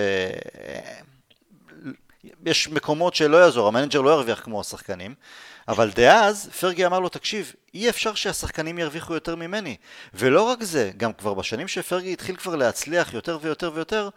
יש 2.46 2.70
מקומות 2.70 3.16
שלא 3.16 3.38
יעזור, 3.38 3.68
המנג'ר 3.68 4.02
לא 4.02 4.10
ירוויח 4.10 4.40
כמו 4.44 4.62
השחקנים, 4.62 5.16
אבל 5.68 5.90
דאז 5.96 6.50
פרגי 6.60 6.86
אמר 6.86 7.00
לו, 7.00 7.10
תקשיב, 7.10 7.54
אי 7.74 7.90
אפשר 7.90 8.14
שהשחקנים 8.14 8.80
ירוויחו 8.80 9.14
יותר 9.14 9.36
ממני. 9.36 9.76
ולא 10.14 10.42
רק 10.42 10.64
זה, 10.64 10.92
גם 10.98 11.14
כבר 11.14 11.34
בשנים 11.34 11.68
שפרגי 11.68 12.14
התחיל 12.14 12.36
כבר 12.36 12.56
להצליח 12.56 13.14
יותר 13.14 13.40
ויותר 13.42 13.72
ויותר, 13.74 14.10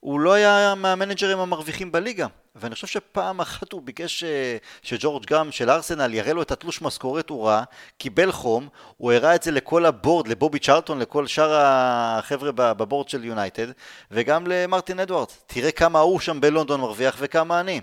הוא 0.00 0.20
לא 0.20 0.32
היה 0.32 0.74
מהמנג'רים 0.74 1.38
המרוויחים 1.38 1.92
בליגה. 1.92 2.26
ואני 2.56 2.74
חושב 2.74 2.86
שפעם 2.86 3.40
אחת 3.40 3.72
הוא 3.72 3.82
ביקש 3.82 4.24
אה, 4.24 4.56
שג'ורג' 4.82 5.26
גם 5.26 5.52
של 5.52 5.70
ארסנל 5.70 6.14
יראה 6.14 6.32
לו 6.32 6.42
את 6.42 6.50
התלוש 6.50 6.82
משכורת, 6.82 7.30
הוא 7.30 7.48
ראה, 7.48 7.62
קיבל 7.98 8.32
חום, 8.32 8.68
הוא 8.96 9.12
הראה 9.12 9.34
את 9.34 9.42
זה 9.42 9.50
לכל 9.50 9.86
הבורד, 9.86 10.28
לבובי 10.28 10.58
צ'רלטון, 10.58 10.98
לכל 10.98 11.26
שאר 11.26 11.52
החבר'ה 11.54 12.52
בבורד 12.52 13.08
של 13.08 13.24
יונייטד, 13.24 13.66
וגם 14.10 14.46
למרטין 14.46 15.00
אדוארדס. 15.00 15.44
תראה 15.46 15.72
כמה 15.72 15.98
הוא 15.98 16.20
שם 16.20 16.40
בלונדון 16.40 16.80
מרוויח 16.80 17.16
וכמה 17.18 17.60
אני. 17.60 17.80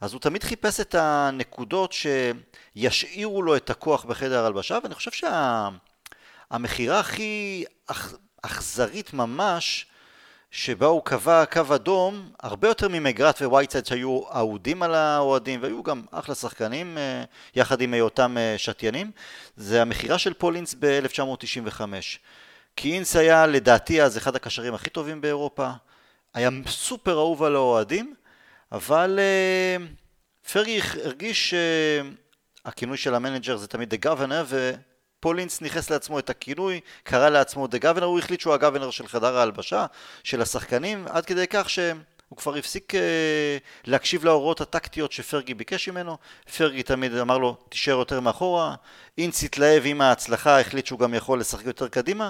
אז 0.00 0.12
הוא 0.12 0.20
תמיד 0.20 0.44
חיפש 0.44 0.80
את 0.80 0.94
הנקודות 0.94 1.94
שישאירו 2.76 3.42
לו 3.42 3.56
את 3.56 3.70
הכוח 3.70 4.04
בחדר 4.04 4.46
הלבשה, 4.46 4.78
ואני 4.82 4.94
חושב 4.94 5.10
שהמכירה 6.50 6.94
שה... 6.94 7.00
הכי 7.00 7.64
אכ... 7.86 8.14
אכזרית 8.42 9.14
ממש, 9.14 9.86
שבה 10.54 10.86
הוא 10.86 11.02
קבע 11.04 11.44
קו 11.44 11.74
אדום, 11.74 12.30
הרבה 12.40 12.68
יותר 12.68 12.88
ממגרת' 12.88 13.42
ווייטסייד 13.42 13.86
שהיו 13.86 14.20
אהודים 14.34 14.82
על 14.82 14.94
האוהדים, 14.94 15.62
והיו 15.62 15.82
גם 15.82 16.02
אחלה 16.10 16.34
שחקנים, 16.34 16.98
אה, 16.98 17.24
יחד 17.54 17.80
עם 17.80 17.94
היותם 17.94 18.38
אה, 18.38 18.54
שתיינים, 18.58 19.10
זה 19.56 19.82
המכירה 19.82 20.18
של 20.18 20.34
פול 20.34 20.51
אינס 20.51 20.74
ב-1995. 20.78 21.80
כי 22.76 22.92
אינס 22.92 23.16
היה 23.16 23.46
לדעתי 23.46 24.02
אז 24.02 24.16
אחד 24.16 24.36
הקשרים 24.36 24.74
הכי 24.74 24.90
טובים 24.90 25.20
באירופה, 25.20 25.70
היה 26.34 26.50
סופר 26.66 27.18
אהוב 27.18 27.42
על 27.42 27.56
האוהדים, 27.56 28.14
אבל 28.72 29.18
אה, 29.18 30.50
פרגי 30.52 30.80
הרגיש 31.04 31.54
שהכינוי 32.64 32.96
של 32.96 33.14
המנג'ר 33.14 33.56
זה 33.56 33.68
תמיד 33.68 33.94
The 33.94 34.06
Governor 34.06 34.52
ופול 35.22 35.41
אינס 35.41 35.60
ניכס 35.60 35.90
לעצמו 35.90 36.18
את 36.18 36.30
הכינוי, 36.30 36.80
קרא 37.02 37.28
לעצמו 37.28 37.66
The 37.66 37.84
Governor, 37.84 38.04
הוא 38.04 38.18
החליט 38.18 38.40
שהוא 38.40 38.54
ה 38.54 38.58
Governor 38.58 38.90
של 38.90 39.06
חדר 39.06 39.36
ההלבשה, 39.36 39.86
של 40.24 40.42
השחקנים, 40.42 41.04
עד 41.10 41.26
כדי 41.26 41.46
כך 41.50 41.70
שהוא 41.70 41.94
כבר 42.36 42.54
הפסיק 42.54 42.94
אה, 42.94 42.98
להקשיב 43.84 44.24
להוראות 44.24 44.60
הטקטיות 44.60 45.12
שפרגי 45.12 45.54
ביקש 45.54 45.88
ממנו, 45.88 46.16
פרגי 46.56 46.82
תמיד 46.82 47.14
אמר 47.14 47.38
לו 47.38 47.56
תישאר 47.68 47.92
יותר 47.92 48.20
מאחורה, 48.20 48.74
אינס 49.18 49.42
התלהב 49.42 49.82
עם 49.86 50.00
ההצלחה, 50.00 50.60
החליט 50.60 50.86
שהוא 50.86 50.98
גם 50.98 51.14
יכול 51.14 51.40
לשחק 51.40 51.66
יותר 51.66 51.88
קדימה, 51.88 52.28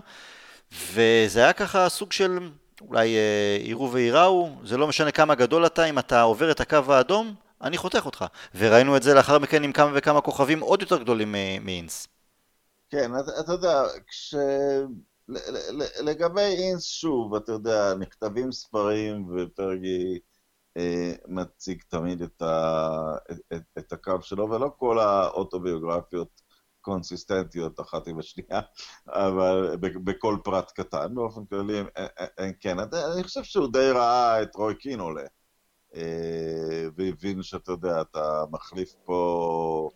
וזה 0.72 1.40
היה 1.40 1.53
ככה 1.53 1.88
סוג 1.88 2.12
של 2.12 2.38
אולי 2.80 3.16
אה, 3.16 3.57
יראו 3.61 3.93
וייראו, 3.93 4.51
זה 4.64 4.76
לא 4.76 4.88
משנה 4.88 5.11
כמה 5.11 5.34
גדול 5.34 5.66
אתה, 5.66 5.84
אם 5.84 5.99
אתה 5.99 6.22
עובר 6.22 6.51
את 6.51 6.61
הקו 6.61 6.78
האדום, 6.88 7.34
אני 7.62 7.76
חותך 7.76 8.07
אותך. 8.07 8.24
וראינו 8.55 8.97
את 8.97 9.03
זה 9.03 9.14
לאחר 9.14 9.38
מכן 9.38 9.64
עם 9.64 9.72
כמה 9.72 9.90
וכמה 9.95 10.20
כוכבים 10.20 10.61
עוד 10.61 10.82
יותר 10.82 10.99
גדולים 10.99 11.34
מאינס. 11.61 12.12
כן, 12.93 13.11
אתה, 13.40 13.53
יודע, 13.53 13.82
כש... 14.07 14.34
לגבי 16.05 16.40
אינס, 16.40 16.84
שוב, 16.84 17.34
אתה 17.34 17.53
יודע, 17.53 17.95
נכתבים 17.95 18.53
ספרים 18.53 19.26
ופרגי 19.36 20.18
אה, 20.76 21.12
מציג 21.28 21.82
תמיד 21.88 22.22
את, 22.22 22.43
ה, 22.43 23.16
את, 23.53 23.62
את 23.78 23.93
הקו 23.93 24.22
שלו, 24.22 24.51
ולא 24.51 24.72
כל 24.76 24.99
האוטוביוגרפיות 24.99 26.43
קונסיסטנטיות 26.80 27.80
אחת 27.80 28.07
עם 28.07 28.18
השנייה, 28.18 28.61
אבל 29.07 29.76
בכל 29.80 30.36
פרט 30.45 30.70
קטן, 30.70 31.14
באופן 31.14 31.45
כללי 31.45 31.78
הם 31.78 32.53
כן. 32.61 32.78
אני 33.14 33.22
חושב 33.22 33.43
שהוא 33.43 33.72
די 33.72 33.90
ראה 33.90 34.43
את 34.43 34.57
רוי 34.57 34.74
קין 34.74 35.01
עולה, 35.01 35.26
אה, 35.95 36.88
והבין 36.97 37.43
שאתה 37.43 37.72
יודע, 37.72 38.01
אתה 38.01 38.45
מחליף 38.51 38.95
פה, 39.05 39.90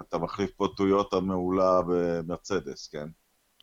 אתה 0.00 0.18
מחליף 0.18 0.50
פה 0.56 0.68
טויוטה 0.76 1.20
מעולה 1.20 1.80
במרצדס, 1.86 2.88
כן? 2.88 3.06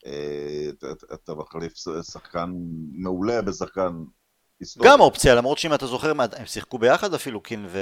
אה, 0.05 0.69
אתה 1.13 1.34
מחליף 1.34 1.73
שחקן 2.01 2.51
מעולה 2.93 3.41
בשחקן 3.41 4.03
היסטורי. 4.59 4.89
גם 4.89 4.99
אופציה, 4.99 5.36
למרות 5.36 5.57
שאם 5.57 5.73
אתה 5.73 5.88
זוכר, 5.88 6.11
הם 6.11 6.45
שיחקו 6.45 6.77
ביחד 6.77 7.13
אפילו, 7.13 7.41
קין 7.41 7.65
ו... 7.69 7.79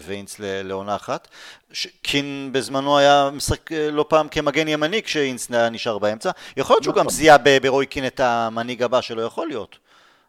ואינס 0.00 0.36
לעונה 0.38 0.96
אחת. 0.96 1.28
ש... 1.72 1.86
קין 1.86 2.50
בזמנו 2.52 2.98
היה 2.98 3.30
משחק 3.32 3.72
אה, 3.72 3.90
לא 3.90 4.04
פעם 4.08 4.28
כמגן 4.28 4.68
ימני 4.68 5.02
כשאינס 5.02 5.50
נשאר 5.50 5.98
באמצע. 5.98 6.30
יכול 6.56 6.74
להיות 6.74 6.84
שהוא 6.84 6.94
גם 6.94 7.00
נכון. 7.00 7.12
זיהה 7.12 7.38
ברוי 7.62 7.86
קין 7.86 8.06
את 8.06 8.20
המנהיג 8.20 8.82
הבא 8.82 9.00
שלו, 9.00 9.22
יכול 9.22 9.48
להיות. 9.48 9.78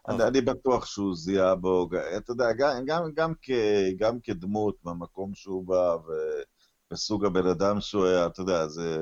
אני, 0.08 0.24
אני 0.24 0.42
בטוח 0.42 0.86
שהוא 0.86 1.16
זיהה 1.16 1.56
בו, 1.56 1.90
אתה 2.18 2.32
יודע, 2.32 2.52
גם, 2.52 2.86
גם, 2.86 3.04
גם, 3.16 3.34
כ, 3.42 3.50
גם 3.98 4.20
כדמות 4.24 4.76
במקום 4.84 5.32
שהוא 5.34 5.68
בא 5.68 5.96
ובסוג 6.94 7.26
הבן 7.26 7.48
אדם 7.48 7.82
שהוא 7.82 8.06
היה, 8.06 8.26
אתה 8.26 8.42
יודע, 8.42 8.68
זה, 8.68 8.98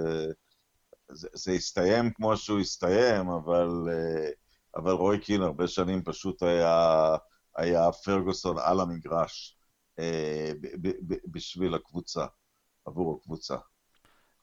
זה, 1.11 1.27
זה 1.33 1.51
הסתיים 1.51 2.11
כמו 2.13 2.37
שהוא 2.37 2.59
הסתיים, 2.59 3.29
אבל... 3.29 3.69
Uh, 3.87 4.41
אבל 4.75 4.91
רוי 4.91 5.19
קין 5.19 5.41
הרבה 5.41 5.67
שנים 5.67 6.03
פשוט 6.03 6.43
היה, 6.43 7.15
היה 7.55 7.91
פרגוסון 7.91 8.57
על 8.59 8.79
המגרש 8.79 9.57
אה, 9.99 10.51
ב, 10.61 10.67
ב, 10.87 10.91
ב, 11.07 11.15
בשביל 11.25 11.75
הקבוצה, 11.75 12.25
עבור 12.85 13.19
הקבוצה. 13.19 13.55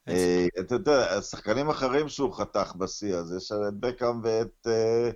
אה, 0.07 0.47
אתה 0.59 0.75
יודע, 0.75 1.21
שחקנים 1.21 1.69
אחרים 1.69 2.09
שהוא 2.09 2.33
חתך 2.33 2.73
בשיא, 2.75 3.15
אז 3.15 3.33
יש 3.37 3.51
את 3.51 3.73
בקאם 3.79 4.21
ואת, 4.23 4.67
אה, 4.67 5.09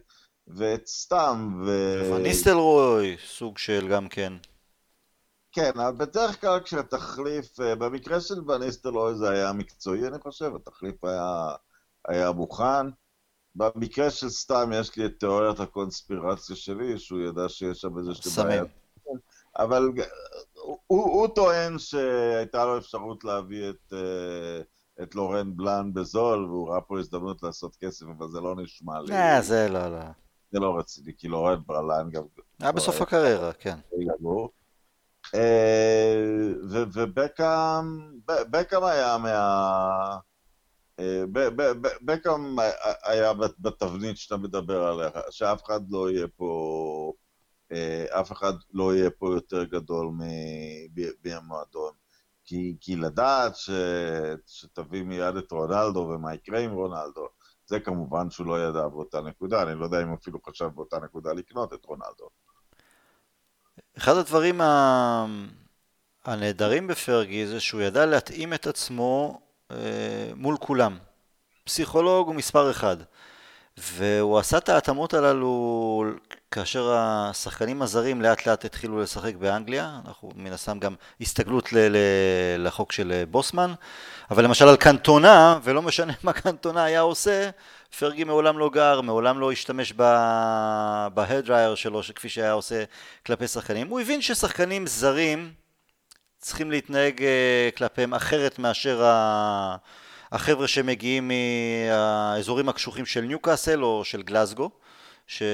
ואת 0.47 0.87
סטאם. 0.87 1.63
ו... 1.65 1.69
וניסטלרוי, 2.13 3.17
סוג 3.25 3.57
של 3.57 3.87
גם 3.87 4.09
כן. 4.09 4.33
כן, 5.53 5.71
אבל 5.75 5.91
בדרך 5.97 6.41
כלל 6.41 6.59
כשהתחליף, 6.59 7.59
אה, 7.59 7.75
במקרה 7.75 8.21
של 8.21 8.51
וניסטלרוי 8.51 9.15
זה 9.15 9.29
היה 9.29 9.53
מקצועי, 9.53 10.07
אני 10.07 10.19
חושב, 10.19 10.55
התחליף 10.55 11.03
היה, 11.03 11.55
היה 12.07 12.31
מוכן. 12.31 12.85
במקרה 13.55 14.09
של 14.09 14.29
סתם 14.29 14.71
יש 14.73 14.97
לי 14.97 15.05
את 15.05 15.11
תיאוריית 15.19 15.59
הקונספירציה 15.59 16.55
שלי, 16.55 16.99
שהוא 16.99 17.19
ידע 17.19 17.49
שיש 17.49 17.81
שם 17.81 17.97
איזה 17.97 18.13
שתי 18.13 18.29
בעיות. 18.43 18.67
אבל 19.57 19.91
הוא, 20.53 20.77
הוא 20.87 21.27
טוען 21.27 21.79
שהייתה 21.79 22.65
לו 22.65 22.77
אפשרות 22.77 23.23
להביא 23.23 23.69
את, 23.69 23.93
אה, 23.93 25.03
את 25.03 25.15
לורן 25.15 25.55
בלאן 25.55 25.93
בזול, 25.93 26.45
והוא 26.45 26.69
ראה 26.69 26.81
פה 26.81 26.99
הזדמנות 26.99 27.43
לעשות 27.43 27.75
כסף, 27.75 28.05
אבל 28.17 28.27
זה 28.27 28.41
לא 28.41 28.55
נשמע 28.55 29.01
לי. 29.01 29.13
אה, 29.13 29.41
זה 29.41 29.67
לא, 29.69 29.87
לא. 29.87 30.03
זה 30.51 30.59
לא 30.59 30.77
רציני, 30.77 31.11
כי 31.17 31.27
לורן 31.27 31.61
בלאן 31.67 32.09
גם... 32.09 32.23
היה 32.59 32.71
בסוף 32.71 33.01
הקריירה, 33.01 33.53
כן. 33.53 33.77
ובקאם 36.71 38.83
היה 38.83 39.17
מה... 39.17 40.17
בקאם 42.05 42.55
היה 43.03 43.33
בתבנית 43.59 44.17
שאתה 44.17 44.37
מדבר 44.37 44.83
עליה, 44.83 45.09
שאף 45.29 45.63
אחד 45.63 45.81
לא 45.89 46.09
יהיה 46.09 46.27
פה, 46.35 47.13
אף 48.09 48.31
אחד 48.31 48.53
לא 48.73 48.95
יהיה 48.95 49.09
פה 49.09 49.33
יותר 49.33 49.63
גדול 49.63 50.11
מהמועדון. 51.25 51.91
כי, 52.45 52.77
כי 52.81 52.95
לדעת 52.95 53.55
ש, 53.55 53.69
שתביא 54.47 55.03
מיד 55.03 55.35
את 55.35 55.51
רונלדו 55.51 55.99
ומה 55.99 56.33
יקרה 56.33 56.59
עם 56.59 56.71
רונלדו, 56.71 57.27
זה 57.65 57.79
כמובן 57.79 58.29
שהוא 58.29 58.47
לא 58.47 58.67
ידע 58.67 58.87
באותה 58.87 59.21
נקודה, 59.21 59.63
אני 59.63 59.79
לא 59.79 59.85
יודע 59.85 60.03
אם 60.03 60.13
אפילו 60.13 60.39
חשב 60.49 60.65
באותה 60.65 60.99
נקודה 60.99 61.33
לקנות 61.33 61.73
את 61.73 61.85
רונלדו. 61.85 62.29
אחד 63.97 64.17
הדברים 64.17 64.61
הנהדרים 66.25 66.87
בפרגי 66.87 67.47
זה 67.47 67.59
שהוא 67.59 67.81
ידע 67.81 68.05
להתאים 68.05 68.53
את 68.53 68.67
עצמו 68.67 69.41
אה, 69.71 69.77
מול 70.35 70.57
כולם. 70.59 70.97
פסיכולוג 71.63 72.27
הוא 72.27 72.35
מספר 72.35 72.71
אחד. 72.71 72.97
והוא 73.77 74.39
עשה 74.39 74.57
את 74.57 74.69
ההתאמות 74.69 75.13
הללו 75.13 76.05
כאשר 76.51 76.91
השחקנים 76.93 77.81
הזרים 77.81 78.21
לאט 78.21 78.45
לאט 78.45 78.65
התחילו 78.65 79.01
לשחק 79.01 79.35
באנגליה, 79.35 79.99
אנחנו 80.05 80.31
מן 80.35 80.53
הסתם 80.53 80.79
גם 80.79 80.95
הסתגלות 81.21 81.73
ל- 81.73 81.77
ל- 81.77 82.67
לחוק 82.67 82.91
של 82.91 83.23
בוסמן, 83.31 83.73
אבל 84.31 84.43
למשל 84.43 84.67
על 84.67 84.75
קנטונה, 84.75 85.59
ולא 85.63 85.81
משנה 85.81 86.13
מה 86.23 86.33
קנטונה 86.33 86.83
היה 86.83 87.01
עושה, 87.01 87.49
פרגי 87.99 88.23
מעולם 88.23 88.57
לא 88.57 88.69
גר, 88.69 89.01
מעולם 89.01 89.39
לא 89.39 89.51
השתמש 89.51 89.93
בהדרייר 91.13 91.75
שלו, 91.75 92.01
כפי 92.15 92.29
שהיה 92.29 92.51
עושה 92.51 92.83
כלפי 93.25 93.47
שחקנים. 93.47 93.87
הוא 93.87 93.99
הבין 93.99 94.21
ששחקנים 94.21 94.87
זרים 94.87 95.53
צריכים 96.37 96.71
להתנהג 96.71 97.23
אה, 97.23 97.69
כלפיהם 97.77 98.13
אחרת 98.13 98.59
מאשר 98.59 99.03
ה... 99.03 99.75
החבר'ה 100.31 100.67
שמגיעים 100.67 101.31
מהאזורים 101.31 102.69
הקשוחים 102.69 103.05
של 103.05 103.21
ניוקאסל 103.21 103.83
או 103.83 104.05
של 104.05 104.21
גלסגו, 104.21 104.69
שתמיד 105.27 105.45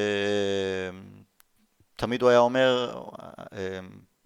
הוא 2.22 2.30
היה 2.30 2.40
אומר, 2.40 3.02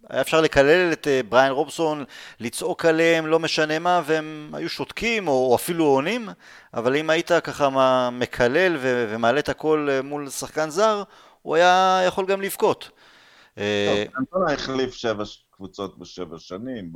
היה 0.09 0.21
אפשר 0.21 0.41
לקלל 0.41 0.91
את 0.93 1.07
אה, 1.07 1.21
בריין 1.29 1.51
רובסון, 1.51 2.03
לצעוק 2.39 2.85
עליהם, 2.85 3.27
לא 3.27 3.39
משנה 3.39 3.79
מה, 3.79 4.01
והם 4.05 4.49
היו 4.53 4.69
שותקים 4.69 5.27
או 5.27 5.55
אפילו 5.55 5.85
עונים, 5.85 6.29
אבל 6.73 6.95
אם 6.95 7.09
היית 7.09 7.31
ככה 7.43 8.09
מקלל 8.11 8.77
ומעלה 8.79 9.39
את 9.39 9.49
הכל 9.49 9.87
אה, 9.91 10.01
מול 10.01 10.29
שחקן 10.29 10.69
זר, 10.69 11.03
הוא 11.41 11.55
היה 11.55 12.01
יכול 12.07 12.25
גם 12.25 12.41
לבכות. 12.41 12.89
אה, 13.57 14.03
אנטונה 14.19 14.53
החליף 14.53 14.93
שבע 14.93 15.23
קבוצות 15.51 15.99
בשבע 15.99 16.39
שנים, 16.39 16.91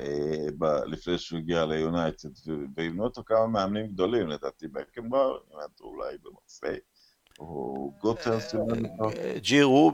אה, 0.00 0.06
ב- 0.58 0.84
לפני 0.86 1.18
שהוא 1.18 1.38
הגיע 1.38 1.64
ליונייטד, 1.64 2.28
ואימנו 2.76 3.04
אותו 3.04 3.22
כמה 3.26 3.46
מאמנים 3.46 3.86
גדולים, 3.86 4.28
לדעתי 4.28 4.68
בקנבר, 4.68 5.38
אולי 5.80 6.16
במרסיי, 6.22 6.78
או 7.38 7.92
גוטרס, 8.00 8.54
אה, 8.54 9.38
ג'ירו 9.38 9.92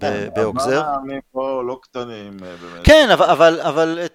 כן, 0.00 0.28
באוקזר. 0.34 0.82
מאמנים 0.82 1.20
פה 1.32 1.62
לא 1.66 1.78
קטנים 1.82 2.36
באמת. 2.36 2.86
כן, 2.86 3.08
אבל 3.62 4.08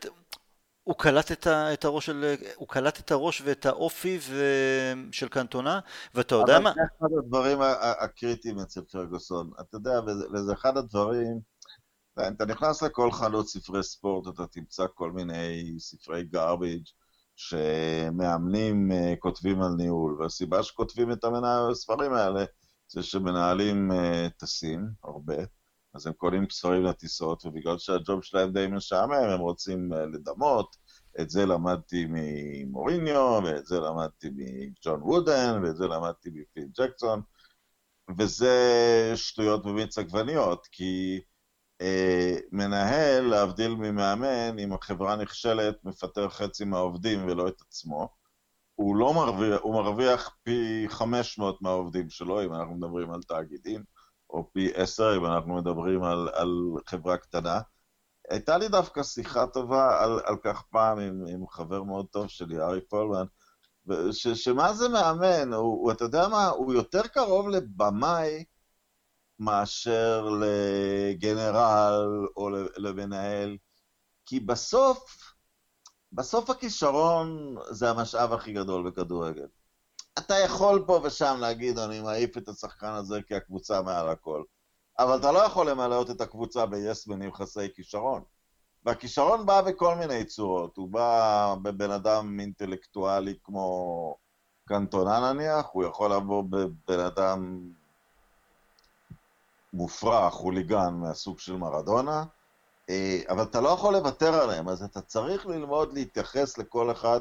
הוא 0.84 0.96
קלט 0.96 1.32
את 1.48 1.86
הראש 1.86 2.06
של, 2.06 2.36
הוא 2.56 2.68
קלט 2.68 3.00
את 3.00 3.12
הראש 3.12 3.42
ואת 3.46 3.66
האופי 3.66 4.20
של 5.12 5.28
קנטונה, 5.28 5.80
ואתה 6.16 6.36
יודע 6.36 6.60
מה... 6.60 6.70
אבל 6.70 6.76
זה 6.76 6.82
אחד 7.00 7.18
הדברים 7.18 7.58
הקריטיים 8.00 8.60
אצל 8.60 8.82
פרגוסון. 8.82 9.52
אתה 9.62 9.78
יודע, 9.78 10.00
וזה 10.34 10.54
אחד 10.54 10.78
הדברים... 10.78 11.40
אתה 12.20 12.46
נכנס 12.46 12.84
לכל 12.84 13.12
חנות 13.12 13.48
ספרי 13.48 13.84
ספורט, 13.84 14.36
אתה 14.36 14.48
תמצא 14.48 14.86
כל 14.94 15.12
מיני 15.12 15.76
ספרי 15.80 16.24
garbage 16.36 16.92
שמאמנים 17.36 18.92
uh, 18.92 19.20
כותבים 19.20 19.62
על 19.62 19.72
ניהול, 19.78 20.22
והסיבה 20.22 20.64
שכותבים 20.64 21.12
את 21.12 21.26
הספרים 21.72 22.14
האלה 22.14 22.46
זה 22.88 23.04
שמנהלים 23.04 23.92
uh, 23.92 24.30
טסים 24.38 24.88
הרבה, 25.04 25.36
אז 25.94 26.08
הם 26.08 26.14
קונים 26.14 26.46
ספרים 26.50 26.84
לטיסות, 26.84 27.46
ובגלל 27.46 27.78
שהג'וב 27.78 28.24
שלהם 28.24 28.54
די 28.54 28.68
משעמם, 28.68 29.14
הם 29.14 29.40
רוצים 29.40 29.94
uh, 29.94 29.96
לדמות. 29.96 30.76
את 31.22 31.30
זה 31.30 31.46
למדתי 31.46 32.06
ממוריניו, 32.10 33.42
ואת 33.46 33.66
זה 33.66 33.80
למדתי 33.80 34.30
מג'ון 34.36 35.02
וודן, 35.02 35.62
ואת 35.64 35.76
זה 35.76 35.88
למדתי 35.88 36.30
מפיל 36.34 36.68
ג'קסון, 36.78 37.22
וזה 38.18 38.54
שטויות 39.16 39.66
במיץ 39.66 39.98
עגבניות, 39.98 40.68
כי 40.72 41.22
אה, 41.82 42.38
מנהל, 42.52 43.24
להבדיל 43.24 43.76
ממאמן, 43.76 44.60
אם 44.60 44.74
החברה 44.74 45.16
נכשלת, 45.16 45.76
מפטר 45.84 46.30
חצי 46.30 46.66
מהעובדים 46.66 47.26
ולא 47.28 47.48
את 47.48 47.62
עצמו. 47.62 48.23
הוא 48.76 48.96
לא 48.96 49.14
מרוויח, 49.14 49.62
הוא 49.62 49.74
מרוויח 49.74 50.36
פי 50.44 50.86
500 50.90 51.62
מהעובדים 51.62 52.10
שלו, 52.10 52.44
אם 52.44 52.54
אנחנו 52.54 52.76
מדברים 52.76 53.12
על 53.12 53.22
תאגידים, 53.24 53.84
או 54.30 54.50
פי 54.54 54.72
10 54.76 55.18
אם 55.18 55.26
אנחנו 55.26 55.56
מדברים 55.56 56.04
על, 56.04 56.30
על 56.34 56.50
חברה 56.88 57.18
קטנה. 57.18 57.60
הייתה 58.30 58.58
לי 58.58 58.68
דווקא 58.68 59.04
שיחה 59.04 59.48
טובה 59.48 60.04
על, 60.04 60.20
על 60.26 60.36
כך 60.44 60.64
פעם 60.70 61.00
עם, 61.00 61.24
עם 61.28 61.48
חבר 61.48 61.84
מאוד 61.84 62.06
טוב 62.12 62.28
שלי, 62.28 62.60
ארי 62.60 62.82
פולמן, 62.82 63.26
ש, 64.12 64.28
שמה 64.28 64.74
זה 64.74 64.90
מאמן? 64.90 65.54
הוא, 65.54 65.92
אתה 65.92 66.04
יודע 66.04 66.28
מה? 66.28 66.48
הוא 66.48 66.74
יותר 66.74 67.08
קרוב 67.08 67.50
לבמאי 67.50 68.44
מאשר 69.40 70.30
לגנרל 70.42 72.28
או 72.38 72.50
למנהל, 72.78 73.58
כי 74.26 74.40
בסוף, 74.40 75.23
בסוף 76.14 76.50
הכישרון 76.50 77.56
זה 77.70 77.90
המשאב 77.90 78.34
הכי 78.34 78.54
גדול 78.54 78.90
בכדורגל. 78.90 79.48
אתה 80.20 80.36
יכול 80.36 80.84
פה 80.88 81.00
ושם 81.04 81.38
להגיד, 81.40 81.80
אני 81.80 82.02
מעיף 82.02 82.38
את 82.38 82.48
השחקן 82.48 82.92
הזה 82.92 83.22
כי 83.28 83.36
הקבוצה 83.36 83.82
מעל 83.82 84.10
הכל, 84.10 84.44
אבל 85.00 85.20
אתה 85.20 85.32
לא 85.32 85.40
יכול 85.40 85.70
למלאות 85.70 86.10
את 86.10 86.22
הקבוצה 86.22 86.66
ביסמנים 86.66 87.34
חסרי 87.34 87.70
כישרון. 87.76 88.24
והכישרון 88.86 89.46
בא 89.46 89.62
בכל 89.62 89.96
מיני 89.96 90.26
צורות, 90.26 90.78
הוא 90.78 90.90
בא 90.90 91.56
בבן 91.62 91.92
אדם 91.92 92.40
אינטלקטואלי 92.40 93.38
כמו 93.44 94.16
קנטונה 94.66 95.34
נניח, 95.34 95.66
הוא 95.72 95.84
יכול 95.84 96.14
לבוא 96.14 96.44
בבן 96.50 97.00
אדם 97.00 97.70
מופרע, 99.74 100.30
חוליגן 100.30 100.94
מהסוג 100.94 101.40
של 101.40 101.56
מרדונה, 101.56 102.24
אבל 103.30 103.44
אתה 103.44 103.62
לא 103.62 103.70
יכול 103.70 103.94
לוותר 103.94 104.34
עליהם, 104.34 104.70
אז 104.70 104.84
אתה 104.84 105.02
צריך 105.02 105.46
ללמוד 105.46 105.94
להתייחס 105.94 106.58
לכל 106.58 106.92
אחד 106.92 107.20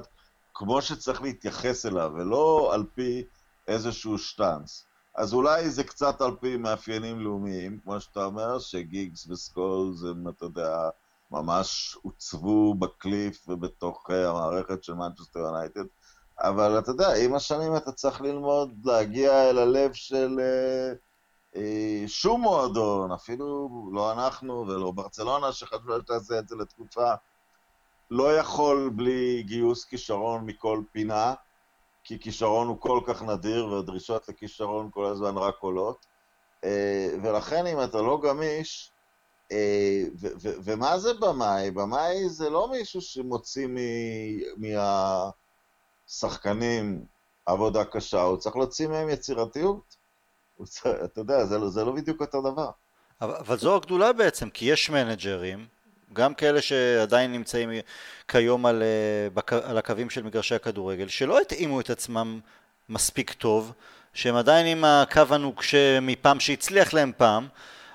כמו 0.55 0.83
שצריך 0.83 1.23
להתייחס 1.23 1.87
אליו, 1.87 2.11
ולא 2.15 2.71
על 2.75 2.85
פי 2.95 3.25
איזשהו 3.69 4.19
שטאנץ. 4.19 4.85
אז 5.15 5.35
אולי 5.35 5.71
זה 5.71 5.85
קצת 5.85 6.21
על 6.21 6.37
פי 6.41 6.57
מאפיינים 6.57 7.21
לאומיים, 7.21 7.79
כמו 7.85 8.01
שאתה 8.01 8.25
אומר, 8.25 8.59
שגיגס 8.59 9.27
וסקולס 9.31 10.03
הם, 10.03 10.29
אתה 10.29 10.45
יודע, 10.45 10.89
ממש 11.31 11.99
עוצבו 12.03 12.75
בקליף 12.75 13.49
ובתוך 13.49 14.11
אה, 14.11 14.31
המערכת 14.31 14.85
של 14.85 14.95
מנצ'סטר 14.95 15.39
יונייטד, 15.39 15.85
אבל 16.39 16.79
אתה 16.79 16.91
יודע, 16.91 17.15
עם 17.25 17.35
השנים 17.35 17.77
אתה 17.77 17.93
צריך 17.93 18.21
ללמוד 18.21 18.71
להגיע 18.85 19.51
אל 19.51 19.59
הלב 19.59 19.93
של... 19.93 20.37
Uh, 20.39 20.43
אה, 20.43 20.95
שום 22.07 22.41
מועדון, 22.41 23.13
אפילו 23.13 23.69
לא 23.93 24.13
אנחנו 24.13 24.65
ולא 24.69 24.91
ברצלונה 24.91 25.53
שחשבה 25.53 25.95
שתעשה 26.03 26.39
את 26.39 26.49
זה 26.49 26.57
לתקופה, 26.57 27.15
לא 28.11 28.37
יכול 28.37 28.91
בלי 28.97 29.43
גיוס 29.43 29.85
כישרון 29.85 30.47
מכל 30.47 30.83
פינה, 30.93 31.35
כי 32.05 32.21
כישרון 32.21 32.69
הוא 32.69 32.81
כל 32.81 33.01
כך 33.07 33.23
נדיר 33.23 33.67
והדרישות 33.67 34.29
לכישרון 34.29 34.91
כל 34.93 35.05
הזמן 35.05 35.37
רק 35.37 35.55
עולות. 35.61 36.07
אה, 36.65 37.09
ולכן 37.23 37.67
אם 37.67 37.85
אתה 37.85 38.03
לא 38.03 38.21
גמיש, 38.23 38.93
אה, 39.53 40.03
ומה 40.41 40.99
זה 40.99 41.15
במאי? 41.15 41.71
במאי 41.71 42.29
זה 42.29 42.51
לא 42.51 42.71
מישהו 42.71 43.01
שמוציא 43.01 43.69
מהשחקנים 46.07 47.05
עבודה 47.47 47.85
קשה, 47.85 48.23
הוא 48.23 48.37
צריך 48.37 48.57
להוציא 48.57 48.89
מהם 48.89 49.09
יצירתיות. 49.09 50.02
אתה 51.05 51.21
יודע, 51.21 51.45
זה, 51.45 51.59
לא, 51.59 51.69
זה 51.69 51.85
לא 51.85 51.93
בדיוק 51.93 52.21
אותו 52.21 52.53
דבר. 52.53 52.71
אבל, 53.21 53.35
אבל 53.35 53.59
זו 53.59 53.77
הגדולה 53.77 54.13
בעצם, 54.13 54.51
כי 54.51 54.65
יש 54.65 54.91
מנג'רים, 54.91 55.67
גם 56.13 56.35
כאלה 56.35 56.63
שעדיין 56.63 57.33
נמצאים 57.33 57.71
כיום 58.29 58.67
על, 58.67 58.83
אה, 58.83 59.59
על 59.65 59.79
הקווים 59.79 60.11
של 60.11 60.23
מגרשי 60.23 60.55
הכדורגל, 60.55 61.09
שלא 61.09 61.41
התאימו 61.41 61.81
את 61.81 61.91
עצמם 61.91 62.41
מספיק 62.89 63.33
טוב, 63.33 63.73
שהם 64.15 64.35
עדיין 64.35 64.67
עם 64.67 64.85
הקו 64.85 65.23
הנוקשה 65.31 66.01
מפעם 66.01 66.41
שהצליח 66.41 66.95
להם 66.95 67.13
פעם, 67.17 67.49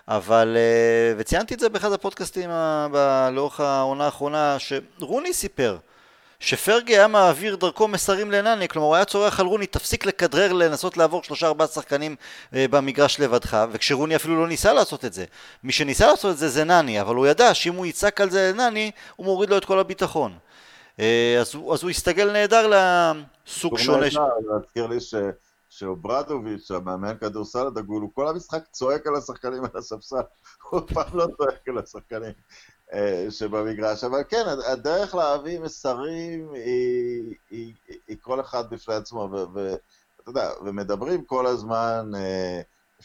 אבל, 0.07 0.57
אה, 0.57 1.13
וציינתי 1.17 1.53
את 1.53 1.59
זה 1.59 1.69
באחד 1.69 1.91
הפודקאסטים 1.91 2.49
לאורך 3.31 3.59
העונה 3.59 4.05
האחרונה, 4.05 4.57
שרוני 4.59 5.33
סיפר 5.33 5.77
שפרגי 6.39 6.97
היה 6.97 7.07
מעביר 7.07 7.55
דרכו 7.55 7.87
מסרים 7.87 8.31
לנני, 8.31 8.67
כלומר 8.67 8.87
הוא 8.87 8.95
היה 8.95 9.05
צורח 9.05 9.39
על 9.39 9.45
רוני, 9.45 9.67
תפסיק 9.67 10.05
לכדרר 10.05 10.53
לנסות 10.53 10.97
לעבור 10.97 11.23
שלושה 11.23 11.47
ארבעה 11.47 11.67
שחקנים 11.67 12.15
אה, 12.53 12.65
במגרש 12.69 13.19
לבדך, 13.19 13.65
וכשרוני 13.71 14.15
אפילו 14.15 14.41
לא 14.41 14.47
ניסה 14.47 14.73
לעשות 14.73 15.05
את 15.05 15.13
זה. 15.13 15.25
מי 15.63 15.71
שניסה 15.71 16.07
לעשות 16.07 16.31
את 16.31 16.37
זה 16.37 16.49
זה 16.49 16.63
נני, 16.63 17.01
אבל 17.01 17.15
הוא 17.15 17.27
ידע 17.27 17.53
שאם 17.53 17.73
הוא 17.73 17.85
יצעק 17.85 18.21
על 18.21 18.29
זה 18.29 18.51
לנני, 18.53 18.91
הוא 19.15 19.25
מוריד 19.25 19.49
לו 19.49 19.57
את 19.57 19.65
כל 19.65 19.79
הביטחון. 19.79 20.37
אה, 20.99 21.37
אז, 21.41 21.47
אז 21.73 21.83
הוא 21.83 21.89
הסתגל 21.89 22.31
נהדר 22.31 22.67
לסוג 22.67 23.77
שונה. 23.77 24.11
ש... 24.11 24.17
להזכיר 24.49 24.87
לי 24.87 24.99
ש... 24.99 25.15
שאוברדוביץ', 25.69 26.71
המאמן 26.71 27.13
כדורסל 27.21 27.67
הדגול, 27.67 28.01
הוא 28.01 28.11
כל 28.13 28.27
המשחק 28.27 28.63
צועק 28.71 29.07
על 29.07 29.15
השחקנים 29.15 29.63
על 29.63 29.69
הספסל, 29.75 30.15
הוא 30.69 30.79
אף 30.79 30.93
פעם 30.93 31.17
לא 31.17 31.27
צועק 31.37 31.67
על 31.67 31.77
השחקנים. 31.77 32.33
אה, 32.93 33.25
שבמגרש, 33.29 34.03
אבל 34.03 34.23
כן, 34.29 34.43
הדרך 34.67 35.15
להביא 35.15 35.59
מסרים 35.59 36.53
היא, 36.53 37.35
היא, 37.49 37.73
היא, 38.07 38.17
כל 38.21 38.41
אחד 38.41 38.69
בפני 38.69 38.95
עצמו, 38.95 39.29
ואתה 39.53 40.29
יודע, 40.29 40.51
ומדברים 40.65 41.23
כל 41.23 41.47
הזמן, 41.47 42.11
אה, 42.15 42.61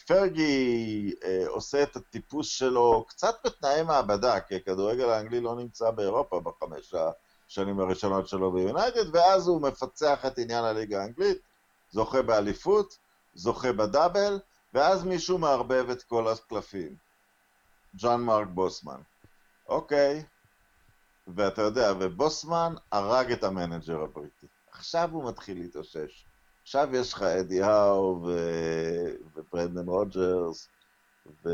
פרגי 0.07 1.13
אה, 1.23 1.43
עושה 1.47 1.83
את 1.83 1.95
הטיפוס 1.95 2.47
שלו 2.47 3.05
קצת 3.07 3.35
בתנאי 3.45 3.83
מעבדה, 3.83 4.39
כי 4.39 4.55
הכדורגל 4.55 5.09
האנגלי 5.09 5.39
לא 5.39 5.55
נמצא 5.55 5.91
באירופה 5.91 6.39
בחמש 6.39 6.93
השנים 7.47 7.79
הראשונות 7.79 8.27
שלו 8.27 8.51
ביונייטד, 8.51 9.15
ואז 9.15 9.47
הוא 9.47 9.61
מפצח 9.61 10.25
את 10.25 10.37
עניין 10.37 10.63
הליגה 10.63 11.01
האנגלית, 11.01 11.37
זוכה 11.91 12.21
באליפות, 12.21 12.97
זוכה 13.35 13.71
בדאבל, 13.71 14.39
ואז 14.73 15.03
מישהו 15.03 15.37
מערבב 15.37 15.89
את 15.89 16.03
כל 16.03 16.27
הקלפים. 16.27 16.95
ז'אן 17.95 18.21
מארק 18.21 18.47
בוסמן. 18.47 18.99
אוקיי. 19.67 20.23
ואתה 21.27 21.61
יודע, 21.61 21.93
ובוסמן 21.99 22.73
הרג 22.91 23.31
את 23.31 23.43
המנג'ר 23.43 24.01
הבריטי. 24.01 24.47
עכשיו 24.71 25.09
הוא 25.11 25.29
מתחיל 25.29 25.59
להתאושש. 25.59 26.25
עכשיו 26.63 26.89
יש 26.95 27.13
לך 27.13 27.21
אדי 27.21 27.63
האו 27.63 28.21
ו... 28.25 28.37
וברנדן 29.35 29.87
רוג'רס 29.87 30.67
ו... 31.45 31.49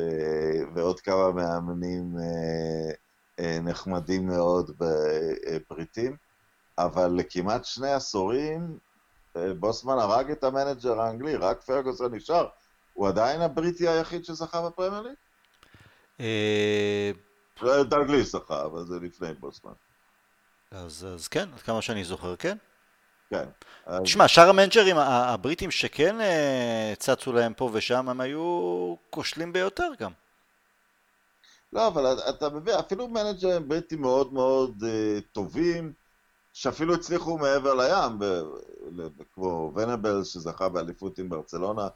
ועוד 0.74 1.00
כמה 1.00 1.32
מאמנים 1.32 2.16
אה, 2.18 2.92
אה, 3.40 3.60
נחמדים 3.60 4.28
מאוד 4.28 4.72
בבריטים, 4.78 6.16
אבל 6.78 7.12
לכמעט 7.16 7.66
שני 7.66 7.92
עשורים 7.92 8.78
אה, 9.36 9.54
בוסמן 9.54 10.00
הרג 10.00 10.32
את 10.32 10.44
המנג'ר 10.44 11.02
האנגלי, 11.02 11.36
רק 11.36 11.62
פרגוסון 11.62 12.16
נשאר. 12.16 12.48
הוא 12.94 13.08
עדיין 13.08 13.42
הבריטי 13.42 13.88
היחיד 13.88 14.26
שזכה 14.26 14.70
בפרמייר 14.70 15.02
ליג? 15.02 15.16
אה, 17.64 17.84
דלגליש 17.84 18.24
זכה, 18.24 18.66
אבל 18.66 18.86
זה 18.86 19.00
לפני 19.00 19.34
בוסמן. 19.34 19.72
אז, 20.72 21.08
אז 21.14 21.28
כן, 21.28 21.50
עד 21.54 21.62
כמה 21.62 21.82
שאני 21.82 22.04
זוכר, 22.04 22.36
כן. 22.36 22.58
כן. 23.30 23.46
תשמע, 24.04 24.24
אז... 24.24 24.30
שאר 24.30 24.50
המנג'רים 24.50 24.98
הבריטים 24.98 25.72
שכן 25.72 26.22
אה, 26.22 26.94
צצו 26.98 27.34
להם 27.34 27.54
פה 27.54 27.70
ושם, 27.74 28.10
הם 28.10 28.22
היו 28.22 28.96
כושלים 29.10 29.54
ביותר 29.54 29.88
גם. 30.00 30.12
לא, 31.74 31.88
אבל 31.88 32.20
אתה 32.30 32.50
מבין, 32.50 32.76
אפילו 32.76 33.08
מנג'רים 33.08 33.68
בריטים 33.68 34.02
מאוד 34.02 34.34
מאוד 34.34 34.84
uh, 34.84 35.22
טובים, 35.32 35.94
שאפילו 36.54 36.94
הצליחו 36.94 37.38
מעבר 37.38 37.74
לים, 37.74 38.20
ב, 38.20 38.26
ב, 38.96 39.24
כמו 39.34 39.72
ונבל 39.76 40.24
שזכה 40.24 40.70
באליפות 40.70 41.20
עם 41.20 41.30
ברצלונה, 41.30 41.88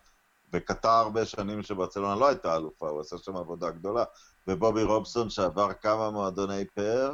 וקטע 0.53 0.99
הרבה 0.99 1.26
שנים 1.26 1.64
שברצלונה 1.64 2.16
לא 2.16 2.28
הייתה 2.28 2.55
אלופה, 2.55 2.89
הוא 2.89 3.01
עשה 3.01 3.18
שם 3.18 3.36
עבודה 3.36 3.70
גדולה. 3.72 4.03
ובובי 4.47 4.83
רובסון 4.83 5.29
שעבר 5.29 5.73
כמה 5.73 6.09
מועדוני 6.09 6.65
פאר, 6.65 7.13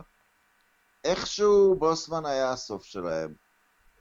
איכשהו 1.04 1.76
בוסמן 1.80 2.26
היה 2.26 2.52
הסוף 2.52 2.84
שלהם. 2.84 3.34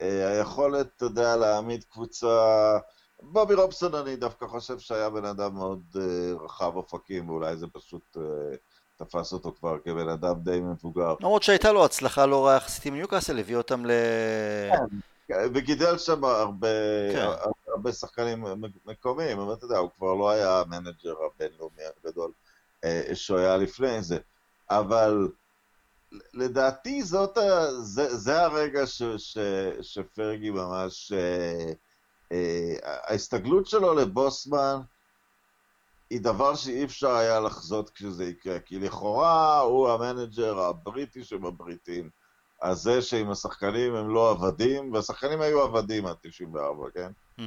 אה, 0.00 0.28
היכולת, 0.28 0.86
אתה 0.96 1.04
יודע, 1.04 1.36
להעמיד 1.36 1.84
קבוצה... 1.84 2.78
בובי 3.22 3.54
רובסון, 3.54 3.94
אני 3.94 4.16
דווקא 4.16 4.46
חושב 4.46 4.78
שהיה 4.78 5.10
בן 5.10 5.24
אדם 5.24 5.54
מאוד 5.54 5.82
uh, 5.94 6.44
רחב 6.44 6.76
אופקים, 6.76 7.28
ואולי 7.28 7.56
זה 7.56 7.66
פשוט 7.72 8.16
uh, 8.16 8.20
תפס 8.96 9.32
אותו 9.32 9.52
כבר 9.58 9.78
כבן 9.84 10.08
אדם 10.08 10.34
די 10.42 10.60
מבוגר. 10.60 11.14
למרות 11.20 11.42
שהייתה 11.42 11.72
לו 11.72 11.84
הצלחה 11.84 12.26
לא 12.26 12.46
רעה 12.46 12.56
יחסית 12.56 12.86
עם 12.86 12.94
ניוקאסל, 12.94 13.38
הביא 13.38 13.56
אותם 13.56 13.86
ל... 13.86 13.90
כן, 15.28 15.34
וגידל 15.54 15.98
שם 15.98 16.24
הרבה, 16.24 16.68
כן. 17.12 17.26
הרבה 17.66 17.92
שחקנים 17.92 18.44
מקומיים, 18.86 19.38
אבל 19.38 19.52
אתה 19.52 19.64
יודע, 19.64 19.78
הוא 19.78 19.90
כבר 19.96 20.14
לא 20.14 20.30
היה 20.30 20.60
המנג'ר 20.60 21.14
הבינלאומי 21.26 21.82
הגדול. 22.04 22.30
אה, 22.84 23.10
שהוא 23.14 23.38
היה 23.38 23.56
לפני 23.56 24.02
זה. 24.02 24.18
אבל 24.70 25.28
לדעתי 26.34 27.02
זאת 27.02 27.38
ה... 27.38 27.72
זה, 27.82 28.16
זה 28.16 28.42
הרגע 28.42 28.86
ש, 28.86 29.02
ש, 29.02 29.38
שפרגי 29.80 30.50
ממש... 30.50 31.12
אה, 31.12 31.72
אה, 32.32 32.74
ההסתגלות 32.82 33.66
שלו 33.66 33.94
לבוסמן 33.94 34.80
היא 36.10 36.20
דבר 36.20 36.54
שאי 36.54 36.84
אפשר 36.84 37.10
היה 37.10 37.40
לחזות 37.40 37.90
כשזה 37.90 38.24
יקרה, 38.24 38.60
כי 38.60 38.78
לכאורה 38.78 39.58
הוא 39.58 39.90
המנג'ר 39.90 40.58
הבריטי 40.58 41.24
שבבריטים. 41.24 42.10
אז 42.62 42.78
זה 42.78 43.02
שעם 43.02 43.30
השחקנים 43.30 43.94
הם 43.94 44.14
לא 44.14 44.30
עבדים, 44.30 44.92
והשחקנים 44.92 45.40
היו 45.40 45.62
עבדים 45.62 46.06
עד 46.06 46.16
94, 46.22 46.90
כן? 46.94 47.10
Mm-hmm. 47.38 47.42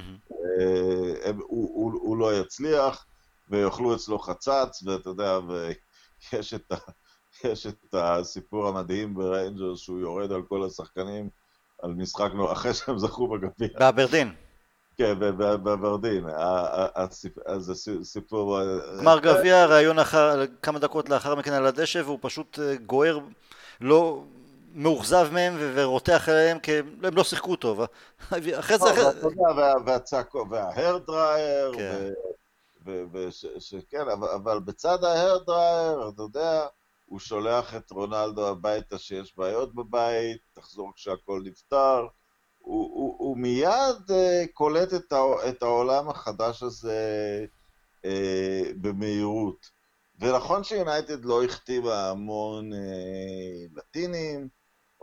הם, 1.24 1.38
הוא, 1.38 1.70
הוא, 1.74 1.92
הוא 1.94 2.18
לא 2.18 2.40
יצליח, 2.40 3.06
ויאכלו 3.52 3.96
אצלו 3.96 4.20
חצץ, 4.20 4.84
ואתה 4.86 5.10
יודע, 5.10 5.40
ויש 5.48 6.54
את, 6.54 6.72
ה, 6.72 6.76
יש 7.44 7.68
את 7.68 7.94
הסיפור 7.94 8.68
המדהים 8.68 9.14
בריינג'רס 9.14 9.76
שהוא 9.76 10.00
יורד 10.00 10.32
על 10.32 10.42
כל 10.42 10.66
השחקנים 10.66 11.30
על 11.82 11.94
משחק, 11.94 12.30
אחרי 12.52 12.74
שהם 12.74 13.00
זכו 13.00 13.28
בגביע. 13.28 13.68
באברדין. 13.80 14.34
כן, 14.98 15.20
באברדין. 15.64 16.26
אז 17.46 17.64
זה 17.64 18.04
סיפור... 18.04 18.60
גמר 19.02 19.20
גביע, 19.20 19.66
ראיון 19.66 20.00
אחר, 20.00 20.46
כמה 20.62 20.80
דקות 20.80 21.10
לאחר 21.10 21.36
מכן 21.36 21.54
על 21.54 21.66
הדשא, 21.66 22.02
והוא 22.06 22.20
פשוט 22.22 22.60
אה, 22.60 22.76
גוער, 22.76 23.20
לא... 23.82 24.24
מאוכזב 24.74 25.28
מהם 25.32 25.54
ורותח 25.74 26.30
עליהם 26.30 26.60
כי 26.60 26.78
הם 26.78 27.16
לא 27.16 27.24
שיחקו 27.24 27.56
טוב. 27.56 27.82
אחרי 28.60 28.78
זה... 28.78 28.86
והצעקות, 29.86 30.48
וההר 30.50 30.98
דרייר, 30.98 31.72
ושכן, 32.86 34.10
אבל, 34.14 34.28
אבל 34.30 34.60
בצד 34.60 35.04
ההרדרייר, 35.04 36.10
אתה 36.10 36.22
יודע, 36.22 36.68
הוא 37.06 37.20
שולח 37.20 37.76
את 37.76 37.92
רונלדו 37.92 38.48
הביתה 38.48 38.98
שיש 38.98 39.38
בעיות 39.38 39.76
בבית, 39.76 40.38
תחזור 40.54 40.92
כשהכול 40.96 41.44
נפתר. 41.46 42.08
הוא, 42.58 42.90
הוא, 42.94 43.16
הוא 43.20 43.38
מיד 43.38 44.10
uh, 44.10 44.48
קולט 44.54 44.94
את, 44.94 45.14
ה, 45.14 45.20
את 45.50 45.64
העולם 45.64 46.10
החדש 46.10 46.64
הזה 46.64 47.46
uh, 47.98 48.08
במהירות. 48.82 49.66
ונכון 50.20 50.64
שיונייטד 50.64 51.26
לא 51.26 51.44
החתימה 51.44 52.10
המון 52.10 52.74
uh, 52.74 53.78
לטינים, 53.78 54.48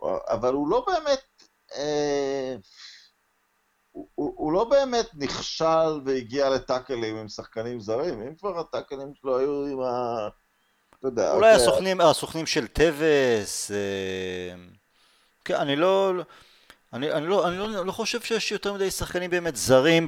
אבל 0.03 0.55
הוא 0.55 0.68
לא 0.68 0.87
באמת... 0.87 1.20
Uh, 1.70 2.59
הוא, 4.15 4.33
הוא 4.37 4.53
לא 4.53 4.65
באמת 4.65 5.07
נכשל 5.15 6.01
והגיע 6.05 6.51
לטאקלים 6.51 7.17
עם 7.17 7.29
שחקנים 7.29 7.81
זרים, 7.81 8.23
אם 8.23 8.35
כבר 8.35 8.61
הטאקלים 8.61 9.13
שלו 9.15 9.39
היו 9.39 9.67
עם 9.67 9.81
ה... 9.81 10.29
אתה 10.99 11.09
יודע... 11.09 11.33
אולי 11.33 11.53
אוקיי. 11.53 11.65
הסוכנים, 11.65 12.01
הסוכנים 12.01 12.47
של 12.47 12.67
טווס, 12.67 13.71
אה, 13.71 13.77
כן, 15.45 15.55
אני 15.55 15.77
לא... 15.77 16.13
אני, 16.93 17.13
אני, 17.13 17.27
לא, 17.27 17.49
אני 17.49 17.59
לא, 17.59 17.87
לא 17.87 17.93
חושב 17.93 18.21
שיש 18.21 18.53
יותר 18.53 18.73
מדי 18.73 18.91
שחקנים 18.91 19.31
באמת 19.31 19.57
זרים 19.57 20.07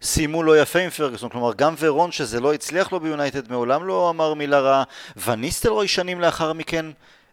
שסיימו 0.00 0.42
לא 0.42 0.58
יפה 0.60 0.78
עם 0.78 0.90
פרגוסון, 0.90 1.28
כלומר 1.28 1.54
גם 1.54 1.74
ורון 1.78 2.12
שזה 2.12 2.40
לא 2.40 2.54
הצליח 2.54 2.92
לו 2.92 3.00
ביונייטד 3.00 3.50
מעולם 3.50 3.84
לא 3.86 4.10
אמר 4.10 4.34
מילה 4.34 4.60
רעה, 4.60 4.82
וניסטלרוי 5.16 5.88
שנים 5.88 6.20
לאחר 6.20 6.52
מכן 6.52 6.86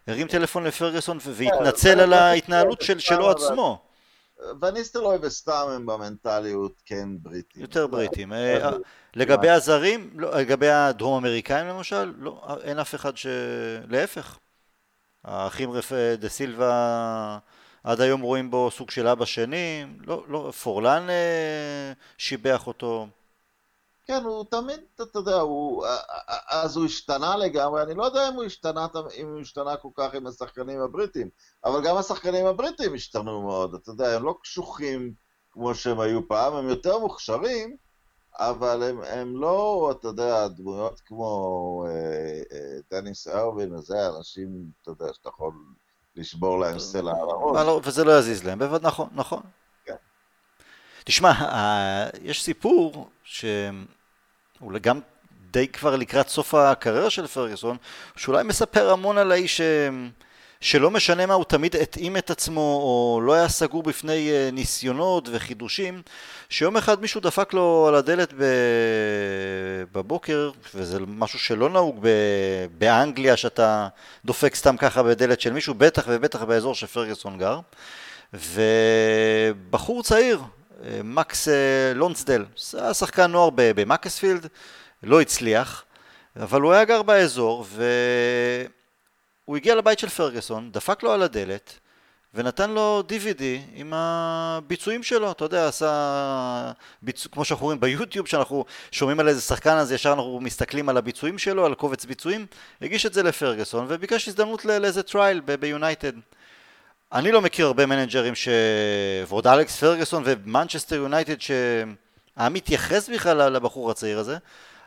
הרים 0.06 0.28
טלפון 0.28 0.64
לפרגוסון 0.64 1.18
והתנצל 1.22 1.94
כן, 1.94 2.00
על 2.00 2.12
ההתנהלות 2.12 2.82
של, 2.82 2.98
שלו 2.98 3.30
עצמו. 3.30 3.85
וניסטלוי 4.62 5.16
וסתם 5.22 5.66
הם 5.68 5.86
במנטליות 5.86 6.82
כן 6.84 7.08
בריטים. 7.22 7.62
יותר 7.62 7.86
בריטים. 7.86 8.32
אה, 8.32 8.70
לגבי 9.14 9.50
הזרים, 9.50 10.10
לא, 10.14 10.40
לגבי 10.40 10.70
הדרום 10.70 11.16
אמריקאים 11.24 11.66
למשל, 11.66 12.14
לא, 12.18 12.58
אין 12.62 12.78
אף 12.78 12.94
אחד 12.94 13.16
ש... 13.16 13.26
להפך. 13.88 14.38
האחים 15.24 15.70
רפ... 15.70 15.92
דה 16.18 16.28
סילבה 16.28 17.38
עד 17.84 18.00
היום 18.00 18.20
רואים 18.20 18.50
בו 18.50 18.70
סוג 18.70 18.90
של 18.90 19.06
אבא 19.08 19.24
שני, 19.24 19.86
לא, 20.06 20.24
לא, 20.28 20.52
פורלן 20.62 21.10
אה, 21.10 21.92
שיבח 22.18 22.66
אותו. 22.66 23.06
כן, 24.06 24.24
הוא 24.24 24.44
תמיד, 24.50 24.80
אתה 24.94 25.18
יודע, 25.18 25.36
הוא, 25.36 25.86
אז 26.48 26.76
הוא 26.76 26.84
השתנה 26.84 27.36
לגמרי, 27.36 27.82
אני 27.82 27.94
לא 27.94 28.04
יודע 28.04 28.28
אם 28.28 28.34
הוא 28.34 28.44
השתנה, 28.44 28.86
אם 29.16 29.28
הוא 29.28 29.40
השתנה 29.40 29.76
כל 29.76 29.88
כך 29.94 30.14
עם 30.14 30.26
השחקנים 30.26 30.80
הבריטים, 30.80 31.28
אבל 31.64 31.84
גם 31.84 31.96
השחקנים 31.96 32.46
הבריטים 32.46 32.94
השתנו 32.94 33.42
מאוד, 33.42 33.74
אתה 33.74 33.90
יודע, 33.90 34.16
הם 34.16 34.24
לא 34.24 34.34
קשוחים 34.42 35.12
כמו 35.50 35.74
שהם 35.74 36.00
היו 36.00 36.28
פעם, 36.28 36.54
הם 36.54 36.68
יותר 36.68 36.98
מוכשרים, 36.98 37.76
אבל 38.38 38.82
הם, 38.82 39.00
הם 39.02 39.36
לא, 39.36 39.94
אתה 39.98 40.08
יודע, 40.08 40.48
דמויות 40.48 41.00
כמו 41.00 41.84
אה, 41.88 42.42
אה, 42.52 42.78
דניס 42.90 43.28
ארווין, 43.28 43.74
וזה 43.74 44.08
אנשים, 44.16 44.48
אתה 44.82 44.90
יודע, 44.90 45.12
שאתה 45.12 45.28
יכול 45.28 45.52
לשבור 46.16 46.60
להם 46.60 46.78
סלע 46.78 47.10
על 47.10 47.30
הראש. 47.30 47.66
לא, 47.66 47.80
וזה 47.84 48.04
לא 48.04 48.18
יזיז 48.18 48.44
להם, 48.44 48.58
בוודאי, 48.58 48.88
נכון, 48.88 49.08
נכון. 49.12 49.42
כן. 49.84 49.94
תשמע, 51.04 51.32
יש 52.22 52.42
סיפור 52.42 53.08
שהוא 54.58 54.72
גם 54.80 55.00
די 55.50 55.68
כבר 55.68 55.96
לקראת 55.96 56.28
סוף 56.28 56.54
הקריירה 56.54 57.10
של 57.10 57.26
פרגוסון, 57.26 57.76
שאולי 58.16 58.44
מספר 58.44 58.90
המון 58.90 59.18
על 59.18 59.32
האיש 59.32 59.60
שלא 60.60 60.90
משנה 60.90 61.26
מה, 61.26 61.34
הוא 61.34 61.44
תמיד 61.44 61.76
התאים 61.76 62.16
את 62.16 62.30
עצמו, 62.30 62.60
או 62.60 63.20
לא 63.22 63.34
היה 63.34 63.48
סגור 63.48 63.82
בפני 63.82 64.30
אה, 64.30 64.50
ניסיונות 64.52 65.28
וחידושים, 65.32 66.02
שיום 66.48 66.76
אחד 66.76 67.00
מישהו 67.00 67.20
דפק 67.20 67.52
לו 67.54 67.86
על 67.88 67.94
הדלת 67.94 68.32
בבוקר, 69.92 70.50
וזה 70.74 70.98
משהו 71.06 71.38
שלא 71.38 71.68
נהוג 71.68 72.06
באנגליה, 72.78 73.36
שאתה 73.36 73.88
דופק 74.24 74.54
סתם 74.54 74.76
ככה 74.76 75.02
בדלת 75.02 75.40
של 75.40 75.52
מישהו, 75.52 75.74
בטח 75.74 76.04
ובטח 76.08 76.42
באזור 76.42 76.74
שפרגוסון 76.74 77.38
גר, 77.38 77.60
ובחור 78.32 80.02
צעיר, 80.02 80.40
מקס 81.04 81.48
אה, 81.48 81.92
לונסדל, 81.94 82.44
היה 82.72 82.94
שחקן 82.94 83.30
נוער 83.30 83.50
במקלספילד, 83.54 84.46
לא 85.02 85.20
הצליח, 85.20 85.84
אבל 86.36 86.60
הוא 86.60 86.72
היה 86.72 86.84
גר 86.84 87.02
באזור, 87.02 87.64
ו... 87.68 87.84
הוא 89.44 89.56
הגיע 89.56 89.74
לבית 89.74 89.98
של 89.98 90.08
פרגוסון, 90.08 90.72
דפק 90.72 91.02
לו 91.02 91.12
על 91.12 91.22
הדלת, 91.22 91.78
ונתן 92.34 92.70
לו 92.70 93.02
DVD 93.08 93.42
עם 93.74 93.92
הביצועים 93.94 95.02
שלו, 95.02 95.30
אתה 95.30 95.44
יודע, 95.44 95.68
עשה 95.68 96.72
ביצוע, 97.02 97.32
כמו 97.32 97.44
שאנחנו 97.44 97.66
רואים 97.66 97.80
ביוטיוב, 97.80 98.26
שאנחנו 98.26 98.64
שומעים 98.90 99.20
על 99.20 99.28
איזה 99.28 99.40
שחקן 99.40 99.76
אז 99.76 99.92
ישר 99.92 100.12
אנחנו 100.12 100.40
מסתכלים 100.40 100.88
על 100.88 100.96
הביצועים 100.96 101.38
שלו, 101.38 101.66
על 101.66 101.74
קובץ 101.74 102.04
ביצועים, 102.04 102.46
הגיש 102.82 103.06
את 103.06 103.12
זה 103.14 103.22
לפרגוסון 103.22 103.86
וביקש 103.88 104.28
הזדמנות 104.28 104.64
לאיזה 104.64 105.02
trial 105.02 105.40
ביונייטד. 105.40 106.12
אני 107.12 107.32
לא 107.32 107.40
מכיר 107.40 107.66
הרבה 107.66 107.86
מנג'רים 107.86 108.34
ש... 108.34 108.48
ועוד 109.28 109.46
אלכס 109.46 109.76
פרגוסון 109.80 110.22
ומנצ'סטר 110.26 110.96
יונייטד 110.96 111.40
שהיה 111.40 112.48
מתייחס 112.50 113.08
בכלל 113.08 113.52
לבחור 113.52 113.90
הצעיר 113.90 114.18
הזה, 114.18 114.36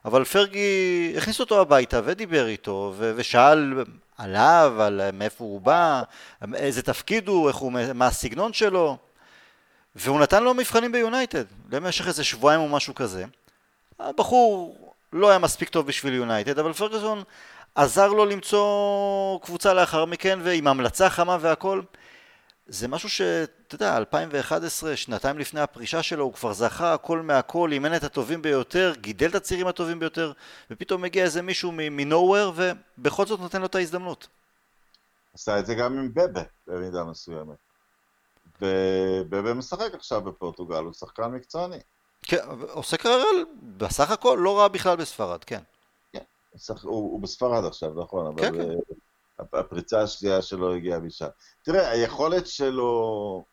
אבל 0.05 0.23
פרגי 0.23 1.13
הכניס 1.17 1.39
אותו 1.39 1.61
הביתה 1.61 2.01
ודיבר 2.05 2.47
איתו 2.47 2.93
ו... 2.97 3.13
ושאל 3.15 3.73
עליו, 4.17 4.73
על 4.79 5.01
מאיפה 5.13 5.43
הוא 5.43 5.61
בא, 5.61 6.01
איזה 6.53 6.81
תפקיד 6.81 7.27
הוא, 7.27 7.47
איך 7.47 7.55
הוא, 7.55 7.71
מה 7.93 8.07
הסגנון 8.07 8.53
שלו, 8.53 8.97
והוא 9.95 10.19
נתן 10.19 10.43
לו 10.43 10.53
מבחנים 10.53 10.91
ביונייטד, 10.91 11.43
למשך 11.71 12.07
איזה 12.07 12.23
שבועיים 12.23 12.61
או 12.61 12.69
משהו 12.69 12.95
כזה. 12.95 13.25
הבחור 13.99 14.77
לא 15.13 15.29
היה 15.29 15.39
מספיק 15.39 15.69
טוב 15.69 15.87
בשביל 15.87 16.13
יונייטד, 16.13 16.59
אבל 16.59 16.73
פרגוסון 16.73 17.23
עזר 17.75 18.07
לו 18.07 18.25
למצוא 18.25 19.39
קבוצה 19.39 19.73
לאחר 19.73 20.05
מכן, 20.05 20.39
ועם 20.43 20.67
המלצה 20.67 21.09
חמה 21.09 21.37
והכל. 21.41 21.81
זה 22.69 22.87
משהו 22.87 23.09
שאתה 23.09 23.75
יודע, 23.75 23.97
2011, 23.97 24.95
שנתיים 24.95 25.39
לפני 25.39 25.59
הפרישה 25.59 26.03
שלו, 26.03 26.23
הוא 26.23 26.33
כבר 26.33 26.53
זכה 26.53 26.93
הכל 26.93 27.21
מהכל, 27.21 27.71
אימן 27.71 27.95
את 27.95 28.03
הטובים 28.03 28.41
ביותר, 28.41 28.93
גידל 29.01 29.29
את 29.29 29.35
הצעירים 29.35 29.67
הטובים 29.67 29.99
ביותר, 29.99 30.31
ופתאום 30.71 31.01
מגיע 31.01 31.23
איזה 31.23 31.41
מישהו 31.41 31.71
מנוהוור, 31.75 32.53
ובכל 32.97 33.25
זאת 33.25 33.39
נותן 33.39 33.59
לו 33.59 33.65
את 33.65 33.75
ההזדמנות. 33.75 34.27
עשה 35.33 35.59
את 35.59 35.65
זה 35.65 35.75
גם 35.75 35.97
עם 35.97 36.13
בבה, 36.13 36.43
במידה 36.67 37.03
מסוימת. 37.03 37.57
ובבה 38.61 39.53
משחק 39.53 39.93
עכשיו 39.93 40.21
בפורטוגל, 40.21 40.83
הוא 40.83 40.93
שחקן 40.93 41.25
מקצועני. 41.25 41.79
כן, 42.21 42.37
עושה 42.71 42.97
קריירה 42.97 43.23
בסך 43.77 44.11
הכל 44.11 44.37
לא 44.41 44.59
רע 44.59 44.67
בכלל 44.67 44.95
בספרד, 44.95 45.43
כן. 45.43 45.61
כן, 46.13 46.19
הוא, 46.81 46.91
הוא 46.91 47.21
בספרד 47.21 47.65
עכשיו, 47.65 48.03
נכון, 48.03 48.27
אבל... 48.27 48.41
כן, 48.41 48.57
כן. 48.57 48.93
הפריצה 49.53 50.01
השנייה 50.01 50.41
שלו 50.41 50.73
הגיעה 50.73 50.99
משם. 50.99 51.27
תראה, 51.63 51.89
היכולת 51.89 52.47
שלו... 52.47 53.43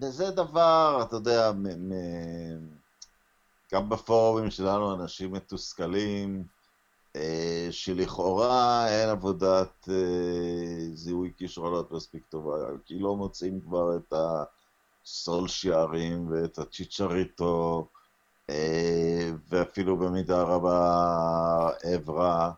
וזה 0.00 0.30
דבר, 0.30 1.04
אתה 1.08 1.16
יודע, 1.16 1.52
מ... 1.52 1.92
מ... 1.92 1.92
גם 3.72 3.88
בפורומים 3.88 4.50
שלנו 4.50 4.94
אנשים 4.94 5.32
מתוסכלים, 5.32 6.44
אה, 7.16 7.68
שלכאורה 7.70 8.88
אין 8.88 9.08
עבודת 9.08 9.88
אה, 9.88 10.94
זיהוי 10.94 11.32
כישרונות 11.36 11.92
מספיק 11.92 12.22
טובה, 12.28 12.56
כי 12.84 12.98
לא 12.98 13.16
מוצאים 13.16 13.60
כבר 13.60 13.96
את 13.96 14.14
הסולשיארים 15.04 16.30
ואת 16.30 16.58
הצ'יצ'ריטו, 16.58 17.88
אה, 18.50 19.30
ואפילו 19.48 19.96
במידה 19.96 20.42
רבה 20.42 21.70
עברה. 21.82 22.52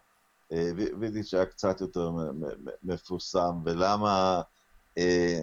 וידיץ' 1.00 1.34
היה 1.34 1.46
קצת 1.46 1.80
יותר 1.80 2.10
מפורסם, 2.82 3.52
ולמה... 3.64 4.42
אה, 4.98 5.42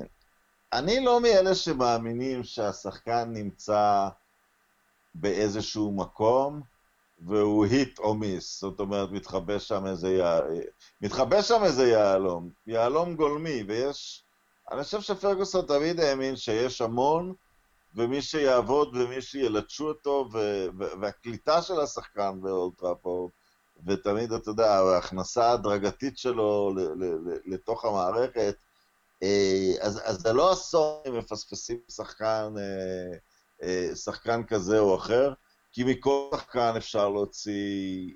אני 0.73 1.05
לא 1.05 1.21
מאלה 1.21 1.55
שמאמינים 1.55 2.43
שהשחקן 2.43 3.29
נמצא 3.33 4.09
באיזשהו 5.15 5.91
מקום 5.91 6.61
והוא 7.19 7.65
היט 7.65 7.99
או 7.99 8.13
מיס, 8.13 8.61
זאת 8.61 8.79
אומרת 8.79 9.11
מתחבא 9.11 9.59
שם 9.59 9.85
איזה, 9.85 10.09
יה... 10.09 10.39
מתחבא 11.01 11.41
שם 11.41 11.63
איזה 11.63 11.87
יהלום, 11.89 12.49
יהלום 12.67 13.15
גולמי, 13.15 13.63
ויש... 13.67 14.23
אני 14.71 14.83
חושב 14.83 15.01
שפרגוסון 15.01 15.65
תמיד 15.65 15.99
האמין 15.99 16.35
שיש 16.35 16.81
המון, 16.81 17.33
ומי 17.95 18.21
שיעבוד 18.21 18.95
ומי 18.95 19.21
שילטשו 19.21 19.87
אותו, 19.87 20.29
ו... 20.33 20.67
והקליטה 20.77 21.61
של 21.61 21.79
השחקן 21.79 22.41
באולטראפורט 22.41 23.31
ותמיד, 23.87 24.33
אתה 24.33 24.49
יודע, 24.49 24.73
ההכנסה 24.73 25.45
ההדרגתית 25.45 26.17
שלו 26.17 26.73
לתוך 27.45 27.85
המערכת, 27.85 28.55
אה, 29.23 29.73
אז, 29.81 30.01
אז 30.03 30.17
זה 30.21 30.33
לא 30.33 30.53
אסון 30.53 31.01
אם 31.07 31.17
מפספסים 31.17 31.79
שחקן, 31.91 32.53
אה, 32.57 33.17
אה, 33.63 33.95
שחקן 33.95 34.43
כזה 34.43 34.79
או 34.79 34.95
אחר, 34.95 35.33
כי 35.71 35.83
מכל 35.83 36.29
שחקן 36.35 36.73
אפשר 36.77 37.09
להוציא, 37.09 38.11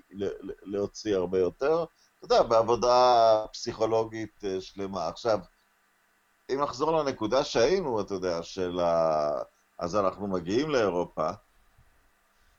להוציא 0.62 1.16
הרבה 1.16 1.38
יותר, 1.38 1.84
אתה 2.18 2.24
יודע, 2.24 2.42
בעבודה 2.42 3.44
פסיכולוגית 3.52 4.44
שלמה. 4.60 5.08
עכשיו, 5.08 5.38
אם 6.50 6.60
נחזור 6.62 7.02
לנקודה 7.02 7.44
שהיינו, 7.44 8.00
אתה 8.00 8.14
יודע, 8.14 8.42
של 8.42 8.80
ה... 8.80 9.30
אז 9.78 9.96
אנחנו 9.96 10.26
מגיעים 10.26 10.70
לאירופה, 10.70 11.30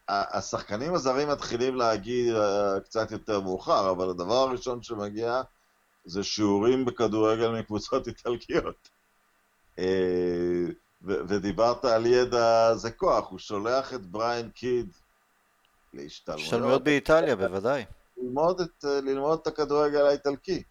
השחקנים 0.10 0.94
הזרים 0.94 1.30
מתחילים 1.30 1.76
להגיד 1.76 2.36
uh, 2.36 2.80
קצת 2.80 3.12
יותר 3.12 3.40
מאוחר, 3.40 3.92
אבל 3.92 4.10
הדבר 4.10 4.34
הראשון 4.34 4.84
שמגיע 4.84 5.42
זה 6.06 6.24
שיעורים 6.24 6.86
בכדורגל 6.86 7.60
מקבוצות 7.60 8.08
איטלקיות. 8.08 8.90
Uh, 9.80 9.82
ודיברת 11.02 11.86
על 11.86 12.06
ידע 12.06 12.74
זה 12.76 12.92
כוח, 12.92 13.30
הוא 13.30 13.40
שולח 13.40 13.94
את 13.94 14.06
בריין 14.06 14.50
קיד 14.50 14.92
להשתלמויות. 15.94 16.46
השתלמויות 16.46 16.84
באיטליה, 16.84 17.36
בוודאי. 17.36 17.86
ללמוד 18.18 18.62
את, 18.62 18.84
ללמוד 18.84 19.40
את 19.42 19.48
הכדורגל 19.48 20.06
האיטלקי. 20.06 20.64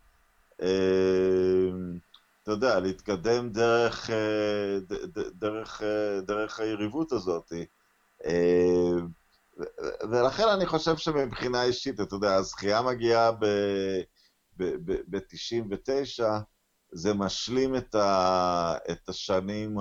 אתה 0.57 2.53
יודע, 2.53 2.80
להתקדם 2.80 3.51
דרך, 3.51 4.11
דרך, 5.34 5.82
דרך 6.26 6.61
היריבות 6.61 7.12
הזאת. 7.12 7.53
ולכן 10.11 10.48
אני 10.48 10.66
חושב 10.66 10.96
שמבחינה 10.96 11.62
אישית, 11.62 12.00
אתה 12.00 12.14
יודע, 12.14 12.34
הזכייה 12.34 12.82
מגיעה 12.82 13.32
ב-99, 14.56 16.22
זה 16.92 17.14
משלים 17.14 17.76
את, 17.76 17.94
ה, 17.94 18.74
את 18.90 19.09
השנים 19.09 19.76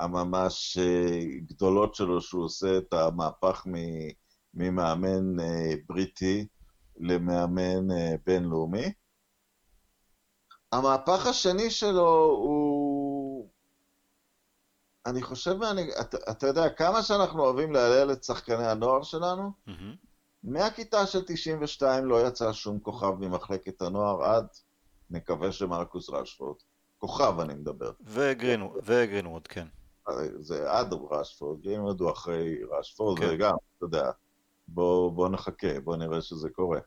הממש 0.00 0.78
אה, 0.78 1.18
גדולות 1.46 1.94
שלו, 1.94 2.20
שהוא 2.20 2.44
עושה 2.44 2.78
את 2.78 2.92
המהפך 2.92 3.66
ממאמן 4.54 5.40
אה, 5.40 5.74
בריטי 5.88 6.46
למאמן 6.96 7.90
אה, 7.90 8.14
בינלאומי. 8.26 8.92
המהפך 10.72 11.26
השני 11.26 11.70
שלו 11.70 12.24
הוא 12.24 13.03
אני 15.06 15.22
חושב, 15.22 15.56
ואני, 15.60 15.90
אתה, 16.00 16.16
אתה 16.30 16.46
יודע, 16.46 16.68
כמה 16.68 17.02
שאנחנו 17.02 17.42
אוהבים 17.42 17.72
להלל 17.72 18.12
את 18.12 18.24
שחקני 18.24 18.66
הנוער 18.66 19.02
שלנו, 19.02 19.50
mm-hmm. 19.68 19.72
מהכיתה 20.44 21.06
של 21.06 21.22
92 21.26 22.04
לא 22.04 22.26
יצא 22.26 22.52
שום 22.52 22.78
כוכב 22.78 23.14
ממחלקת 23.18 23.82
הנוער 23.82 24.22
עד, 24.24 24.46
נקווה 25.10 25.52
שמרקוס 25.52 26.10
רשפורד. 26.10 26.56
כוכב 26.98 27.40
אני 27.40 27.54
מדבר. 27.54 27.92
וגרינווד, 28.84 29.46
כן. 29.46 29.66
זה 30.38 30.70
עד 30.70 30.94
רשפורד, 31.10 31.60
גרינווד 31.60 32.00
הוא 32.00 32.10
אחרי 32.10 32.58
רשפורד, 32.78 33.18
כן. 33.18 33.28
וגם, 33.30 33.54
אתה 33.76 33.84
יודע, 33.84 34.10
בוא, 34.68 35.12
בוא 35.12 35.28
נחכה, 35.28 35.80
בוא 35.80 35.96
נראה 35.96 36.20
שזה 36.20 36.50
קורה. 36.50 36.80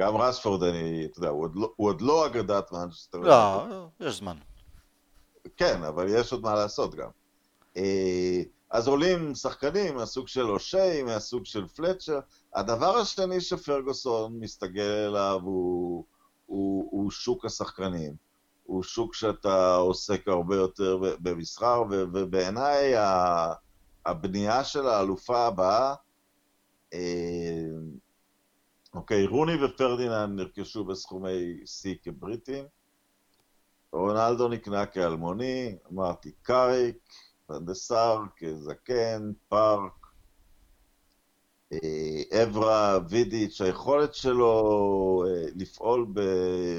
גם 0.00 0.16
רשפורד, 0.16 0.62
אני, 0.62 1.04
אתה 1.04 1.18
יודע, 1.18 1.28
הוא 1.28 1.44
עוד 1.44 1.56
לא, 1.56 1.72
הוא 1.76 1.88
עוד 1.88 2.00
לא 2.00 2.26
אגדת 2.26 2.72
מנצ'סטר. 2.72 3.18
לא, 3.18 3.66
יש 4.00 4.18
זמן. 4.18 4.36
כן, 5.56 5.82
אבל 5.82 6.06
יש 6.08 6.32
עוד 6.32 6.42
מה 6.42 6.54
לעשות 6.54 6.94
גם. 6.94 7.10
אה, 7.76 8.42
אז 8.70 8.88
עולים 8.88 9.34
שחקנים 9.34 9.94
מהסוג 9.94 10.28
של 10.28 10.50
אושי, 10.50 11.02
מהסוג 11.02 11.44
של 11.44 11.66
פלצ'ר. 11.66 12.20
הדבר 12.54 12.96
השני 12.96 13.40
שפרגוסון 13.40 14.40
מסתגל 14.40 14.90
אליו 15.08 15.40
הוא, 15.42 16.04
הוא, 16.46 16.88
הוא 16.90 17.10
שוק 17.10 17.44
השחקנים. 17.44 18.28
הוא 18.64 18.82
שוק 18.82 19.14
שאתה 19.14 19.74
עוסק 19.74 20.28
הרבה 20.28 20.56
יותר 20.56 20.98
במסחר, 21.20 21.82
ובעיניי 21.90 22.92
הבנייה 24.06 24.64
של 24.64 24.86
האלופה 24.86 25.46
הבאה, 25.46 25.94
אה, 26.94 26.98
אוקיי, 28.94 29.26
רוני 29.26 29.64
ופרדיננד 29.64 30.40
נרכשו 30.40 30.84
בסכומי 30.84 31.66
שיא 31.66 31.94
כבריטים, 32.02 32.64
רונלדו 33.92 34.48
נקנה 34.48 34.86
כאלמוני, 34.86 35.76
אמרתי 35.92 36.32
קאריק, 36.42 37.08
פנדסר 37.48 38.22
כזקן, 38.36 39.32
פארק, 39.48 39.92
אה, 41.72 42.42
אברה, 42.42 42.98
וידיץ', 43.08 43.60
היכולת 43.60 44.14
שלו 44.14 45.24
אה, 45.26 45.46
לפעול 45.56 46.06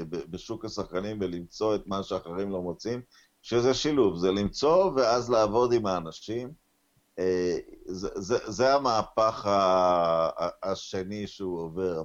בשוק 0.08 0.64
השחקנים 0.64 1.18
ולמצוא 1.20 1.74
את 1.74 1.86
מה 1.86 2.02
שאחרים 2.02 2.50
לא 2.50 2.62
מוצאים, 2.62 3.00
שזה 3.42 3.74
שילוב, 3.74 4.18
זה 4.18 4.30
למצוא 4.30 4.90
ואז 4.96 5.30
לעבוד 5.30 5.72
עם 5.72 5.86
האנשים. 5.86 6.52
אה, 7.18 7.58
זה, 7.86 8.08
זה, 8.14 8.50
זה 8.50 8.74
המהפך 8.74 9.48
השני 10.62 11.26
שהוא 11.26 11.60
עובר, 11.60 12.02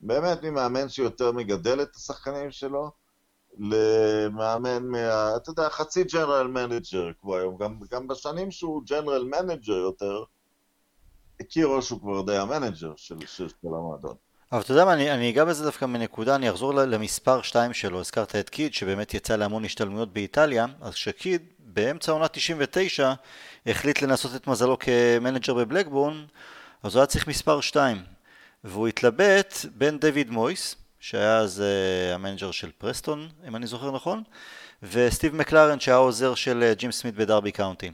באמת 0.00 0.42
ממאמן 0.42 0.88
שיותר 0.88 1.32
מגדל 1.32 1.82
את 1.82 1.96
השחקנים 1.96 2.50
שלו, 2.50 2.90
למאמן 3.58 4.86
מה... 4.86 5.36
אתה 5.36 5.50
יודע, 5.50 5.68
חצי 5.68 6.04
general 6.04 6.46
manager 6.46 7.10
כמו 7.20 7.36
היום, 7.36 7.56
גם, 7.56 7.80
גם 7.90 8.08
בשנים 8.08 8.50
שהוא 8.50 8.82
general 8.86 9.24
manager 9.24 9.72
יותר, 9.72 10.24
קירוש 11.42 11.90
הוא 11.90 12.00
כבר 12.00 12.22
די 12.22 12.36
המנג'ר 12.36 12.92
של, 12.96 13.14
של, 13.26 13.48
של 13.48 13.68
המועדון. 13.68 14.14
אבל 14.52 14.60
אתה 14.60 14.72
יודע 14.72 14.84
מה, 14.84 14.92
אני, 14.92 15.10
אני 15.12 15.30
אגע 15.30 15.44
בזה 15.44 15.64
דווקא 15.64 15.84
מנקודה, 15.84 16.34
אני 16.34 16.50
אחזור 16.50 16.74
למספר 16.74 17.42
2 17.42 17.72
שלו, 17.72 18.00
הזכרת 18.00 18.36
את 18.36 18.50
קיד 18.50 18.74
שבאמת 18.74 19.14
יצא 19.14 19.36
להמון 19.36 19.64
השתלמויות 19.64 20.12
באיטליה, 20.12 20.66
אז 20.80 20.94
כשקיד 20.94 21.42
באמצע 21.58 22.12
עונה 22.12 22.28
99 22.28 23.12
החליט 23.66 24.02
לנסות 24.02 24.36
את 24.36 24.46
מזלו 24.46 24.78
כמנג'ר 24.78 25.54
בבלקבורן, 25.54 26.24
אז 26.82 26.94
הוא 26.94 27.00
היה 27.00 27.06
צריך 27.06 27.28
מספר 27.28 27.60
2, 27.60 28.02
והוא 28.64 28.88
התלבט 28.88 29.54
בין 29.74 29.98
דויד 29.98 30.30
מויס, 30.30 30.76
שהיה 31.08 31.38
אז 31.38 31.62
אה, 31.62 32.14
המנג'ר 32.14 32.50
של 32.50 32.70
פרסטון, 32.78 33.28
אם 33.48 33.56
אני 33.56 33.66
זוכר 33.66 33.90
נכון, 33.90 34.22
וסטיב 34.82 35.34
מקלרן 35.34 35.80
שהיה 35.80 35.96
עוזר 35.96 36.34
של 36.34 36.72
אה, 36.72 36.78
ג'ים 36.78 36.92
סמית 36.92 37.14
בדרבי 37.14 37.52
קאונטי. 37.52 37.90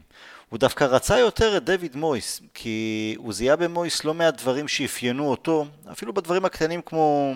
הוא 0.49 0.59
דווקא 0.59 0.83
רצה 0.83 1.19
יותר 1.19 1.57
את 1.57 1.63
דויד 1.63 1.95
מויס, 1.95 2.41
כי 2.53 3.15
הוא 3.17 3.33
זיהה 3.33 3.55
במויס 3.55 4.03
לא 4.03 4.13
מעט 4.13 4.41
דברים 4.41 4.67
שאפיינו 4.67 5.31
אותו, 5.31 5.65
אפילו 5.91 6.13
בדברים 6.13 6.45
הקטנים 6.45 6.81
כמו 6.81 7.33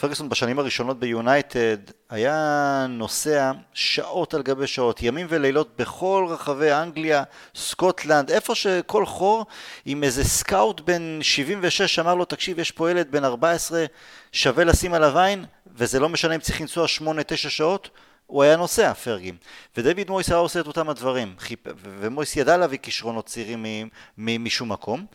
פרגוסון 0.00 0.28
בשנים 0.28 0.58
הראשונות 0.58 0.98
ביונייטד 0.98 1.76
היה 2.10 2.86
נוסע 2.88 3.52
שעות 3.74 4.34
על 4.34 4.42
גבי 4.42 4.66
שעות, 4.66 5.02
ימים 5.02 5.26
ולילות 5.30 5.76
בכל 5.76 6.26
רחבי 6.28 6.72
אנגליה, 6.72 7.22
סקוטלנד, 7.54 8.30
איפה 8.30 8.54
שכל 8.54 9.06
חור, 9.06 9.46
עם 9.84 10.04
איזה 10.04 10.24
סקאוט 10.24 10.80
בן 10.80 11.18
76 11.22 11.98
אמר 11.98 12.14
לו, 12.14 12.24
תקשיב, 12.24 12.58
יש 12.58 12.70
פה 12.70 12.90
ילד 12.90 13.10
בן 13.10 13.24
14, 13.24 13.84
שווה 14.32 14.64
לשים 14.64 14.94
עליו 14.94 15.18
עין, 15.18 15.44
וזה 15.76 16.00
לא 16.00 16.08
משנה 16.08 16.34
אם 16.34 16.40
צריך 16.40 16.60
לנסוע 16.60 16.86
8-9 17.00 17.36
שעות, 17.36 17.90
הוא 18.26 18.42
היה 18.42 18.56
נוסע, 18.56 18.94
פרגי. 18.94 19.32
ודויד 19.76 20.10
מויס 20.10 20.28
היה 20.28 20.38
עושה 20.38 20.60
את 20.60 20.66
אותם 20.66 20.88
הדברים. 20.88 21.34
ומויס 21.82 22.36
ידע 22.36 22.56
להביא 22.56 22.78
כישרונות 22.78 23.26
צעירים 23.26 23.88
משום 24.18 24.72
מקום. 24.72 25.06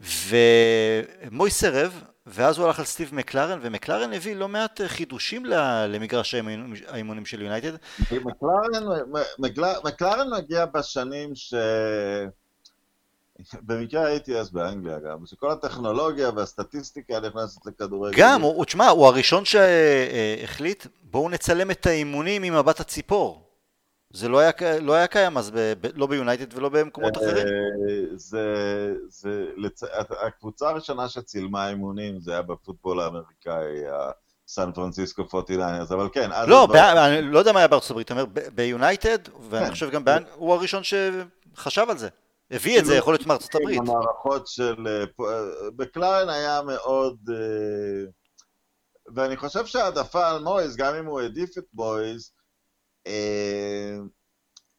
ומויס 0.00 1.58
סירב, 1.58 2.02
ואז 2.30 2.58
הוא 2.58 2.66
הלך 2.66 2.78
על 2.78 2.84
סטיב 2.84 3.14
מקלרן, 3.14 3.58
ומקלרן 3.62 4.12
הביא 4.12 4.36
לא 4.36 4.48
מעט 4.48 4.80
חידושים 4.86 5.44
למגרש 5.88 6.34
האימונים 6.86 7.26
של 7.26 7.42
יונייטד. 7.42 7.72
מקלרן 9.84 10.30
מגיע 10.38 10.66
בשנים 10.66 11.34
ש... 11.34 11.54
במקרה 13.54 14.06
הייתי 14.06 14.38
אז 14.38 14.50
באנגליה 14.50 14.98
גם, 14.98 15.26
שכל 15.26 15.50
הטכנולוגיה 15.50 16.30
והסטטיסטיקה 16.30 17.20
נכנסת 17.20 17.66
לכדורגל. 17.66 18.18
גם, 18.18 18.42
הוא, 18.42 18.64
תשמע, 18.64 18.88
הוא 18.88 19.06
הראשון 19.06 19.44
שהחליט, 19.44 20.86
בואו 21.02 21.28
נצלם 21.28 21.70
את 21.70 21.86
האימונים 21.86 22.42
עם 22.42 22.56
מבט 22.56 22.80
הציפור. 22.80 23.47
זה 24.12 24.28
לא 24.28 24.38
היה, 24.38 24.52
לא 24.80 24.92
היה 24.92 25.06
קיים 25.06 25.38
אז, 25.38 25.50
ב, 25.50 25.72
ב, 25.80 25.86
לא 25.94 26.06
ביונייטד 26.06 26.54
ולא 26.54 26.68
במקומות 26.68 27.16
אה, 27.16 27.22
אחרים. 27.22 27.46
זה, 28.14 28.44
זה, 29.08 29.46
לצ... 29.56 29.82
הקבוצה 30.26 30.68
הראשונה 30.68 31.08
שצילמה 31.08 31.68
אימונים 31.68 32.20
זה 32.20 32.32
היה 32.32 32.42
בפוטבול 32.42 33.00
האמריקאי, 33.00 33.84
סן 34.46 34.72
פרנסיסקו 34.72 35.28
פורטיניינרס, 35.28 35.92
אבל 35.92 36.08
כן, 36.12 36.32
אז... 36.32 36.48
לא, 36.48 36.66
ב... 36.66 36.76
אני 36.76 37.22
לא 37.22 37.38
יודע 37.38 37.52
מה 37.52 37.58
היה 37.58 37.68
בארצות 37.68 37.90
הברית, 37.90 38.06
אתה 38.06 38.14
אומר 38.14 38.26
ביונייטד, 38.54 39.18
ואני 39.50 39.64
כן. 39.64 39.70
חושב 39.70 39.90
גם 39.90 40.04
באנגליה, 40.04 40.34
הוא 40.34 40.54
הראשון 40.54 40.82
שחשב 40.82 41.86
על 41.90 41.98
זה. 41.98 42.08
הביא 42.50 42.78
את 42.78 42.84
זה, 42.84 42.94
יכול 42.94 43.14
להיות 43.14 43.26
מארצות 43.26 43.54
הברית. 43.54 43.78
המערכות 43.78 44.46
של... 44.46 44.86
אה, 44.86 45.04
מקלרן 45.76 46.28
היה 46.28 46.62
מאוד... 46.62 47.16
אה, 47.30 48.10
ואני 49.14 49.36
חושב 49.36 49.66
שהעדפה 49.66 50.30
על 50.30 50.42
מויז, 50.42 50.76
גם 50.76 50.94
אם 50.94 51.06
הוא 51.06 51.20
העדיף 51.20 51.58
את 51.58 51.64
מויז, 51.74 52.30
אה, 52.30 52.37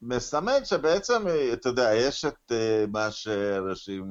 מסמן 0.02 0.66
שבעצם, 0.66 1.24
אתה 1.54 1.70
יודע, 1.70 1.90
יש 1.96 2.26
את 2.26 2.52
מה 2.92 3.12
שאנשים 3.12 4.04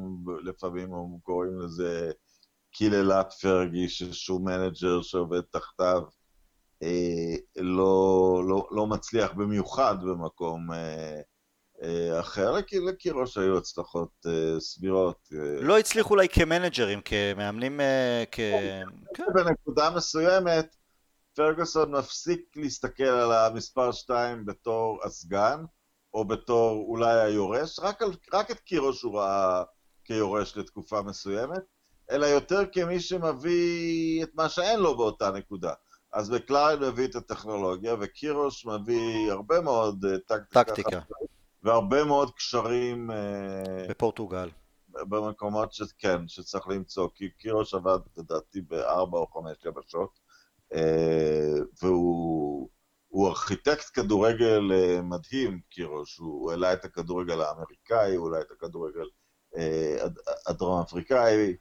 לפעמים 0.44 0.90
קוראים 1.22 1.60
לזה 1.60 2.10
קללת 2.72 3.32
פרגי, 3.40 3.88
שהוא 3.88 4.40
מנג'ר 4.40 5.02
שעובד 5.02 5.40
תחתיו, 5.40 6.02
לא, 7.56 8.42
לא, 8.48 8.68
לא 8.70 8.86
מצליח 8.86 9.32
במיוחד 9.32 9.96
במקום 10.02 10.72
אה, 11.82 12.20
אחר 12.20 12.54
לקירוש 12.86 13.38
היו 13.38 13.58
הצלחות 13.58 14.10
אה, 14.26 14.60
סבירות. 14.60 15.28
אה. 15.32 15.60
לא 15.60 15.78
הצליחו 15.78 16.14
אולי 16.14 16.28
כמנג'רים, 16.28 17.00
כמאמנים, 17.04 17.80
כ... 18.32 18.40
בנקודה 19.34 19.90
מסוימת, 19.90 20.76
פרגוסון 21.38 21.90
מפסיק 21.90 22.40
להסתכל 22.56 23.04
על 23.04 23.32
המספר 23.32 23.92
2 23.92 24.44
בתור 24.44 24.98
הסגן, 25.04 25.64
או 26.14 26.24
בתור 26.24 26.84
אולי 26.88 27.20
היורש, 27.20 27.78
רק, 27.78 28.02
על, 28.02 28.10
רק 28.32 28.50
את 28.50 28.60
קירוש 28.60 29.02
הוא 29.02 29.18
ראה 29.18 29.62
כיורש 30.04 30.56
לתקופה 30.56 31.02
מסוימת, 31.02 31.62
אלא 32.10 32.26
יותר 32.26 32.62
כמי 32.72 33.00
שמביא 33.00 34.22
את 34.22 34.30
מה 34.34 34.48
שאין 34.48 34.80
לו 34.80 34.96
באותה 34.96 35.30
נקודה. 35.30 35.72
אז 36.12 36.30
בקליין 36.30 36.78
מביא 36.78 37.04
את 37.04 37.14
הטכנולוגיה, 37.14 37.94
וקירוש 38.00 38.66
מביא 38.66 39.32
הרבה 39.32 39.60
מאוד 39.60 40.04
טקטיקה. 40.26 40.64
טקטיקה. 40.64 41.00
והרבה 41.62 42.04
מאוד 42.04 42.30
קשרים... 42.30 43.10
אה, 43.10 43.86
בפורטוגל. 43.88 44.48
במקומות 44.88 45.72
שכן, 45.72 46.28
שצריך 46.28 46.68
למצוא, 46.68 47.08
כי 47.14 47.30
קירוש 47.30 47.74
עבד 47.74 47.98
לדעתי 48.16 48.60
בארבע 48.60 49.18
או 49.18 49.26
חמש 49.26 49.56
יבשות, 49.64 50.10
אה, 50.18 50.27
והוא 51.82 52.68
ארכיטקט 53.28 53.90
כדורגל 53.94 54.72
אה, 54.72 55.02
מדהים, 55.02 55.60
קירוש, 55.70 56.16
הוא 56.16 56.50
העלה 56.50 56.72
את 56.72 56.84
הכדורגל 56.84 57.40
האמריקאי, 57.40 58.14
הוא 58.14 58.28
העלה 58.28 58.40
את 58.40 58.50
הכדורגל 58.50 59.08
הדרום 60.46 60.80
אפריקאי, 60.80 61.56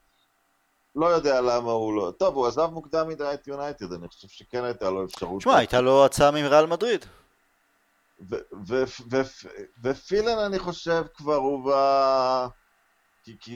לא 0.95 1.05
יודע 1.05 1.41
למה 1.41 1.71
הוא 1.71 1.93
לא... 1.93 2.13
טוב, 2.19 2.35
הוא 2.35 2.47
עזב 2.47 2.69
מוקדם 2.71 3.07
מדי 3.07 3.33
את 3.33 3.47
יונייטד, 3.47 3.93
אני 3.93 4.07
חושב 4.07 4.27
שכן 4.27 4.63
הייתה 4.63 4.89
לו 4.89 5.05
אפשרות... 5.05 5.41
תשמע, 5.41 5.57
הייתה 5.57 5.81
לו 5.81 6.05
הצעה 6.05 6.31
מריאל 6.31 6.65
מדריד. 6.65 7.05
ופילן 9.83 10.37
אני 10.45 10.59
חושב 10.59 11.03
כבר 11.13 11.35
הוא 11.35 11.65
בא... 11.65 12.47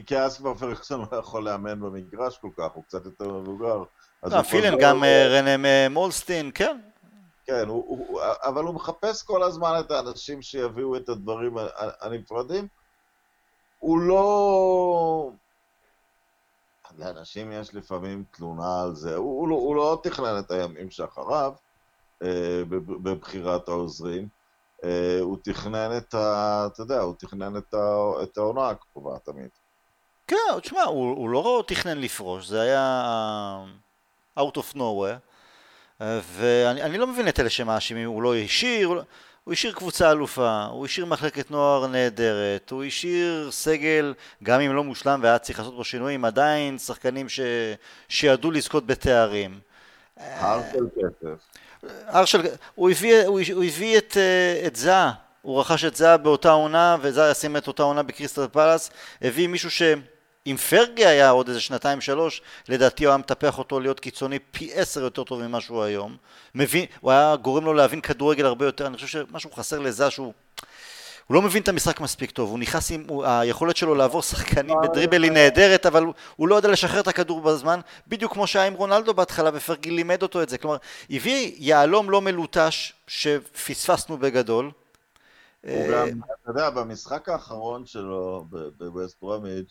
כי 0.05 0.17
אז 0.17 0.37
כבר 0.37 0.55
פרקסון 0.55 1.05
לא 1.11 1.17
יכול 1.17 1.43
לאמן 1.43 1.79
במגרש 1.79 2.37
כל 2.37 2.49
כך, 2.57 2.71
הוא 2.73 2.83
קצת 2.83 3.05
יותר 3.05 3.27
מבוגר. 3.27 3.83
לא, 4.23 4.41
פילן 4.41 4.77
גם 4.79 5.03
אה, 5.03 5.27
רנה 5.27 5.89
מולסטין, 5.89 6.51
כן. 6.55 6.79
כן, 7.45 7.67
אבל 8.43 8.63
הוא 8.63 8.75
מחפש 8.75 9.23
כל 9.23 9.43
הזמן 9.43 9.79
את 9.79 9.91
האנשים 9.91 10.41
שיביאו 10.41 10.97
את 10.97 11.09
הדברים 11.09 11.57
הנפרדים. 12.01 12.67
הוא 13.79 13.99
לא... 13.99 15.31
לאנשים 16.97 17.51
יש 17.51 17.75
לפעמים 17.75 18.23
תלונה 18.31 18.83
על 18.83 18.95
זה. 18.95 19.15
הוא, 19.15 19.47
לא, 19.47 19.55
הוא 19.55 19.75
לא 19.75 19.99
תכנן 20.03 20.39
את 20.39 20.51
הימים 20.51 20.89
שאחריו 20.89 21.53
אה, 22.23 22.61
בבחירת 23.03 23.67
העוזרים. 23.67 24.27
אה, 24.83 25.17
הוא 25.21 25.37
תכנן 25.43 25.97
את 25.97 26.13
ה... 26.13 26.67
אתה 26.73 26.81
יודע, 26.81 27.01
הוא 27.01 27.15
תכנן 27.17 27.57
את, 27.57 27.73
ה, 27.73 28.09
את 28.23 28.37
העונה 28.37 28.69
הקרובה 28.69 29.19
תמיד. 29.19 29.49
כן, 30.27 30.59
תשמע, 30.61 30.83
הוא, 30.83 31.17
הוא 31.17 31.29
לא 31.29 31.63
תכנן 31.67 31.97
לפרוש, 31.97 32.47
זה 32.47 32.61
היה 32.61 33.65
out 34.39 34.57
of 34.57 34.75
nowhere, 34.75 35.19
אה, 36.01 36.19
ואני 36.33 36.97
לא 36.97 37.07
מבין 37.07 37.27
את 37.27 37.39
אלה 37.39 37.49
שמאשימים, 37.49 38.07
הוא 38.07 38.21
לא 38.21 38.35
השאיר, 38.35 39.03
הוא 39.43 39.53
השאיר 39.53 39.73
קבוצה 39.73 40.11
אלופה, 40.11 40.63
הוא 40.63 40.85
השאיר 40.85 41.05
מחלקת 41.05 41.51
נוער 41.51 41.87
נהדרת, 41.87 42.71
הוא 42.71 42.83
השאיר 42.83 43.51
סגל, 43.51 44.13
גם 44.43 44.61
אם 44.61 44.75
לא 44.75 44.83
מושלם 44.83 45.19
והיה 45.23 45.39
צריך 45.39 45.59
לעשות 45.59 45.75
בו 45.75 45.83
שינויים, 45.83 46.25
עדיין 46.25 46.77
שחקנים 46.77 47.29
ש... 47.29 47.39
שידעו 48.09 48.51
לזכות 48.51 48.85
בתארים. 48.85 49.59
הר 50.17 50.61
של 50.71 50.85
כסף. 50.95 51.59
הר 52.07 52.25
של... 52.25 52.41
הוא 52.75 52.89
הביא, 52.89 53.25
הוא, 53.25 53.41
הוא 53.53 53.63
הביא 53.63 53.97
את, 53.97 54.17
אה, 54.17 54.67
את 54.67 54.75
זה, 54.75 54.93
הוא 55.41 55.59
רכש 55.59 55.85
את 55.85 55.95
זה 55.95 56.17
באותה 56.17 56.51
עונה, 56.51 56.97
וזה 57.01 57.29
ישים 57.31 57.57
את 57.57 57.67
אותה 57.67 57.83
עונה 57.83 58.03
בקריסטל 58.03 58.47
פלאס, 58.47 58.91
הביא 59.21 59.47
מישהו 59.47 59.71
ש... 59.71 59.81
אם 60.47 60.55
פרגי 60.69 61.05
היה 61.05 61.29
עוד 61.29 61.47
איזה 61.47 61.61
שנתיים 61.61 62.01
שלוש, 62.01 62.41
לדעתי 62.69 63.05
הוא 63.05 63.11
היה 63.11 63.17
מטפח 63.17 63.57
אותו 63.57 63.79
להיות 63.79 63.99
קיצוני 63.99 64.39
פי 64.39 64.73
עשר 64.73 65.01
יותר 65.01 65.23
טוב 65.23 65.47
ממה 65.47 65.61
שהוא 65.61 65.83
היום. 65.83 66.17
מבין, 66.55 66.85
הוא 67.01 67.11
היה 67.11 67.35
גורם 67.35 67.65
לו 67.65 67.73
להבין 67.73 68.01
כדורגל 68.01 68.45
הרבה 68.45 68.65
יותר, 68.65 68.87
אני 68.87 68.95
חושב 68.95 69.07
שמשהו 69.07 69.51
חסר 69.51 69.79
לזה 69.79 70.09
שהוא... 70.09 70.33
הוא 71.27 71.35
לא 71.35 71.41
מבין 71.41 71.63
את 71.63 71.67
המשחק 71.67 71.99
מספיק 71.99 72.31
טוב, 72.31 72.49
הוא 72.49 72.59
נכנס 72.59 72.91
עם, 72.91 73.05
הוא, 73.09 73.25
היכולת 73.25 73.77
שלו 73.77 73.95
לעבור 73.95 74.21
שחקנים 74.21 74.75
בדריבל 74.83 75.23
היא 75.23 75.31
נהדרת, 75.31 75.85
אבל 75.85 76.03
הוא, 76.03 76.13
הוא 76.35 76.47
לא 76.47 76.55
יודע 76.55 76.69
לשחרר 76.69 76.99
את 76.99 77.07
הכדור 77.07 77.41
בזמן, 77.41 77.79
בדיוק 78.07 78.33
כמו 78.33 78.47
שהיה 78.47 78.67
עם 78.67 78.73
רונלדו 78.73 79.13
בהתחלה, 79.13 79.49
ופרגי 79.53 79.91
לימד 79.91 80.21
אותו 80.23 80.43
את 80.43 80.49
זה. 80.49 80.57
כלומר, 80.57 80.77
הביא 81.09 81.55
יהלום 81.57 82.09
לא 82.09 82.21
מלוטש, 82.21 82.93
שפספסנו 83.07 84.17
בגדול. 84.17 84.71
הוא 85.61 85.87
גם, 85.91 86.07
אתה 86.07 86.51
יודע, 86.51 86.69
במשחק 86.69 87.29
האחרון 87.29 87.85
שלו 87.85 88.45
בווסט 88.77 89.17
ברומיג' 89.21 89.65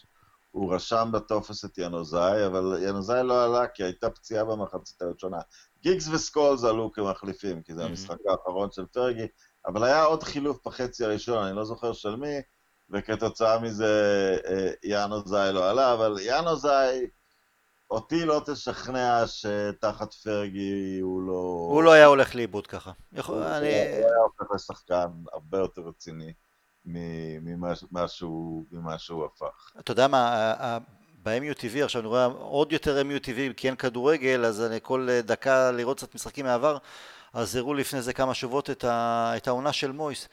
הוא 0.51 0.75
רשם 0.75 1.09
בטופס 1.13 1.65
את 1.65 1.79
ינוזאי, 1.79 2.47
אבל 2.47 2.79
ינוזאי 2.89 3.23
לא 3.23 3.45
עלה 3.45 3.67
כי 3.67 3.85
הייתה 3.85 4.11
פציעה 4.11 4.45
במחצית 4.45 5.03
הראשונה. 5.03 5.39
גיגס 5.83 6.09
וסקולס 6.09 6.65
עלו 6.65 6.93
כמחליפים, 6.93 7.63
כי 7.63 7.75
זה 7.75 7.85
המשחק 7.85 8.17
האחרון 8.29 8.71
של 8.73 8.87
פרגי, 8.87 9.27
אבל 9.67 9.85
היה 9.85 10.05
עוד 10.05 10.23
חילוף 10.23 10.59
בחצי 10.67 11.05
הראשון, 11.05 11.45
אני 11.45 11.57
לא 11.57 11.65
זוכר 11.65 11.93
של 11.93 12.17
מי, 12.17 12.37
וכתוצאה 12.91 13.59
מזה 13.59 14.37
אה, 14.47 14.71
ינוזאי 14.85 15.53
לא 15.53 15.71
עלה, 15.71 15.95
אבל 15.95 16.17
ינוזאי, 16.23 17.07
אותי 17.91 18.25
לא 18.25 18.43
תשכנע 18.47 19.25
שתחת 19.27 20.15
פרגי 20.15 20.99
הוא 21.01 21.23
לא... 21.23 21.69
הוא 21.73 21.83
לא 21.83 21.93
היה 21.93 22.07
הולך 22.07 22.35
לאיבוד 22.35 22.67
ככה. 22.67 22.93
הוא 23.27 23.43
אני... 23.43 23.67
היה 23.67 24.17
הופך 24.25 24.55
לשחקן 24.55 25.09
הרבה 25.33 25.59
יותר 25.59 25.83
רציני. 25.83 26.33
ממה 27.43 28.09
שהוא, 28.99 29.25
הפך. 29.25 29.73
אתה 29.81 29.93
יודע 29.93 30.09
מה, 30.09 30.79
ב-MUTV, 31.23 31.85
עכשיו 31.85 32.01
אני 32.01 32.09
רואה 32.09 32.25
עוד 32.25 32.73
יותר 32.73 33.03
MUTV, 33.03 33.55
כי 33.57 33.69
אין 33.69 33.77
כדורגל, 33.77 34.45
אז 34.45 34.63
אני 34.63 34.79
כל 34.83 35.09
דקה 35.25 35.71
לראות 35.71 35.97
קצת 35.97 36.15
משחקים 36.15 36.45
מהעבר, 36.45 36.79
אז 37.33 37.57
הראו 37.57 37.75
לפני 37.75 38.03
זה 38.03 38.13
כמה 38.13 38.35
שבועות 38.35 38.71
את, 38.71 38.85
את 39.37 39.49
העונה 39.49 39.73
של 39.73 39.93
מויס. 39.93 40.29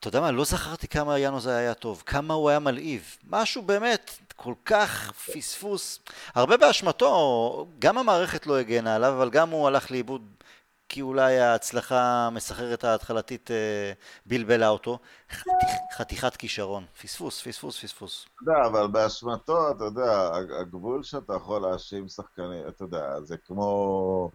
אתה 0.00 0.08
יודע 0.08 0.20
מה, 0.20 0.30
לא 0.30 0.44
זכרתי 0.44 0.88
כמה 0.88 1.18
יאנו 1.18 1.40
זה 1.40 1.56
היה 1.56 1.74
טוב, 1.74 2.02
כמה 2.06 2.34
הוא 2.34 2.50
היה 2.50 2.58
מלהיב. 2.58 3.16
משהו 3.28 3.62
באמת, 3.62 4.10
כל 4.36 4.54
כך 4.64 5.12
פספוס. 5.12 6.00
הרבה 6.34 6.56
באשמתו, 6.56 7.66
גם 7.78 7.98
המערכת 7.98 8.46
לא 8.46 8.58
הגנה 8.58 8.94
עליו, 8.94 9.12
אבל 9.12 9.30
גם 9.30 9.50
הוא 9.50 9.66
הלך 9.66 9.90
לאיבוד 9.90 10.22
כי 10.92 11.02
אולי 11.02 11.40
ההצלחה 11.40 12.26
המסחררת 12.26 12.84
ההתחלתית 12.84 13.50
אה, 13.50 13.92
בלבלה 14.26 14.68
אותו. 14.68 14.98
חתיכת 15.96 16.36
כישרון. 16.36 16.84
פספוס, 17.02 17.42
פספוס, 17.42 17.84
פספוס. 17.84 18.26
אתה 18.34 18.50
יודע, 18.50 18.66
אבל 18.66 18.86
באשמתו, 18.86 19.70
אתה 19.70 19.84
יודע, 19.84 20.28
הגבול 20.60 21.02
שאתה 21.02 21.34
יכול 21.34 21.62
להאשים 21.62 22.08
שחקנים, 22.08 22.68
אתה 22.68 22.84
יודע, 22.84 23.20
זה 23.22 23.36
כמו... 23.36 24.30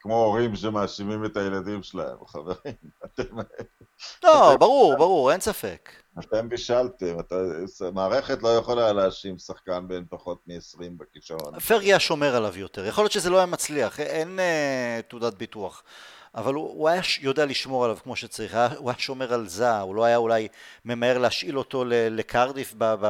כמו 0.00 0.24
הורים 0.24 0.56
שמאשימים 0.56 1.24
את 1.24 1.36
הילדים 1.36 1.82
שלהם, 1.82 2.16
חברים, 2.26 2.74
אתם... 3.04 3.36
לא, 4.24 4.56
ברור, 4.56 4.96
ברור, 4.96 5.32
אין 5.32 5.40
ספק. 5.40 5.90
אתם 6.18 6.48
בישלתם, 6.48 7.20
אתה, 7.20 7.34
מערכת 7.92 8.42
לא 8.42 8.48
יכולה 8.48 8.92
להאשים 8.92 9.38
שחקן 9.38 9.88
בין 9.88 10.04
פחות 10.08 10.42
מ-20 10.46 10.82
בכישרון. 10.96 11.60
פרגי 11.60 11.86
היה 11.86 12.00
שומר 12.00 12.36
עליו 12.36 12.58
יותר, 12.58 12.86
יכול 12.86 13.04
להיות 13.04 13.12
שזה 13.12 13.30
לא 13.30 13.36
היה 13.36 13.46
מצליח, 13.46 14.00
אין 14.00 14.40
אה, 14.40 15.00
תעודת 15.08 15.34
ביטוח. 15.34 15.82
אבל 16.34 16.54
הוא, 16.54 16.70
הוא 16.70 16.88
היה 16.88 17.02
יודע 17.20 17.46
לשמור 17.46 17.84
עליו 17.84 17.96
כמו 18.02 18.16
שצריך, 18.16 18.54
היה, 18.54 18.68
הוא 18.76 18.90
היה 18.90 18.98
שומר 18.98 19.34
על 19.34 19.48
זה, 19.48 19.78
הוא 19.78 19.94
לא 19.94 20.04
היה 20.04 20.16
אולי 20.16 20.48
ממהר 20.84 21.18
להשאיל 21.18 21.58
אותו 21.58 21.84
לקרדיף, 21.88 22.74
ב, 22.78 22.94
ב, 23.00 23.06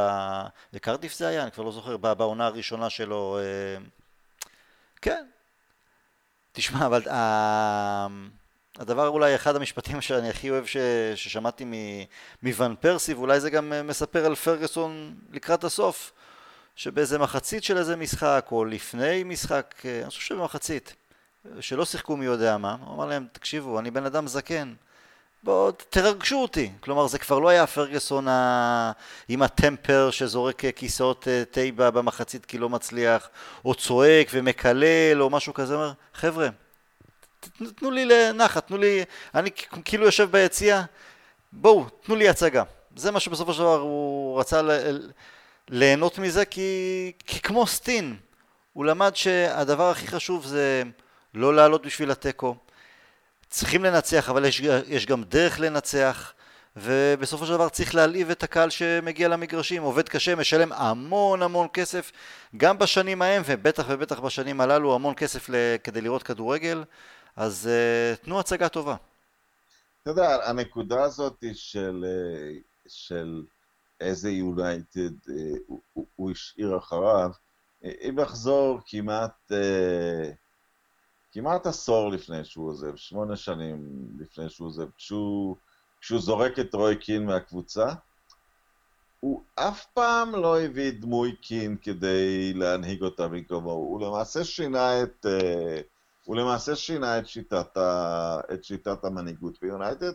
לקרדיף 0.72 1.14
זה 1.14 1.28
היה? 1.28 1.42
אני 1.42 1.50
כבר 1.50 1.64
לא 1.64 1.72
זוכר, 1.72 1.96
בעונה 1.96 2.46
הראשונה 2.46 2.90
שלו, 2.90 3.38
אה, 3.38 3.84
כן. 5.02 5.26
תשמע, 6.52 6.86
אבל 6.86 7.02
אה, 7.09 8.07
הדבר 8.79 9.09
אולי 9.09 9.35
אחד 9.35 9.57
המשפטים 9.57 10.01
שאני 10.01 10.31
הכי 10.31 10.51
אוהב 10.51 10.66
ש, 10.66 10.77
ששמעתי 11.14 11.64
מוואן 12.43 12.74
פרסי, 12.81 13.14
ואולי 13.14 13.41
זה 13.41 13.51
גם 13.51 13.72
מספר 13.85 14.27
על 14.27 14.35
פרגוסון 14.35 15.14
לקראת 15.33 15.64
הסוף, 15.64 16.12
שבאיזה 16.77 17.18
מחצית 17.18 17.64
של 17.64 17.79
איזה 17.79 17.97
משחק, 17.97 18.49
או 18.53 18.64
לפני 18.64 19.24
משחק, 19.24 19.74
אה, 19.85 20.01
אני 20.01 20.09
חושב 20.09 20.20
שבמחצית, 20.20 20.95
שלא 21.61 21.85
שיחקו 21.85 22.16
מי 22.16 22.24
יודע 22.24 22.57
מה, 22.57 22.77
הוא 22.85 22.95
אמר 22.95 23.07
להם, 23.07 23.27
תקשיבו, 23.33 23.79
אני 23.79 23.91
בן 23.91 24.07
אדם 24.07 24.27
זקן, 24.27 24.74
בואו 25.43 25.72
תרגשו 25.72 26.37
אותי. 26.37 26.72
כלומר, 26.81 27.07
זה 27.07 27.18
כבר 27.18 27.39
לא 27.39 27.49
היה 27.49 27.66
פרגוסון 27.66 28.29
ה... 28.29 28.93
עם 29.29 29.43
הטמפר 29.43 30.11
שזורק 30.11 30.62
כיסאות 30.77 31.29
אה, 31.29 31.43
תה 31.51 31.61
במחצית 31.77 32.47
כי 32.47 32.59
לא 32.59 32.68
מצליח, 32.68 33.29
או 33.64 33.74
צועק 33.74 34.29
ומקלל, 34.33 35.22
או 35.22 35.31
משהו 35.31 35.55
כזה, 35.55 35.74
אומר, 35.74 35.93
חבר'ה, 36.14 36.49
תנו 37.76 37.90
לי 37.90 38.05
לנחת, 38.05 38.66
תנו 38.66 38.78
לי, 38.78 39.05
אני 39.34 39.51
כאילו 39.84 40.05
יושב 40.05 40.30
ביציע, 40.30 40.82
בואו, 41.53 41.84
תנו 41.88 42.16
לי 42.16 42.28
הצגה. 42.28 42.62
זה 42.97 43.11
מה 43.11 43.20
שבסופו 43.20 43.53
של 43.53 43.59
דבר 43.59 43.80
הוא 43.80 44.40
רצה 44.40 44.61
ליהנות 45.68 46.18
מזה, 46.18 46.44
כי, 46.44 47.12
כי 47.26 47.40
כמו 47.40 47.66
סטין, 47.66 48.16
הוא 48.72 48.84
למד 48.84 49.16
שהדבר 49.16 49.90
הכי 49.90 50.07
חשוב 50.07 50.47
זה 50.47 50.82
לא 51.34 51.55
לעלות 51.55 51.86
בשביל 51.86 52.11
התיקו. 52.11 52.57
צריכים 53.51 53.84
לנצח, 53.84 54.28
אבל 54.30 54.44
יש, 54.44 54.61
יש 54.86 55.07
גם 55.07 55.24
דרך 55.24 55.61
לנצח, 55.61 56.32
ובסופו 56.76 57.47
של 57.47 57.53
דבר 57.53 57.68
צריך 57.68 57.94
להלהיב 57.94 58.30
את 58.30 58.42
הקהל 58.42 58.70
שמגיע 58.70 59.28
למגרשים, 59.28 59.82
עובד 59.82 60.09
קשה, 60.09 60.34
משלם 60.34 60.72
המון 60.72 61.42
המון 61.42 61.68
כסף, 61.72 62.12
גם 62.57 62.78
בשנים 62.78 63.22
ההם, 63.22 63.42
ובטח 63.47 63.84
ובטח 63.88 64.18
בשנים 64.18 64.61
הללו, 64.61 64.94
המון 64.94 65.14
כסף 65.14 65.49
כדי 65.84 66.01
לראות 66.01 66.22
כדורגל, 66.22 66.84
אז 67.37 67.68
uh, 67.68 68.24
תנו 68.24 68.41
הצגה 68.41 68.68
טובה. 68.68 68.97
אתה 70.03 70.11
יודע, 70.11 70.49
הנקודה 70.49 71.03
הזאת 71.03 71.45
של, 71.55 72.05
אה, 72.09 72.59
של 72.89 73.43
איזה 74.01 74.30
יונייטד 74.30 75.18
uh, 75.26 75.32
הוא, 75.66 76.07
הוא 76.16 76.30
השאיר 76.30 76.78
אחריו, 76.78 77.30
אם 77.84 78.14
נחזור 78.20 78.80
כמעט, 78.87 79.52
כמעט 81.32 81.66
עשור 81.66 82.10
לפני 82.10 82.44
שהוא 82.44 82.69
עוזב, 82.69 82.97
שמונה 82.97 83.36
שנים 83.36 84.09
לפני 84.19 84.48
שהוא 84.48 84.69
עוזב, 84.69 84.86
כשהוא, 84.97 85.56
כשהוא 86.01 86.20
זורק 86.20 86.59
את 86.59 86.74
רוי 86.74 86.97
קין 86.97 87.27
מהקבוצה, 87.27 87.86
הוא 89.20 89.43
אף 89.55 89.86
פעם 89.94 90.35
לא 90.35 90.60
הביא 90.60 90.93
דמוי 91.01 91.36
קין 91.36 91.77
כדי 91.82 92.52
להנהיג 92.55 93.02
אותה 93.02 93.28
במקומו, 93.28 93.70
הוא 93.70 94.01
למעשה 94.06 94.44
שינה 94.44 95.02
את... 95.02 95.27
הוא 96.27 96.36
למעשה 96.36 96.77
שינה 96.77 97.19
את 97.19 97.27
שיטת, 97.27 97.77
ה... 97.77 98.40
את 98.55 98.65
שיטת 98.65 99.05
המנהיגות 99.05 99.61
ביונייטד. 99.62 100.12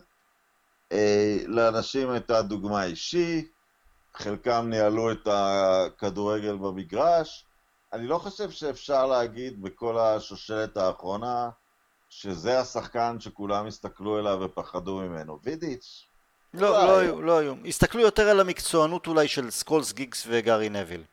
אה, 0.92 1.38
לאנשים 1.46 2.10
הייתה 2.10 2.42
דוגמה 2.42 2.84
אישי, 2.84 3.48
חלקם 4.14 4.66
ניהלו 4.70 5.12
את 5.12 5.28
הכדורגל 5.32 6.58
במגרש. 6.58 7.46
אני 7.94 8.08
לא 8.08 8.18
חושב 8.18 8.52
שאפשר 8.52 9.06
להגיד 9.06 9.62
בכל 9.62 10.00
השושלת 10.00 10.78
האחרונה 10.78 11.50
שזה 12.10 12.60
השחקן 12.60 13.20
שכולם 13.20 13.68
הסתכלו 13.68 14.20
אליו 14.20 14.40
ופחדו 14.42 14.98
ממנו. 14.98 15.40
וידיץ'. 15.44 16.06
לא, 16.54 16.86
לא 16.86 17.00
היו, 17.00 17.22
לא 17.22 17.38
היו. 17.38 17.54
הסתכלו 17.66 18.02
יותר 18.02 18.30
על 18.30 18.40
המקצוענות 18.40 19.08
אולי 19.08 19.28
של 19.28 19.50
סקולס 19.50 19.94
גיגס 19.94 20.24
וגארי 20.28 20.70
נביל. 20.70 21.04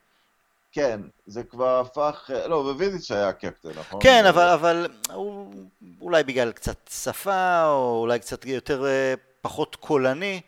כן, 0.72 1.00
זה 1.26 1.44
כבר 1.44 1.80
הפך, 1.80 2.30
לא, 2.46 2.56
ווידיץ' 2.56 3.10
היה 3.10 3.32
קפטן, 3.32 3.68
נכון? 3.78 4.00
כן, 4.02 4.26
אבל, 4.26 4.48
אבל 4.48 4.86
הוא 5.14 5.54
אולי 6.00 6.24
בגלל 6.24 6.52
קצת 6.52 6.90
שפה, 6.90 7.64
או 7.64 8.00
אולי 8.00 8.18
קצת 8.18 8.44
יותר, 8.44 8.86
אה, 8.86 9.14
פחות 9.40 9.76
קולני, 9.76 10.40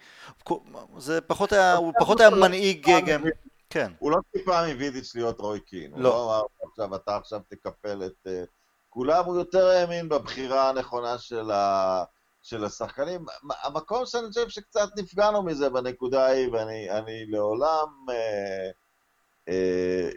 זה 0.98 1.20
פחות 1.20 1.52
היה, 1.52 1.76
הוא 1.76 1.92
פחות 2.01 2.20
היה 2.20 2.30
מנהיג 2.30 2.86
גם, 3.06 3.22
כן. 3.70 3.92
הוא 3.98 4.10
לא 4.10 4.18
ציפה 4.32 4.66
מווידיץ' 4.66 5.14
להיות 5.14 5.40
רוי 5.40 5.60
קין, 5.60 5.92
הוא 5.92 6.01
לא 6.01 6.10
לא 6.10 6.24
אמר, 6.24 6.42
עכשיו 6.70 6.94
אתה 6.94 7.16
עכשיו 7.16 7.40
תקפל 7.48 8.02
את 8.06 8.26
אה, 8.26 8.42
כולם, 8.88 9.24
הוא 9.24 9.36
יותר 9.36 9.66
האמין 9.66 10.09
בבחירה 10.09 10.68
הנכונה 10.68 11.18
של 11.18 11.51
ה... 11.51 12.05
של 12.42 12.64
השחקנים. 12.64 13.24
המקום 13.62 14.06
שאני 14.06 14.26
חושב 14.28 14.48
שקצת 14.48 14.88
נפגענו 14.97 15.42
מזה 15.42 15.70
בנקודה 15.70 16.26
ההיא, 16.26 16.48
ואני 16.52 17.26
לעולם... 17.28 17.88
אה, 18.09 18.14
אה, 18.14 18.70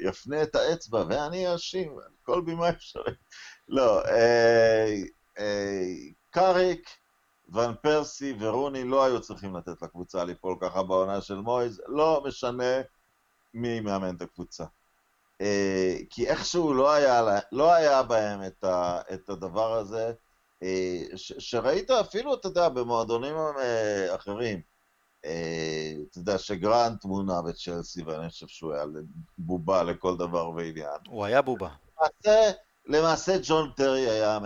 יפנה 0.02 0.44
את 0.44 0.56
האצבע 0.56 1.04
ואני 1.10 1.54
אאשים 1.54 1.92
על 1.92 2.12
כל 2.24 2.42
בימה 2.42 2.70
אפשרית. 2.70 3.18
לא, 3.68 4.06
אה, 4.06 4.96
אה, 5.40 5.84
קאריק, 6.30 6.90
ון 7.54 7.74
פרסי 7.82 8.36
ורוני 8.40 8.84
לא 8.84 9.04
היו 9.04 9.22
צריכים 9.22 9.56
לתת 9.56 9.82
לקבוצה 9.82 10.24
ליפול 10.24 10.58
ככה 10.62 10.84
בעונה 10.84 11.22
של 11.22 11.36
מויז, 11.36 11.82
לא 11.88 12.24
משנה 12.28 12.82
מי 13.54 13.80
מאמן 13.80 14.16
את 14.16 14.22
הקבוצה. 14.22 14.66
אה, 15.42 15.98
כי 16.10 16.28
איכשהו 16.28 16.74
לא 16.74 16.92
היה, 16.92 17.40
לא 17.52 17.74
היה 17.74 18.04
בהם 18.04 18.44
את, 18.48 18.64
ה, 18.64 19.02
את 19.14 19.30
הדבר 19.30 19.74
הזה, 19.74 20.14
אה, 20.64 21.02
ש, 21.16 21.34
שראית 21.40 21.92
אפילו, 21.92 22.34
אתה 22.34 22.48
יודע, 22.48 22.70
במועדונים 22.70 23.36
אה, 23.38 24.16
אחרים. 24.16 24.73
אתה 26.10 26.20
יודע, 26.20 26.38
שגרנט 26.38 27.06
מונה 27.06 27.42
בצ'לסי, 27.42 28.04
ואני 28.04 28.30
חושב 28.30 28.48
שהוא 28.48 28.74
היה 28.74 28.86
בובה 29.38 29.84
לכל 29.84 30.18
דבר 30.18 30.50
ועניין. 30.50 31.00
הוא 31.08 31.26
היה 31.26 31.42
בובה. 31.42 31.70
למעשה, 32.00 32.52
למעשה 32.86 33.38
ג'ון 33.44 33.72
טרי 33.76 34.10
היה, 34.10 34.40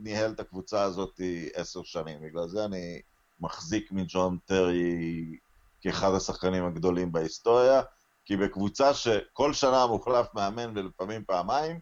ניהל 0.00 0.32
את 0.32 0.40
הקבוצה 0.40 0.82
הזאת 0.82 1.20
עשר 1.54 1.82
שנים, 1.82 2.20
בגלל 2.22 2.48
זה 2.48 2.64
אני 2.64 3.00
מחזיק 3.40 3.92
מג'ון 3.92 4.38
טרי 4.44 5.36
כאחד 5.80 6.14
השחקנים 6.14 6.66
הגדולים 6.66 7.12
בהיסטוריה. 7.12 7.82
כי 8.24 8.36
בקבוצה 8.36 8.94
שכל 8.94 9.52
שנה 9.52 9.86
מוחלף 9.86 10.26
מאמן 10.34 10.72
ולפעמים 10.76 11.24
פעמיים, 11.24 11.80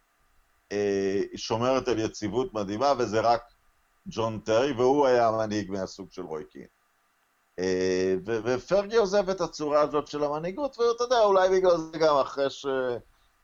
אה, 0.73 1.21
היא 1.31 1.39
שומרת 1.39 1.89
על 1.89 1.99
יציבות 1.99 2.55
מדהימה, 2.55 2.93
וזה 2.99 3.21
רק 3.21 3.43
ג'ון 4.07 4.41
טרי, 4.41 4.73
והוא 4.73 5.07
היה 5.07 5.29
המנהיג 5.29 5.71
מהסוג 5.71 6.13
של 6.13 6.23
רוי 6.23 6.45
קין. 6.45 6.67
אה, 7.61 8.15
ופרגי 8.25 8.97
עוזב 8.97 9.31
את 9.31 9.41
הצורה 9.41 9.81
הזאת 9.81 10.07
של 10.07 10.25
המנהיגות, 10.25 10.79
ואתה 10.79 11.05
יודע, 11.05 11.21
אולי 11.21 11.49
בגלל 11.49 11.77
זה 11.77 11.99
גם 11.99 12.17
אחרי, 12.17 12.51
ש... 12.51 12.67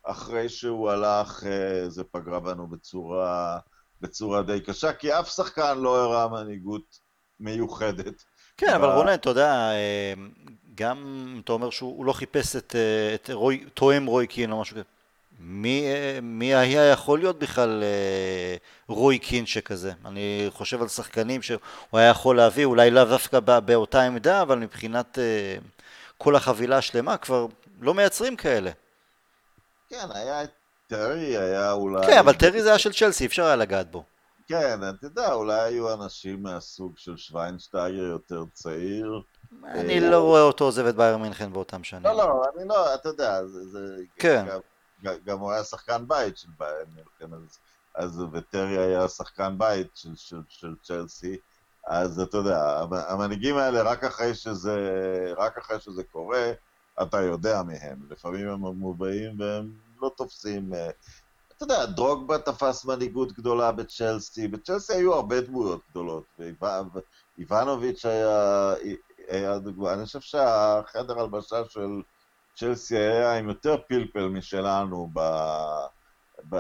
אחרי 0.03 0.49
שהוא 0.49 0.91
הלך, 0.91 1.45
אה, 1.47 1.89
זה 1.89 2.05
פגרה 2.05 2.41
בנו 2.41 2.67
בצורה, 2.67 3.59
בצורה 4.01 4.43
די 4.43 4.61
קשה, 4.61 4.93
כי 4.93 5.13
אף 5.13 5.29
שחקן 5.29 5.79
לא 5.79 5.97
הראה 5.97 6.29
מנהיגות 6.29 6.99
מיוחדת. 7.41 8.25
כן, 8.57 8.75
אבל 8.75 8.89
רונן, 8.89 9.15
אתה 9.15 9.31
יודע, 9.31 9.71
גם 10.77 11.41
אתה 11.45 11.53
אומר 11.53 11.71
שהוא 11.71 12.05
לא 12.05 12.13
חיפש 12.13 12.57
את, 12.57 12.75
אה, 12.75 13.15
את 13.15 13.31
רוי, 13.31 13.65
תואם 13.75 14.07
רוי 14.07 14.27
קין 14.27 14.53
או 14.53 14.61
משהו 14.61 14.77
כזה. 14.77 14.85
מי, 15.41 15.85
אה, 15.87 16.19
מי 16.23 16.55
היה 16.55 16.91
יכול 16.91 17.19
להיות 17.19 17.39
בכלל 17.39 17.83
אה, 17.83 18.57
רוי 18.89 19.19
קין 19.19 19.47
שכזה? 19.47 19.93
אני 20.05 20.47
חושב 20.51 20.83
על 20.83 20.89
שחקנים 20.89 21.43
שהוא 21.43 21.59
היה 21.93 22.11
יכול 22.11 22.37
להביא, 22.37 22.65
אולי 22.65 22.91
לאו 22.91 23.05
דווקא 23.05 23.41
באותה 23.41 24.03
עמדה, 24.03 24.43
אבל 24.43 24.59
מבחינת 24.59 25.19
כל 26.19 26.37
החבילה 26.37 26.77
השלמה 26.77 27.17
כבר 27.17 27.47
לא 27.81 27.95
מייצרים 27.95 28.37
כאלה. 28.37 28.71
כן, 29.89 30.07
היה 30.15 30.45
את 30.45 30.51
טרי, 30.87 31.37
היה 31.37 31.73
אולי... 31.73 32.07
כן, 32.07 32.19
אבל 32.19 32.35
טרי 32.35 32.63
זה 32.63 32.69
היה 32.69 32.79
של 32.79 32.93
צ'לסי, 32.93 33.27
אפשר 33.27 33.45
היה 33.45 33.57
לגעת 33.57 33.91
בו. 33.91 34.05
כן, 34.49 34.81
אתה 34.89 35.07
יודע, 35.07 35.33
אולי 35.33 35.61
היו 35.61 35.95
אנשים 35.95 36.43
מהסוג 36.43 36.93
של 36.97 37.17
שוויינשטייגר 37.17 38.03
יותר 38.03 38.45
צעיר. 38.53 39.23
אני 39.65 40.01
לא 40.01 40.21
רואה 40.21 40.43
אותו 40.43 40.65
עוזב 40.65 40.87
את 40.87 40.97
בייר 40.97 41.17
מינכן 41.17 41.53
באותם 41.53 41.85
שנים. 41.85 42.05
לא, 42.05 42.17
לא, 42.17 42.43
אני 42.57 42.69
לא, 42.69 42.95
אתה 42.95 43.09
יודע, 43.09 43.47
זה... 43.47 43.97
כן. 44.17 44.47
גם 45.03 45.39
הוא 45.39 45.53
היה 45.53 45.65
שחקן 45.65 46.09
בית 46.09 46.39
של 46.39 46.49
בייר 46.59 46.87
מינכן, 46.95 47.37
אז 47.95 48.23
וטרי 48.33 48.79
היה 48.79 49.09
שחקן 49.09 49.59
בית 49.59 50.01
של 50.49 50.75
צ'לסי, 50.83 51.37
אז 51.87 52.21
אתה 52.21 52.37
יודע, 52.37 52.85
המנהיגים 52.91 53.57
האלה, 53.57 53.83
רק 53.83 54.05
אחרי 54.05 54.35
שזה, 54.35 54.77
רק 55.37 55.59
אחרי 55.59 55.81
שזה 55.81 56.03
קורה, 56.05 56.53
אתה 57.03 57.21
יודע 57.21 57.63
מהם. 57.63 57.99
לפעמים 58.11 58.49
הם 58.49 58.61
מובאים 58.61 59.41
והם 59.41 59.73
לא 60.03 60.11
תופסים... 60.17 60.75
אה, 60.75 60.91
אתה 61.57 61.65
יודע, 61.65 61.87
דרוגבה 61.87 62.39
תפס 62.39 62.85
מנהיגות 62.85 63.33
גדולה 63.33 63.73
בצ'לסי, 63.73 64.49
בצ'לסי 64.49 64.93
היו 64.93 65.15
הרבה 65.15 65.41
דמויות 65.41 65.81
גדולות, 65.91 66.25
ואיוונוביץ' 67.39 68.05
היה, 68.07 68.75
היה 69.29 69.59
דוגמה, 69.59 69.93
אני 69.93 70.05
חושב 70.05 70.21
שהחדר 70.21 71.21
הלבשה 71.21 71.65
של 71.69 72.03
צ'לסי 72.57 72.97
היה 72.97 73.39
עם 73.39 73.49
יותר 73.49 73.77
פלפל 73.89 74.29
משלנו, 74.29 75.11
ב... 75.13 75.21
ב... 76.49 76.55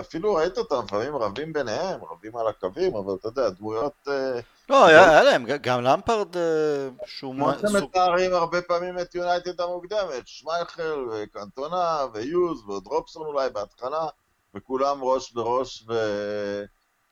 אפילו 0.00 0.34
ראית 0.34 0.58
אותם 0.58 0.82
לפעמים 0.84 1.16
רבים 1.16 1.52
ביניהם, 1.52 2.00
רבים 2.10 2.36
על 2.36 2.46
הקווים, 2.48 2.96
אבל 2.96 3.14
אתה 3.14 3.28
יודע, 3.28 3.50
דמויות... 3.50 4.08
אה, 4.08 4.40
לא, 4.68 4.86
היה, 4.86 5.10
היה 5.10 5.22
להם, 5.22 5.46
גם 5.60 5.82
למפרד 5.82 6.36
אה, 6.36 6.88
שהוא... 7.06 7.34
כמו 7.34 7.52
אתם 7.52 7.76
מתארים 7.76 8.34
הרבה 8.34 8.62
פעמים 8.62 8.98
את 8.98 9.14
יונייטד 9.14 9.60
המוקדמת, 9.60 10.26
שמייכל 10.26 11.08
וקנטונה 11.12 12.06
ויוז 12.14 12.62
ועוד 12.66 12.86
רובסון 12.86 13.26
אולי 13.26 13.50
בהתחלה. 13.50 14.06
וכולם 14.54 14.98
ראש 15.02 15.32
בראש 15.32 15.84
ו... 15.88 15.92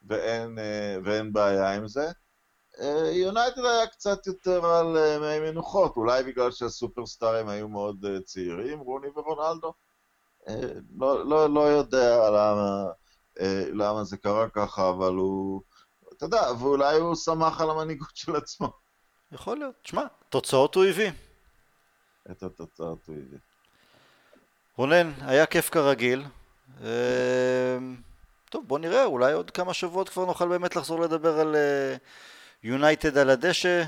ואין, 0.08 0.58
אה, 0.58 0.96
ואין 1.04 1.32
בעיה 1.32 1.74
עם 1.74 1.88
זה. 1.88 2.10
אה, 2.80 3.10
יונייטד 3.12 3.64
היה 3.64 3.86
קצת 3.86 4.26
יותר 4.26 4.66
על 4.66 4.96
אה, 4.96 5.18
מי 5.18 5.50
מנוחות, 5.50 5.96
אולי 5.96 6.22
בגלל 6.22 6.50
שהסופרסטארים 6.50 7.48
היו 7.48 7.68
מאוד 7.68 8.06
צעירים, 8.24 8.78
רוני 8.78 9.08
ורונלדו. 9.16 9.72
לא, 10.98 11.26
לא, 11.26 11.54
לא 11.54 11.60
יודע 11.60 12.30
למה, 12.30 12.84
למה 13.72 14.04
זה 14.04 14.16
קרה 14.16 14.48
ככה, 14.48 14.88
אבל 14.88 15.14
הוא, 15.14 15.62
אתה 16.16 16.24
יודע, 16.24 16.42
ואולי 16.58 16.96
הוא 16.96 17.14
שמח 17.14 17.60
על 17.60 17.70
המנהיגות 17.70 18.16
של 18.16 18.36
עצמו. 18.36 18.68
יכול 19.32 19.58
להיות. 19.58 19.74
תשמע, 19.82 20.02
תוצאות 20.28 20.74
הוא 20.74 20.84
הביא. 20.84 21.10
את 22.30 22.42
התוצאות 22.42 23.06
הוא 23.06 23.16
הביא. 23.16 23.38
רונן, 24.76 25.12
היה 25.20 25.46
כיף 25.46 25.70
כרגיל. 25.70 26.24
טוב, 28.50 28.68
בוא 28.68 28.78
נראה, 28.78 29.04
אולי 29.04 29.32
עוד 29.32 29.50
כמה 29.50 29.74
שבועות 29.74 30.08
כבר 30.08 30.24
נוכל 30.24 30.48
באמת 30.48 30.76
לחזור 30.76 31.00
לדבר 31.00 31.40
על 31.40 31.56
יונייטד 32.64 33.16
אה, 33.16 33.22
על 33.22 33.30
הדשא. 33.30 33.82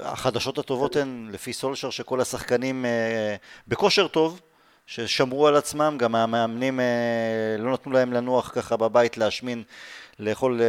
החדשות 0.00 0.58
הטובות 0.58 0.96
הן, 0.96 1.28
לפי 1.32 1.52
סולשר, 1.52 1.90
שכל 1.90 2.20
השחקנים 2.20 2.84
אה, 2.84 3.36
בכושר 3.68 4.08
טוב, 4.08 4.40
ששמרו 4.86 5.46
על 5.46 5.56
עצמם, 5.56 5.96
גם 5.98 6.14
המאמנים 6.14 6.80
אה, 6.80 7.56
לא 7.58 7.72
נתנו 7.72 7.92
להם 7.92 8.12
לנוח 8.12 8.50
ככה 8.54 8.76
בבית 8.76 9.18
להשמין, 9.18 9.62
לאכול 10.18 10.60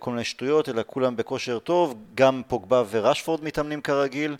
כל 0.00 0.10
מיני 0.10 0.24
שטויות, 0.24 0.68
אלא 0.68 0.82
כולם 0.86 1.16
בכושר 1.16 1.58
טוב, 1.58 1.94
גם 2.14 2.42
פוגבה 2.48 2.82
ורשפורד 2.90 3.44
מתאמנים 3.44 3.80
כרגיל. 3.80 4.36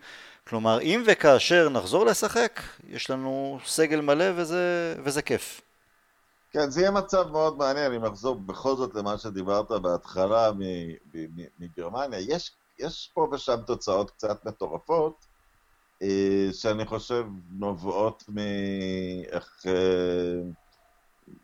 כלומר, 0.48 0.80
אם 0.80 1.02
וכאשר 1.06 1.68
נחזור 1.68 2.06
לשחק, 2.06 2.60
יש 2.88 3.10
לנו 3.10 3.58
סגל 3.66 4.00
מלא 4.00 4.24
וזה, 4.36 4.94
וזה 5.04 5.22
כיף. 5.22 5.60
כן, 6.52 6.70
זה 6.70 6.80
יהיה 6.80 6.90
מצב 6.90 7.28
מאוד 7.30 7.58
מעניין 7.58 7.92
אם 7.92 8.04
אחזור 8.04 8.34
בכל 8.34 8.76
זאת 8.76 8.94
למה 8.94 9.18
שדיברת 9.18 9.70
בהתחלה 9.70 10.50
מגרמניה. 11.58 12.20
יש, 12.20 12.52
יש 12.80 13.10
פה 13.14 13.28
ושם 13.32 13.56
תוצאות 13.66 14.10
קצת 14.10 14.44
מטורפות, 14.46 15.26
אה, 16.02 16.48
שאני 16.52 16.86
חושב 16.86 17.26
נובעות 17.50 18.24
מאיך... 18.28 19.66
אה, 19.66 20.50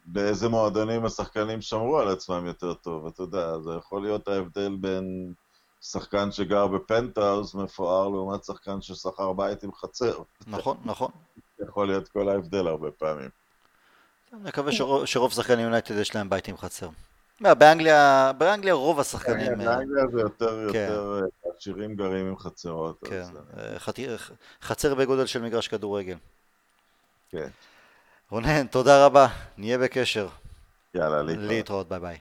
באיזה 0.07 0.49
מועדונים 0.49 1.05
השחקנים 1.05 1.61
שמרו 1.61 1.99
על 1.99 2.09
עצמם 2.09 2.47
יותר 2.47 2.75
טוב, 2.75 3.07
אתה 3.07 3.23
יודע, 3.23 3.59
זה 3.59 3.71
יכול 3.79 4.03
להיות 4.03 4.29
ההבדל 4.29 4.77
בין 4.81 5.33
שחקן 5.81 6.33
שגר 6.33 6.67
בפנטהאוז 6.67 7.55
מפואר 7.55 8.09
לעומת 8.09 8.45
שחקן 8.45 8.81
ששכר 8.81 9.33
בית 9.33 9.63
עם 9.63 9.73
חצר. 9.73 10.19
נכון, 10.47 10.77
נכון. 10.85 11.11
יכול 11.69 11.87
להיות 11.87 12.09
כל 12.09 12.29
ההבדל 12.29 12.67
הרבה 12.67 12.91
פעמים. 12.91 13.29
מקווה 14.33 14.73
שרוב 15.05 15.33
שחקני 15.33 15.63
יונייטד 15.63 15.95
יש 15.95 16.15
להם 16.15 16.31
בית 16.31 16.49
עם 16.49 16.57
חצר. 16.57 16.89
לא, 17.41 17.55
באנגליה, 17.55 18.33
באנגליה 18.39 18.75
רוב 18.75 19.01
השחקנים... 19.01 19.47
כן, 19.47 19.65
באנגליה 19.65 20.05
זה 20.13 20.21
יותר, 20.21 20.69
כן. 20.73 20.87
יותר 20.91 21.21
אה, 21.45 21.53
עשירים 21.59 21.95
גרים 21.97 22.27
עם 22.27 22.39
חצרות. 22.39 23.05
כן, 23.05 23.25
אה, 23.59 23.79
חצר 24.63 24.95
בגודל 24.95 25.27
של 25.27 25.43
מגרש 25.43 25.69
כדורגל. 25.69 26.17
כן. 27.31 27.49
רונן, 28.31 28.67
תודה 28.67 29.07
רבה, 29.07 29.27
נהיה 29.59 29.79
בקשר. 29.79 30.29
יאללה, 30.95 31.23
להתראות. 31.23 31.49
להתראות, 31.49 31.89
ביי 31.89 32.01
ביי. 32.01 32.19